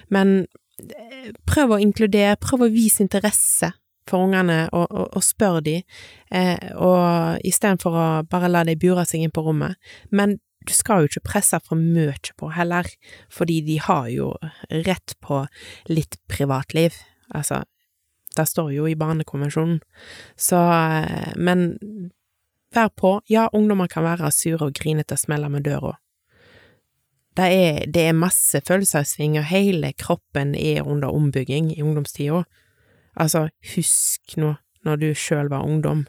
men 0.10 0.32
eh, 0.82 1.28
prøv 1.46 1.76
å 1.76 1.78
inkludere, 1.78 2.40
prøv 2.42 2.64
å 2.66 2.70
vise 2.74 3.04
interesse 3.06 3.70
for 4.10 4.26
ungene, 4.26 4.64
og, 4.74 4.88
og, 4.90 5.12
og 5.14 5.22
spør 5.22 5.60
de, 5.68 5.76
eh, 6.34 6.72
og 6.74 7.46
istedenfor 7.46 7.94
å 7.94 8.08
bare 8.26 8.50
la 8.50 8.64
de 8.66 8.74
bure 8.82 9.06
seg 9.06 9.22
inn 9.22 9.36
på 9.36 9.44
rommet. 9.46 9.78
Men 10.10 10.40
du 10.66 10.74
skal 10.74 11.04
jo 11.04 11.12
ikke 11.12 11.28
presse 11.30 11.60
for 11.66 11.80
mye 11.80 12.34
på 12.38 12.50
heller, 12.58 12.90
fordi 13.30 13.62
de 13.66 13.78
har 13.86 14.10
jo 14.10 14.32
rett 14.70 15.14
på 15.22 15.44
litt 15.94 16.18
privatliv. 16.32 16.98
Altså, 17.38 17.64
det 18.38 18.46
står 18.48 18.72
jo 18.76 18.86
i 18.88 18.96
Barnekonvensjonen. 18.96 19.80
Så, 20.38 20.60
eh, 20.60 21.34
men 21.36 22.12
vær 22.76 22.90
på. 22.90 23.22
Ja, 23.30 23.50
ungdommer 23.54 23.88
kan 23.88 24.06
være 24.06 24.32
sure 24.32 24.70
og 24.70 24.78
grinete 24.78 25.18
og 25.18 25.20
smelle 25.20 25.50
med 25.50 25.66
døra. 25.66 25.96
Det 27.38 27.46
er, 27.46 27.86
det 27.88 28.08
er 28.10 28.18
masse 28.18 28.60
følelsessvinger, 28.68 29.46
hele 29.48 29.94
kroppen 29.94 30.56
er 30.56 30.84
under 30.84 31.14
ombygging 31.14 31.72
i 31.78 31.82
ungdomstida. 31.82 32.44
Altså, 33.16 33.48
husk 33.76 34.38
nå, 34.38 34.56
når 34.84 34.96
du 35.00 35.14
sjøl 35.16 35.50
var 35.50 35.64
ungdom. 35.64 36.06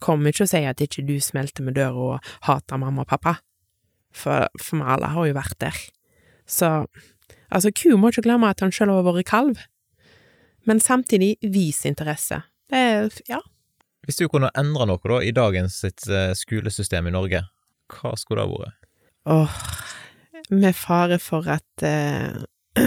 Kom 0.00 0.26
ikke 0.26 0.44
og 0.44 0.52
si 0.52 0.62
at 0.66 0.80
ikke 0.82 1.04
du 1.06 1.16
smelte 1.22 1.62
med 1.62 1.74
døra 1.78 2.06
og 2.14 2.30
hater 2.46 2.78
mamma 2.78 3.02
og 3.02 3.10
pappa, 3.10 3.36
for, 4.14 4.48
for 4.60 4.78
vi 4.78 4.86
alle 4.94 5.10
har 5.14 5.28
jo 5.28 5.36
vært 5.36 5.58
der. 5.62 5.82
Så, 6.46 6.70
altså, 7.50 7.72
ku 7.74 7.96
må 7.96 8.12
ikke 8.12 8.26
glemme 8.28 8.50
at 8.50 8.62
han 8.62 8.74
sjøl 8.74 8.92
har 8.92 9.06
vært 9.06 9.30
kalv, 9.30 9.62
men 10.68 10.80
samtidig 10.80 11.36
vis 11.42 11.84
interesse. 11.88 12.42
Det 12.70 12.78
er, 12.78 13.18
ja. 13.28 13.40
Hvis 14.06 14.18
du 14.18 14.26
kunne 14.30 14.50
endre 14.58 14.86
noe 14.90 15.02
da, 15.02 15.20
i 15.22 15.34
dagens 15.34 15.80
sitt, 15.84 16.06
eh, 16.10 16.32
skolesystem 16.34 17.06
i 17.06 17.14
Norge, 17.14 17.44
hva 17.92 18.14
skulle 18.18 18.42
det 18.42 18.48
ha 18.50 18.62
vært? 18.64 18.88
Åh, 19.32 19.58
med 20.50 20.74
fare 20.74 21.18
for 21.22 21.46
at 21.52 21.84
uh, 21.86 22.42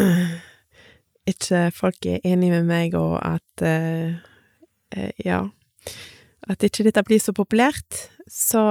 ikke 1.31 1.69
folk 1.75 2.09
er 2.09 2.25
enig 2.27 2.51
med 2.51 2.67
meg, 2.67 2.97
og 2.99 3.15
at 3.23 3.63
uh, 3.63 4.17
uh, 4.97 5.11
ja 5.23 5.45
At 6.45 6.61
ikke 6.61 6.83
dette 6.85 7.01
blir 7.01 7.17
så 7.17 7.33
populært, 7.33 8.03
så 8.29 8.61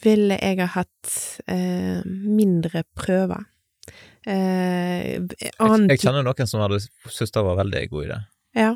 ville 0.00 0.38
jeg 0.40 0.56
ha 0.62 0.68
hatt 0.72 1.10
mindre 2.08 2.86
prøver. 2.96 3.44
Eh, 4.26 5.22
Jeg, 5.38 5.52
annet 5.62 5.94
jeg 5.94 6.02
kjenner 6.02 6.26
noen 6.26 6.50
som 6.50 6.64
hadde 6.64 6.82
syntes 6.82 7.32
det 7.34 7.44
var 7.46 7.60
veldig 7.60 7.84
god 7.92 8.08
idé. 8.08 8.18
Ja, 8.56 8.72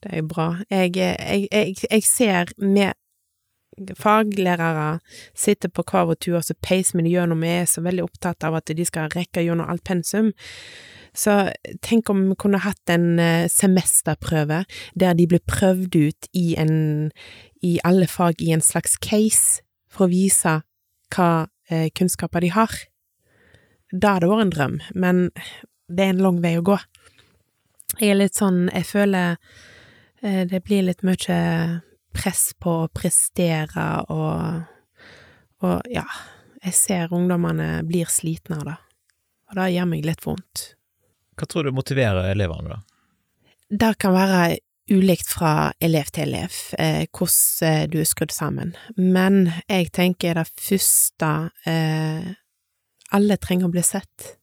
det 0.00 0.12
er 0.12 0.22
jo 0.22 0.30
bra. 0.30 0.48
Jeg, 0.70 0.96
jeg, 0.96 1.48
jeg, 1.52 1.76
jeg 1.90 2.06
ser 2.08 2.54
med 2.56 2.96
faglærere 3.96 4.98
sitter 5.36 5.70
på 5.72 5.84
hver 5.86 6.08
vår 6.10 6.18
tur, 6.20 6.38
og 6.40 6.44
så 6.44 6.56
peiser 6.62 6.98
vi 6.98 7.06
det 7.06 7.14
gjennom, 7.14 7.44
vi 7.44 7.52
er 7.60 7.68
så 7.70 7.82
veldig 7.84 8.04
opptatt 8.04 8.44
av 8.44 8.58
at 8.58 8.72
de 8.76 8.86
skal 8.86 9.12
rekke 9.14 9.44
gjennom 9.44 9.68
alt 9.70 9.84
pensum. 9.86 10.32
Så 11.16 11.50
tenk 11.82 12.10
om 12.12 12.28
vi 12.28 12.36
kunne 12.38 12.60
hatt 12.62 12.92
en 12.92 13.18
eh, 13.18 13.48
semesterprøve 13.50 14.62
der 14.94 15.16
de 15.18 15.26
ble 15.26 15.40
prøvd 15.42 15.96
ut 15.96 16.28
i 16.38 16.54
en, 16.60 17.10
i 17.66 17.78
alle 17.84 18.06
fag 18.06 18.42
i 18.44 18.52
en 18.54 18.62
slags 18.62 18.94
case, 19.02 19.64
for 19.90 20.06
å 20.06 20.12
vise 20.12 20.60
hva 21.10 21.30
eh, 21.70 21.88
kunnskaper 21.96 22.46
de 22.46 22.52
har. 22.54 22.76
Da 23.90 24.14
hadde 24.14 24.26
det 24.26 24.32
vært 24.32 24.46
en 24.46 24.54
drøm, 24.54 24.80
men 24.94 25.22
det 25.90 26.04
er 26.04 26.14
en 26.14 26.24
lang 26.24 26.40
vei 26.42 26.54
å 26.58 26.66
gå. 26.66 26.78
Jeg 27.98 28.12
er 28.12 28.20
litt 28.20 28.38
sånn, 28.38 28.68
jeg 28.70 28.86
føler 28.86 29.38
eh, 30.22 30.44
det 30.48 30.62
blir 30.66 30.86
litt 30.86 31.02
mye 31.06 31.38
press 32.14 32.50
på 32.58 32.76
å 32.84 32.90
prestere 32.94 33.86
og, 34.10 34.62
og 35.66 35.90
ja, 35.90 36.06
jeg 36.62 36.76
ser 36.76 37.14
ungdommene 37.14 37.80
blir 37.88 38.10
slitne 38.10 38.60
av 38.60 38.66
det, 38.68 38.78
og 39.50 39.58
det 39.58 39.68
gjør 39.74 39.90
meg 39.90 40.06
litt 40.06 40.26
vondt. 40.26 40.64
Hva 41.38 41.48
tror 41.48 41.66
du 41.66 41.74
motiverer 41.74 42.30
elevene, 42.30 42.76
da? 42.76 42.80
Det 43.70 43.94
kan 44.02 44.14
være 44.14 44.58
ulikt 44.90 45.30
fra 45.30 45.70
elev 45.82 46.10
til 46.10 46.26
elev, 46.26 46.56
eh, 46.78 47.06
hvordan 47.14 47.68
eh, 47.68 47.84
du 47.90 48.00
er 48.02 48.08
skrudd 48.10 48.34
sammen, 48.34 48.74
men 48.96 49.44
jeg 49.70 49.92
tenker 49.94 50.38
det 50.40 50.48
første 50.58 51.30
eh, 51.70 52.32
Alle 53.16 53.36
trenger 53.42 53.68
å 53.68 53.72
bli 53.74 53.82
sett. 53.82 54.36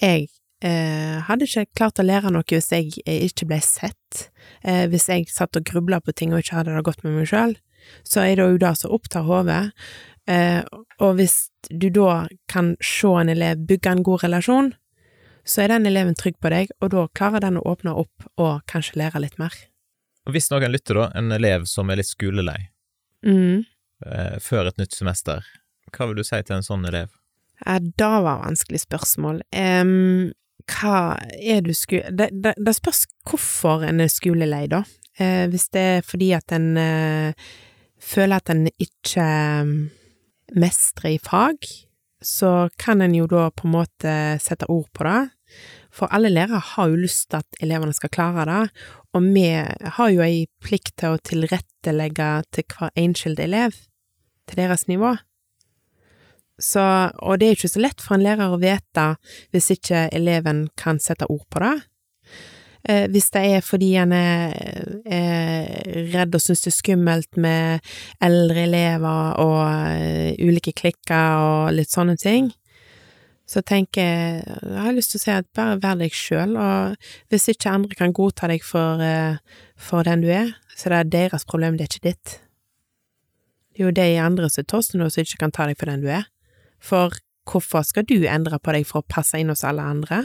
Jeg 0.00 0.28
eh, 0.62 1.18
hadde 1.26 1.46
ikke 1.48 1.66
klart 1.78 1.98
å 2.02 2.06
lære 2.06 2.30
noe 2.34 2.46
hvis 2.46 2.70
jeg 2.74 2.92
eh, 3.06 3.24
ikke 3.28 3.48
ble 3.50 3.60
sett, 3.64 4.28
eh, 4.62 4.84
hvis 4.90 5.08
jeg 5.10 5.28
satt 5.32 5.56
og 5.58 5.64
grubla 5.68 6.00
på 6.04 6.12
ting 6.12 6.34
og 6.34 6.42
ikke 6.44 6.60
hadde 6.60 6.76
det 6.76 6.84
godt 6.86 7.04
med 7.06 7.16
meg 7.16 7.30
sjøl, 7.30 7.56
så 8.04 8.24
er 8.26 8.36
det 8.36 8.44
jo 8.46 8.60
det 8.60 8.74
som 8.80 8.92
opptar 8.94 9.24
hodet. 9.26 9.62
Eh, 10.28 10.60
og 11.00 11.16
hvis 11.16 11.48
du 11.70 11.88
da 11.94 12.26
kan 12.52 12.74
se 12.84 13.08
en 13.16 13.32
elev 13.32 13.64
bygge 13.68 13.94
en 13.94 14.04
god 14.06 14.26
relasjon, 14.26 14.74
så 15.48 15.62
er 15.64 15.72
den 15.72 15.88
eleven 15.88 16.12
trygg 16.18 16.36
på 16.44 16.50
deg, 16.52 16.68
og 16.84 16.90
da 16.92 17.06
klarer 17.16 17.40
den 17.40 17.56
å 17.56 17.64
åpne 17.70 17.94
opp 17.96 18.26
og 18.36 18.66
kanskje 18.68 18.98
lære 19.00 19.22
litt 19.24 19.38
mer. 19.40 19.54
Hvis 20.28 20.50
noen 20.52 20.68
lytter, 20.74 20.98
da, 21.00 21.06
en 21.16 21.32
elev 21.32 21.64
som 21.70 21.88
er 21.88 22.02
litt 22.02 22.10
skolelei, 22.10 22.68
Mm. 23.24 23.64
eh, 24.06 24.36
før 24.38 24.68
et 24.68 24.76
nytt 24.78 24.92
semester, 24.94 25.42
hva 25.90 26.06
vil 26.06 26.20
du 26.20 26.22
si 26.22 26.36
til 26.42 26.54
en 26.58 26.62
sånn 26.62 26.84
elev? 26.86 27.08
Ja, 27.66 27.78
det 27.78 28.10
var 28.24 28.42
vanskelig 28.44 28.82
spørsmål. 28.84 29.42
Um, 29.54 30.30
hva 30.68 31.16
er 31.38 31.62
du 31.66 31.72
sku... 31.74 31.98
Det, 32.10 32.30
det, 32.32 32.54
det 32.58 32.74
spørs 32.76 33.06
hvorfor 33.28 33.86
en 33.86 34.02
er 34.04 34.12
skolelei, 34.12 34.66
da. 34.70 34.84
Uh, 35.18 35.46
hvis 35.50 35.68
det 35.74 35.84
er 35.96 36.06
fordi 36.06 36.30
at 36.36 36.54
en 36.54 36.70
uh, 36.78 37.48
føler 37.98 38.38
at 38.38 38.52
en 38.54 38.68
ikke 38.70 39.26
mestrer 40.58 41.16
i 41.16 41.18
fag, 41.22 41.66
så 42.22 42.68
kan 42.78 43.02
en 43.02 43.14
jo 43.14 43.26
da 43.30 43.48
på 43.54 43.68
en 43.68 43.76
måte 43.76 44.14
sette 44.42 44.66
ord 44.70 44.88
på 44.94 45.06
det. 45.06 45.20
For 45.94 46.10
alle 46.14 46.30
lærere 46.30 46.60
har 46.74 46.90
jo 46.90 47.00
lyst 47.00 47.30
til 47.30 47.40
at 47.40 47.62
elevene 47.64 47.94
skal 47.96 48.12
klare 48.12 48.44
det, 48.48 48.64
og 49.16 49.28
vi 49.34 49.46
har 49.48 50.10
jo 50.12 50.22
ei 50.24 50.44
plikt 50.62 50.98
til 51.00 51.16
å 51.16 51.22
tilrettelegge 51.24 52.28
til 52.54 52.66
hver 52.74 52.92
enskild 53.00 53.40
elev, 53.40 53.76
til 54.48 54.60
deres 54.60 54.86
nivå. 54.90 55.14
Så, 56.58 56.82
og 57.22 57.38
det 57.38 57.48
er 57.48 57.58
ikke 57.58 57.70
så 57.70 57.82
lett 57.82 58.02
for 58.02 58.16
en 58.16 58.24
lærer 58.26 58.50
å 58.50 58.58
vite 58.58 59.04
hvis 59.54 59.70
ikke 59.76 60.08
eleven 60.14 60.66
kan 60.78 60.98
sette 61.02 61.28
ord 61.30 61.46
på 61.52 61.62
det. 61.62 61.76
Eh, 62.88 63.06
hvis 63.10 63.30
det 63.34 63.42
er 63.42 63.64
fordi 63.64 63.90
en 64.00 64.14
er, 64.14 64.54
er 65.04 66.06
redd 66.12 66.34
og 66.34 66.42
syns 66.42 66.62
det 66.64 66.72
er 66.72 66.76
skummelt 66.78 67.38
med 67.40 67.90
eldre 68.24 68.64
elever 68.64 69.34
og 69.42 69.58
uh, 69.66 70.30
ulike 70.38 70.72
klikker 70.78 71.42
og 71.42 71.74
litt 71.76 71.92
sånne 71.92 72.16
ting, 72.20 72.52
så 73.48 73.62
tenker 73.64 74.04
jeg 74.04 74.42
Jeg 74.44 74.82
har 74.84 74.96
lyst 74.96 75.14
til 75.14 75.20
å 75.20 75.24
si 75.24 75.30
at 75.32 75.48
bare 75.56 75.78
vær 75.82 76.00
deg 76.00 76.14
sjøl, 76.14 76.56
og 76.56 77.12
hvis 77.32 77.48
ikke 77.52 77.72
andre 77.72 77.96
kan 77.98 78.12
godta 78.16 78.50
deg 78.50 78.64
for, 78.64 79.00
eh, 79.02 79.38
for 79.76 80.04
den 80.04 80.22
du 80.24 80.28
er, 80.32 80.52
så 80.76 80.92
det 80.92 80.98
er 80.98 81.12
deres 81.14 81.48
problem, 81.48 81.76
det 81.76 81.86
er 81.86 81.92
ikke 81.92 82.08
ditt. 82.10 82.34
Det 83.72 83.82
er 83.82 83.88
jo 83.88 83.94
de 83.96 84.08
andre 84.20 84.50
som 84.52 84.68
toster 84.68 85.00
nå, 85.00 85.08
som 85.10 85.24
ikke 85.24 85.40
kan 85.40 85.54
ta 85.54 85.66
deg 85.68 85.80
for 85.80 85.90
den 85.90 86.04
du 86.04 86.10
er. 86.12 86.28
For 86.78 87.14
hvorfor 87.48 87.84
skal 87.86 88.06
du 88.08 88.22
endre 88.28 88.58
på 88.60 88.74
deg 88.76 88.86
for 88.88 89.02
å 89.02 89.08
passe 89.08 89.38
inn 89.40 89.52
hos 89.52 89.64
alle 89.66 89.84
andre? 89.84 90.24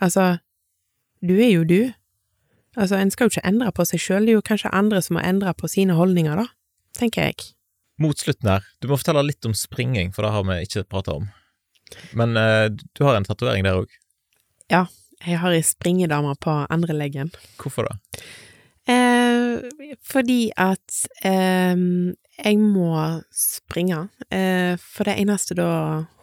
Altså, 0.00 0.38
du 1.20 1.34
er 1.36 1.50
jo 1.52 1.64
du. 1.68 1.80
Altså, 2.78 2.96
en 2.96 3.10
skal 3.10 3.26
jo 3.26 3.34
ikke 3.34 3.48
endre 3.48 3.72
på 3.74 3.84
seg 3.88 4.02
sjøl, 4.02 4.26
det 4.26 4.34
er 4.34 4.38
jo 4.38 4.46
kanskje 4.46 4.72
andre 4.76 5.02
som 5.02 5.18
må 5.18 5.24
endre 5.26 5.52
på 5.58 5.68
sine 5.68 5.96
holdninger, 5.98 6.38
da, 6.38 6.46
tenker 6.96 7.30
jeg. 7.30 7.50
Mot 8.00 8.16
slutten 8.16 8.48
her, 8.48 8.64
du 8.80 8.88
må 8.88 8.96
fortelle 8.96 9.26
litt 9.26 9.44
om 9.44 9.56
springing, 9.58 10.14
for 10.14 10.24
det 10.24 10.32
har 10.32 10.46
vi 10.48 10.60
ikke 10.64 10.86
prata 10.88 11.18
om. 11.18 11.26
Men 12.16 12.38
eh, 12.38 12.70
du 12.70 13.02
har 13.04 13.18
en 13.18 13.26
tatovering 13.26 13.66
der 13.66 13.82
òg. 13.82 13.90
Ja, 14.70 14.86
jeg 15.26 15.40
har 15.42 15.52
ei 15.52 15.64
springedame 15.66 16.36
på 16.40 16.54
andre 16.70 16.94
leggen. 16.96 17.34
Hvorfor 17.60 17.90
det? 17.90 18.22
Fordi 20.06 20.50
at 20.60 21.00
eh, 21.26 21.76
jeg 22.40 22.58
må 22.60 22.92
springe, 23.34 24.08
eh, 24.30 24.74
for 24.80 25.08
det 25.08 25.18
eneste 25.20 25.56
da 25.58 25.70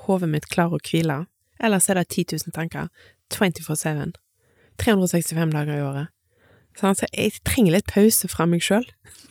hodet 0.07 0.30
mitt 0.32 0.49
klarer 0.51 0.80
å 0.80 0.84
hvile. 0.84 1.23
Ellers 1.63 1.89
er 1.89 1.99
det 1.99 2.09
10 2.09 2.38
000 2.47 2.55
tanker, 2.55 2.91
24-7, 3.34 4.13
365 4.78 5.55
dager 5.55 5.75
i 5.80 5.84
året. 5.86 6.13
Sånn, 6.78 6.93
så 6.93 7.07
jeg 7.09 7.39
trenger 7.47 7.73
litt 7.73 7.89
pause 7.89 8.30
fra 8.30 8.45
meg 8.49 8.61
sjøl. 8.65 8.86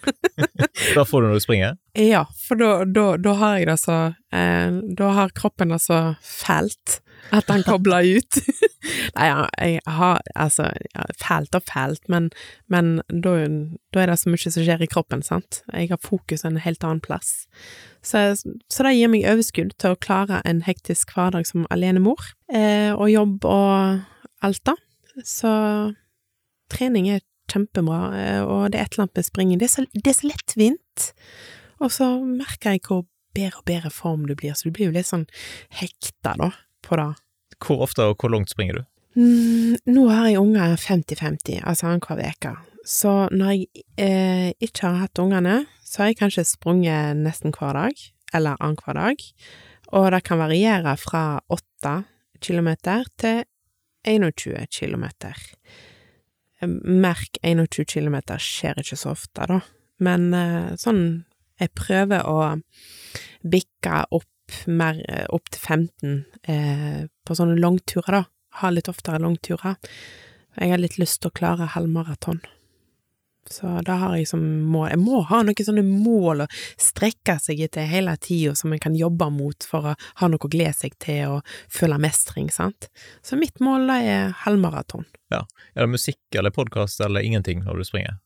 Da 0.97 1.03
får 1.07 1.22
du 1.22 1.26
når 1.28 1.38
du 1.38 1.42
springer? 1.42 1.76
Ja, 1.99 2.24
for 2.47 2.59
da, 2.61 2.70
da, 2.84 3.07
da 3.20 3.32
har 3.40 3.57
jeg 3.59 3.66
det 3.70 3.76
så 3.80 3.97
eh, 4.34 4.76
Da 4.99 5.09
har 5.16 5.32
kroppen 5.34 5.72
det 5.72 5.80
så 5.82 5.99
fælt 6.22 7.01
at 7.34 7.50
han 7.50 7.64
kobler 7.68 8.06
ut. 8.18 8.38
Nei, 9.16 9.26
jeg 9.58 9.80
har 9.98 10.20
altså 10.34 10.70
Fælt 11.18 11.56
og 11.58 11.64
fælt, 11.66 12.08
men, 12.12 12.30
men 12.72 13.00
da, 13.10 13.34
da 13.94 14.02
er 14.02 14.12
det 14.12 14.18
så 14.20 14.30
mye 14.30 14.52
som 14.52 14.64
skjer 14.64 14.84
i 14.84 14.90
kroppen, 14.90 15.24
sant. 15.26 15.62
Jeg 15.72 15.90
har 15.90 16.00
fokus 16.02 16.46
en 16.46 16.60
helt 16.62 16.84
annen 16.86 17.02
plass. 17.04 17.46
Så, 18.06 18.22
så 18.70 18.86
det 18.86 18.94
gir 18.96 19.10
meg 19.12 19.26
overskudd 19.26 19.74
til 19.82 19.94
å 19.94 20.00
klare 20.00 20.42
en 20.46 20.62
hektisk 20.66 21.16
hverdag 21.16 21.48
som 21.48 21.66
alenemor, 21.74 22.22
eh, 22.52 22.92
og 22.94 23.10
jobb 23.10 23.48
og 23.50 24.46
alt 24.46 24.62
da. 24.68 24.76
Så 25.24 25.50
trening 26.72 27.10
er 27.10 27.24
kjempebra, 27.50 28.00
eh, 28.20 28.40
og 28.44 28.70
det 28.72 28.80
er 28.80 28.86
et 28.86 28.96
eller 28.96 29.06
annet 29.06 29.20
med 29.20 29.28
springen. 29.28 29.60
Det 29.60 29.68
er 29.68 29.74
så, 29.74 29.86
det 29.94 30.12
er 30.12 30.18
så 30.20 30.30
lettvint. 30.30 31.10
Og 31.82 31.92
så 31.92 32.08
merker 32.24 32.76
jeg 32.76 32.86
hvor 32.86 33.04
bedre 33.36 33.60
og 33.60 33.66
bedre 33.68 33.92
form 33.92 34.24
du 34.28 34.34
blir, 34.38 34.54
så 34.56 34.68
du 34.68 34.74
blir 34.76 34.90
jo 34.90 34.96
litt 34.96 35.08
sånn 35.08 35.26
hekta, 35.76 36.34
da, 36.40 36.50
på 36.87 36.99
det. 37.01 37.11
Hvor 37.62 37.82
ofte 37.87 38.07
og 38.07 38.20
hvor 38.20 38.32
langt 38.32 38.53
springer 38.53 38.80
du? 38.80 38.87
Mm, 39.16 39.76
nå 39.89 40.09
har 40.11 40.28
jeg 40.28 40.41
unger 40.43 40.76
50-50, 40.76 41.62
altså 41.64 41.89
annenhver 41.89 42.20
uke. 42.20 42.53
Så 42.87 43.12
når 43.32 43.55
jeg 43.55 43.84
eh, 43.99 44.51
ikke 44.62 44.84
har 44.87 45.01
hatt 45.07 45.18
ungene, 45.22 45.64
så 45.82 46.03
har 46.03 46.12
jeg 46.12 46.20
kanskje 46.20 46.45
sprunget 46.47 47.16
nesten 47.18 47.55
hver 47.57 47.74
dag, 47.74 48.03
eller 48.37 48.61
annenhver 48.61 48.99
dag. 48.99 49.24
Og 49.97 50.11
det 50.12 50.22
kan 50.26 50.43
variere 50.43 50.97
fra 51.01 51.41
8 51.49 51.97
kilometer 52.43 53.07
til 53.18 53.45
21 54.07 54.66
kilometer. 54.70 55.34
Merk 56.62 57.41
21 57.43 57.84
kilometer 57.89 58.41
skjer 58.41 58.78
ikke 58.80 58.99
så 58.99 59.14
ofte, 59.16 59.49
da. 59.49 59.61
Men 59.99 60.32
eh, 60.34 60.74
sånn 60.80 61.24
Jeg 61.57 61.70
prøver 61.72 62.26
å 62.28 62.59
bikke 63.41 64.03
opp 64.12 64.28
mer, 64.66 65.01
opp 65.34 65.51
til 65.53 65.61
15 65.61 66.24
eh, 66.49 67.07
på 67.26 67.36
sånne 67.38 67.59
langturer, 67.61 68.20
da. 68.20 68.24
Ha 68.62 68.72
litt 68.72 68.88
oftere 68.88 69.20
langturer. 69.20 69.76
Jeg 70.57 70.72
har 70.72 70.80
litt 70.80 70.97
lyst 71.01 71.20
til 71.20 71.32
å 71.32 71.36
klare 71.36 71.68
halvmaraton. 71.74 72.40
Så 73.51 73.80
da 73.86 73.94
har 74.01 74.16
jeg 74.16 74.26
som 74.26 74.42
mål 74.42 74.88
Jeg 74.90 74.99
må 74.99 75.20
ha 75.28 75.38
noen 75.47 75.66
sånne 75.68 75.84
mål 75.86 76.44
å 76.44 76.47
strekke 76.82 77.36
seg 77.42 77.61
etter 77.66 77.86
hele 77.86 78.16
tida 78.18 78.57
som 78.59 78.72
en 78.74 78.82
kan 78.82 78.97
jobbe 78.99 79.28
mot 79.30 79.66
for 79.68 79.92
å 79.92 79.94
ha 79.94 80.28
noe 80.30 80.42
å 80.42 80.51
glede 80.51 80.74
seg 80.74 80.97
til 81.03 81.36
og 81.36 81.53
føle 81.70 81.99
mestring, 82.03 82.51
sant. 82.51 82.88
Så 83.22 83.38
mitt 83.38 83.62
mål 83.62 83.86
da 83.90 84.01
er 84.03 84.34
halvmaraton. 84.42 85.07
Ja. 85.30 85.44
Er 85.74 85.86
det 85.86 85.94
musikk 85.94 86.38
eller 86.38 86.55
podkast 86.55 87.01
eller 87.05 87.22
ingenting 87.22 87.62
når 87.66 87.82
du 87.82 87.88
springer? 87.88 88.18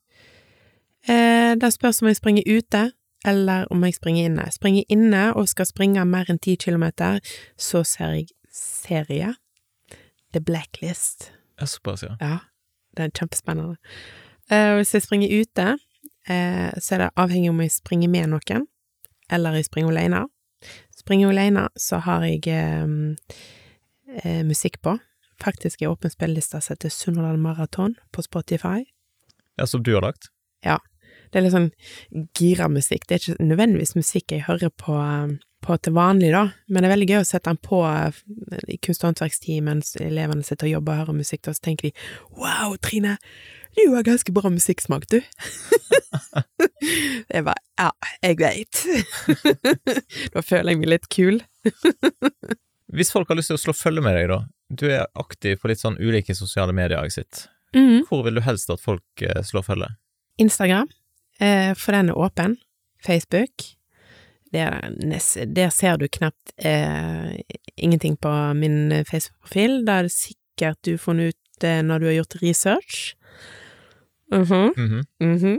Eh, 1.09 1.53
det 1.57 1.73
spørs 1.73 2.03
om 2.03 2.11
jeg 2.11 2.19
springer 2.21 2.49
ute, 2.49 2.91
eller 3.27 3.67
om 3.73 3.85
jeg 3.85 3.95
springer 3.95 4.31
inne. 4.31 4.47
Springer 4.53 4.85
inne 4.89 5.25
og 5.37 5.49
skal 5.51 5.69
springe 5.69 6.05
mer 6.09 6.31
enn 6.31 6.41
ti 6.41 6.57
kilometer, 6.61 7.21
så 7.59 7.85
ser 7.85 8.17
jeg 8.17 8.31
serie. 8.55 9.35
The 10.33 10.41
Blacklist. 10.41 11.31
Ja, 11.61 11.67
Såpass, 11.67 12.03
ja. 12.03 12.17
Ja, 12.21 12.39
det 12.97 13.05
er 13.05 13.15
kjempespennende. 13.19 13.77
Uh, 14.51 14.77
hvis 14.79 14.95
jeg 14.95 15.03
springer 15.03 15.31
ute, 15.41 15.67
uh, 16.31 16.71
så 16.79 16.95
er 16.97 17.05
det 17.05 17.11
avhengig 17.17 17.51
om 17.51 17.61
jeg 17.63 17.75
springer 17.75 18.11
med 18.11 18.31
noen, 18.33 18.67
eller 19.31 19.59
jeg 19.59 19.69
springer 19.69 19.93
alene. 19.95 20.25
Springer 20.97 21.33
alene, 21.33 21.69
så 21.77 22.01
har 22.05 22.27
jeg 22.27 22.45
um, 22.85 23.17
uh, 24.25 24.43
musikk 24.47 24.81
på. 24.83 24.97
Faktisk 25.41 25.83
er 25.83 25.93
åpen 25.93 26.13
spilleliste 26.13 26.61
som 26.61 26.75
heter 26.75 26.93
Sunnhordland 26.93 27.41
Maraton 27.43 27.97
på 28.13 28.23
Spotify. 28.23 28.85
Ja, 29.57 29.67
Som 29.67 29.83
du 29.83 29.95
har 29.95 30.03
lagt? 30.05 30.31
Det 31.31 31.39
er 31.39 31.47
litt 31.47 31.55
sånn 31.55 31.71
gira 32.37 32.67
musikk. 32.73 33.07
Det 33.07 33.17
er 33.17 33.23
ikke 33.23 33.47
nødvendigvis 33.47 33.95
musikk 33.99 34.35
jeg 34.35 34.47
hører 34.49 34.73
på, 34.75 34.97
eh, 34.99 35.37
på 35.61 35.77
til 35.85 35.95
vanlig, 35.95 36.33
da, 36.33 36.45
men 36.69 36.83
det 36.83 36.89
er 36.89 36.95
veldig 36.95 37.09
gøy 37.11 37.21
å 37.21 37.29
sette 37.29 37.51
den 37.51 37.61
på 37.63 37.83
eh, 37.87 38.21
i 38.75 38.79
kunst- 38.83 39.05
og 39.05 39.11
håndverkstid 39.11 39.63
mens 39.67 39.93
elevene 40.01 40.47
sitter 40.47 40.71
og 40.71 40.77
jobber 40.79 40.95
og 40.95 41.03
hører 41.05 41.21
musikk, 41.21 41.47
og 41.47 41.59
så 41.59 41.67
tenker 41.69 41.91
de 41.91 41.93
wow, 42.39 42.75
Trine, 42.83 43.19
du 43.77 43.85
har 43.95 44.07
ganske 44.07 44.35
bra 44.35 44.51
musikksmak, 44.51 45.07
du. 45.11 45.21
det 47.29 47.39
er 47.39 47.47
bare 47.47 47.63
ja, 47.79 47.93
jeg 48.25 48.41
veit. 48.41 48.83
da 50.35 50.43
føler 50.43 50.75
jeg 50.75 50.83
meg 50.83 50.93
litt 50.97 51.09
kul. 51.13 51.39
Hvis 52.97 53.13
folk 53.15 53.31
har 53.31 53.39
lyst 53.39 53.53
til 53.53 53.59
å 53.59 53.63
slå 53.63 53.75
følge 53.77 54.03
med 54.03 54.17
deg, 54.19 54.33
da. 54.33 54.43
Du 54.71 54.87
er 54.91 55.07
aktiv 55.19 55.61
på 55.61 55.71
litt 55.71 55.83
sånn 55.83 55.99
ulike 56.01 56.35
sosiale 56.35 56.75
medier, 56.75 56.99
jeg 57.07 57.21
sitt. 57.21 57.45
Mm. 57.77 58.03
Hvor 58.09 58.25
vil 58.27 58.39
du 58.39 58.43
helst 58.43 58.71
at 58.75 58.83
folk 58.83 59.23
eh, 59.23 59.43
slår 59.47 59.67
følge? 59.67 59.93
Instagram, 60.43 60.91
for 61.77 61.93
den 61.97 62.11
er 62.13 62.19
åpen. 62.21 62.57
Facebook. 63.05 63.65
Der, 64.53 64.91
der 65.47 65.71
ser 65.71 65.97
du 65.97 66.09
knapt 66.11 66.53
eh, 66.59 67.39
ingenting 67.77 68.17
på 68.21 68.33
min 68.59 68.91
Facebook-profil. 69.09 69.85
Da 69.87 70.01
er 70.01 70.09
det 70.09 70.13
sikkert 70.13 70.81
du 70.85 70.97
funnet 70.99 71.33
ut 71.35 71.65
eh, 71.65 71.81
når 71.87 71.99
du 72.03 72.07
har 72.11 72.17
gjort 72.19 72.37
research. 72.43 73.15
Mhm, 74.31 74.73
Mhm. 74.77 75.05
mhm. 75.21 75.57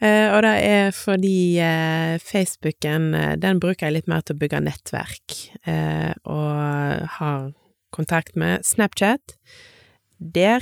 Eh, 0.00 0.28
og 0.34 0.42
det 0.42 0.56
er 0.64 0.90
fordi 0.92 1.58
eh, 1.58 2.18
Facebooken, 2.18 3.14
eh, 3.14 3.36
den 3.36 3.60
bruker 3.60 3.86
jeg 3.86 3.92
litt 3.94 4.08
mer 4.08 4.20
til 4.20 4.36
å 4.36 4.40
bygge 4.42 4.60
nettverk, 4.60 5.36
eh, 5.66 6.12
og 6.24 7.06
har 7.16 7.52
kontakt 7.92 8.36
med 8.36 8.64
Snapchat. 8.64 9.36
Der 10.20 10.60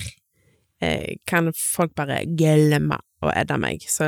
eh, 0.80 1.16
kan 1.26 1.52
folk 1.54 1.94
bare 1.98 2.24
glemme 2.26 2.98
å 3.24 3.32
edda 3.34 3.58
meg, 3.60 3.84
så 3.90 4.06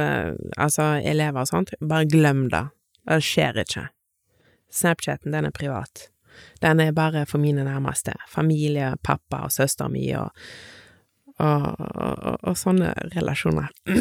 altså 0.60 0.92
elever 1.02 1.42
og 1.42 1.50
sånt, 1.50 1.74
bare 1.80 2.08
glem 2.10 2.46
det. 2.52 2.66
Det 3.10 3.20
skjer 3.24 3.62
ikke. 3.64 3.88
Snapchaten, 4.70 5.32
den 5.34 5.48
er 5.48 5.54
privat. 5.54 6.08
Den 6.62 6.80
er 6.80 6.92
bare 6.94 7.24
for 7.26 7.42
mine 7.42 7.64
nærmeste. 7.66 8.14
Familie, 8.30 8.94
pappa 9.02 9.44
og 9.46 9.54
søster 9.54 9.90
mi 9.90 10.06
og, 10.14 10.30
og, 11.38 11.66
og, 11.80 12.36
og 12.52 12.60
sånne 12.60 12.94
relasjoner. 13.16 13.72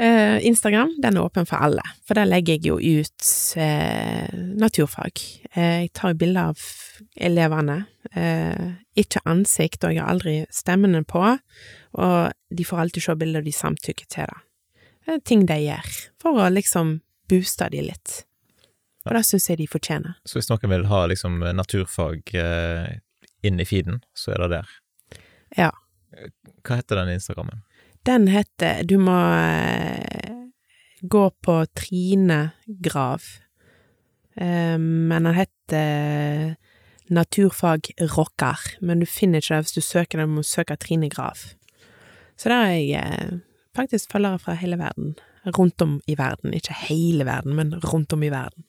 Eh, 0.00 0.46
Instagram, 0.46 0.94
den 1.02 1.18
er 1.18 1.26
åpen 1.26 1.44
for 1.44 1.60
alle, 1.60 1.82
for 2.08 2.16
der 2.16 2.24
legger 2.24 2.56
jeg 2.56 2.70
jo 2.70 2.76
ut 2.78 3.26
eh, 3.60 4.30
naturfag. 4.32 5.20
Eh, 5.52 5.82
jeg 5.82 5.90
tar 5.98 6.14
bilder 6.16 6.54
av 6.54 6.62
elevene, 7.20 7.82
eh, 8.14 8.78
ikke 8.96 9.20
ansikt, 9.28 9.84
og 9.84 9.92
jeg 9.92 10.00
har 10.00 10.14
aldri 10.14 10.36
stemmene 10.54 11.02
på, 11.04 11.34
og 11.98 12.32
de 12.54 12.66
får 12.66 12.84
alltid 12.84 13.04
se 13.04 13.16
bilder 13.18 13.44
de 13.46 13.54
samtykker 13.54 14.10
til 14.10 14.30
da. 14.30 14.40
Det 15.06 15.16
er 15.16 15.22
ting 15.26 15.46
de 15.48 15.56
gjør, 15.58 15.94
for 16.22 16.38
å 16.38 16.50
liksom 16.52 16.98
booste 17.30 17.70
de 17.72 17.82
litt. 17.88 18.20
Og 19.08 19.16
det 19.16 19.22
syns 19.26 19.48
jeg 19.48 19.58
de 19.62 19.68
fortjener. 19.70 20.18
Så 20.28 20.38
hvis 20.38 20.50
noen 20.50 20.70
vil 20.74 20.86
ha 20.90 21.04
liksom 21.08 21.40
naturfag 21.56 22.34
eh, 22.36 23.00
inn 23.46 23.62
i 23.62 23.66
feeden, 23.66 24.02
så 24.14 24.34
er 24.34 24.44
det 24.44 24.50
der. 24.58 24.74
Ja. 25.56 25.70
Hva 26.66 26.80
heter 26.82 27.00
den 27.00 27.14
Instagrammen? 27.16 27.64
Den 28.06 28.28
heter 28.32 28.84
Du 28.84 28.96
må 29.00 29.16
eh, 29.16 30.36
gå 31.00 31.24
på 31.42 31.56
Trine 31.76 32.40
Grav, 32.66 33.24
eh, 34.36 34.76
men 34.76 35.30
den 35.30 35.36
heter 35.38 36.58
Naturfag 37.10 37.90
rocker, 38.14 38.60
men 38.80 39.00
du 39.02 39.06
finner 39.08 39.42
ikke 39.42 39.56
det 39.56 39.66
hvis 39.66 39.78
du 39.80 39.82
søker 39.82 40.20
den, 40.20 40.30
må 40.36 40.44
du 40.44 40.46
søke 40.46 40.76
Trine 40.78 41.08
Grav. 41.10 41.40
Så 42.40 42.48
da 42.52 42.62
er 42.70 42.78
jeg 42.78 43.04
eh, 43.04 43.34
faktisk 43.76 44.12
følgere 44.14 44.40
fra 44.40 44.56
hele 44.56 44.78
verden. 44.80 45.12
Rundt 45.56 45.82
om 45.84 45.98
i 46.08 46.16
verden. 46.18 46.54
Ikke 46.56 46.76
hele 46.86 47.26
verden, 47.28 47.54
men 47.56 47.74
rundt 47.84 48.12
om 48.16 48.24
i 48.24 48.32
verden. 48.32 48.64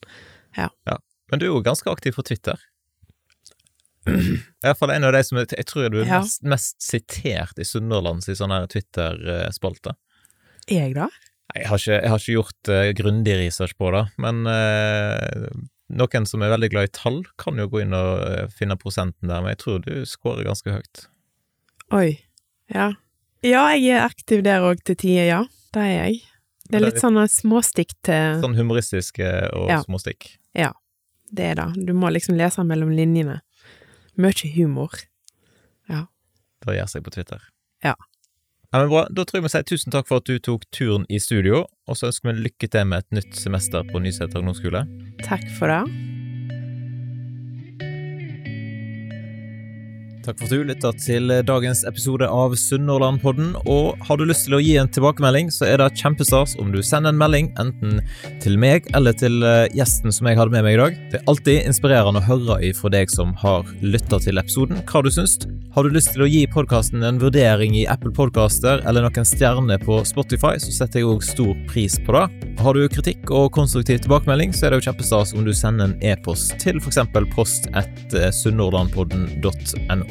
Ja, 0.57 0.69
Men 1.31 1.39
du 1.39 1.45
er 1.45 1.53
jo 1.53 1.63
ganske 1.63 1.87
aktiv 1.87 2.15
på 2.17 2.25
Twitter. 2.27 2.59
Iallfall 4.65 4.91
en 4.95 5.05
av 5.05 5.13
de 5.13 5.21
som 5.23 5.37
jeg, 5.39 5.51
jeg 5.55 5.67
tror 5.69 5.89
du 5.93 5.99
er 6.01 6.07
Ja. 6.07 6.19
mest, 6.19 6.41
mest 6.43 6.81
sitert 6.83 7.59
i 7.61 7.67
Sunnhordlands 7.67 8.27
i 8.27 8.35
sånne 8.35 8.65
Twitter-spalte. 8.71 9.93
Er 10.67 10.87
jeg 10.89 10.95
da? 10.97 11.07
Jeg 11.55 11.67
har 11.67 11.77
ikke, 11.77 11.99
jeg 11.99 12.09
har 12.09 12.19
ikke 12.19 12.35
gjort 12.37 12.71
uh, 12.71 12.89
grundig 12.95 13.37
research 13.39 13.75
på 13.77 13.91
det, 13.91 14.05
men 14.23 14.45
uh, 14.47 15.47
noen 15.91 16.27
som 16.27 16.41
er 16.41 16.53
veldig 16.53 16.69
glad 16.71 16.87
i 16.87 16.93
tall, 16.95 17.21
kan 17.37 17.59
jo 17.59 17.67
gå 17.71 17.83
inn 17.83 17.95
og 17.95 18.23
uh, 18.23 18.45
finne 18.55 18.77
prosenten 18.79 19.27
der, 19.27 19.43
men 19.43 19.51
jeg 19.53 19.61
tror 19.63 19.81
du 19.83 20.05
scorer 20.07 20.47
ganske 20.47 20.71
høyt. 20.71 21.05
Oi. 21.91 22.19
Ja. 22.71 22.93
Ja, 23.43 23.69
jeg 23.73 23.95
er 23.97 24.05
aktiv 24.05 24.43
der 24.45 24.61
òg 24.61 24.83
til 24.85 24.95
tider, 24.95 25.25
ja. 25.25 25.41
Det 25.73 25.81
er 25.81 25.95
jeg. 26.05 26.21
Det 26.69 26.77
er 26.79 26.85
litt 26.85 27.01
sånn 27.01 27.17
småstikk 27.27 27.95
til 28.05 28.39
Sånn 28.43 28.55
humoristiske 28.55 29.27
og 29.53 29.69
Ja. 29.69 29.81
småstikk. 29.83 30.37
Det 31.31 31.45
er 31.45 31.55
det. 31.55 31.85
Du 31.87 31.93
må 31.93 32.11
liksom 32.11 32.35
lese 32.35 32.63
mellom 32.67 32.91
linjene. 32.91 33.39
Mye 34.19 34.51
humor. 34.55 34.91
Ja. 35.89 36.05
Det 36.65 36.75
gjør 36.75 36.89
seg 36.91 37.05
på 37.05 37.13
Twitter. 37.15 37.39
Ja. 37.83 37.95
Ja, 38.73 38.79
men 38.79 38.89
bra. 38.91 39.05
Da 39.11 39.23
tror 39.23 39.39
jeg 39.39 39.47
vi 39.47 39.53
sier 39.55 39.67
tusen 39.67 39.91
takk 39.91 40.07
for 40.07 40.21
at 40.21 40.27
du 40.27 40.37
tok 40.39 40.67
turen 40.71 41.05
i 41.09 41.19
studio, 41.19 41.65
og 41.87 41.95
så 41.99 42.11
ønsker 42.11 42.31
vi 42.31 42.47
lykke 42.49 42.71
til 42.71 42.87
med 42.87 43.03
et 43.05 43.19
nytt 43.19 43.35
semester 43.35 43.83
på 43.87 44.03
Nyseter 44.03 44.39
ungdomsskole. 44.43 44.85
Takk 45.23 45.47
for 45.57 45.71
det. 45.71 46.10
Takk 50.21 50.37
for 50.37 50.45
at 50.45 50.51
du 50.53 50.65
lytta 50.69 50.91
til 51.01 51.31
dagens 51.47 51.79
episode 51.89 52.27
av 52.29 52.53
Sunnhordlandpodden. 52.59 53.55
Og 53.65 53.97
har 54.05 54.19
du 54.19 54.27
lyst 54.29 54.45
til 54.45 54.53
å 54.53 54.61
gi 54.61 54.75
en 54.77 54.89
tilbakemelding, 54.93 55.49
så 55.49 55.65
er 55.65 55.81
det 55.81 55.87
kjempestas 55.97 56.53
om 56.61 56.69
du 56.69 56.77
sender 56.85 57.09
en 57.09 57.17
melding 57.17 57.49
enten 57.61 58.03
til 58.43 58.59
meg 58.61 58.85
eller 58.97 59.17
til 59.17 59.41
eh, 59.41 59.65
gjesten 59.73 60.13
som 60.13 60.29
jeg 60.29 60.37
hadde 60.37 60.53
med 60.53 60.67
meg 60.67 60.77
i 60.77 60.81
dag. 60.83 60.99
Det 61.09 61.17
er 61.17 61.31
alltid 61.31 61.65
inspirerende 61.71 62.21
å 62.21 62.27
høre 62.27 62.59
ifra 62.69 62.93
deg 62.93 63.09
som 63.09 63.33
har 63.41 63.65
lytta 63.81 64.21
til 64.21 64.37
episoden, 64.37 64.83
hva 64.85 65.01
du 65.01 65.09
syns. 65.09 65.39
Har 65.73 65.87
du 65.87 65.95
lyst 65.95 66.13
til 66.13 66.25
å 66.25 66.29
gi 66.29 66.43
podkasten 66.51 67.01
en 67.07 67.17
vurdering 67.21 67.73
i 67.79 67.87
Apple 67.89 68.13
Podcaster 68.13 68.83
eller 68.85 69.07
noen 69.07 69.25
stjerner 69.25 69.81
på 69.81 70.03
Spotify, 70.05 70.57
så 70.61 70.69
setter 70.75 71.01
jeg 71.01 71.09
òg 71.09 71.25
stor 71.25 71.55
pris 71.71 71.97
på 72.05 72.13
det. 72.17 72.51
Har 72.61 72.77
du 72.77 72.85
kritikk 72.91 73.31
og 73.33 73.53
konstruktiv 73.57 74.03
tilbakemelding, 74.03 74.53
så 74.53 74.67
er 74.67 74.75
det 74.75 74.83
jo 74.83 74.91
kjempestas 74.91 75.33
om 75.33 75.47
du 75.47 75.53
sender 75.55 75.89
en 75.89 75.97
e-post 76.13 76.59
til 76.61 76.77
f.eks. 76.83 77.01
post 77.33 77.71
at 77.73 78.19
sunnhordlandpodden.no. 78.43 80.10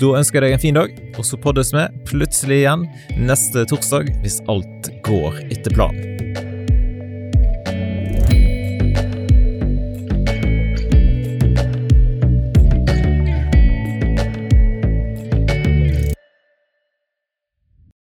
Da 0.00 0.14
ønsker 0.18 0.40
jeg 0.40 0.48
deg 0.48 0.56
en 0.56 0.64
fin 0.64 0.78
dag, 0.80 0.96
og 1.18 1.28
så 1.28 1.38
poddes 1.40 1.74
vi 1.74 1.84
plutselig 2.08 2.62
igjen 2.62 2.88
neste 3.28 3.66
torsdag 3.70 4.10
hvis 4.24 4.40
alt 4.50 4.90
går 5.06 5.42
etter 5.50 5.74
planen. 5.76 6.13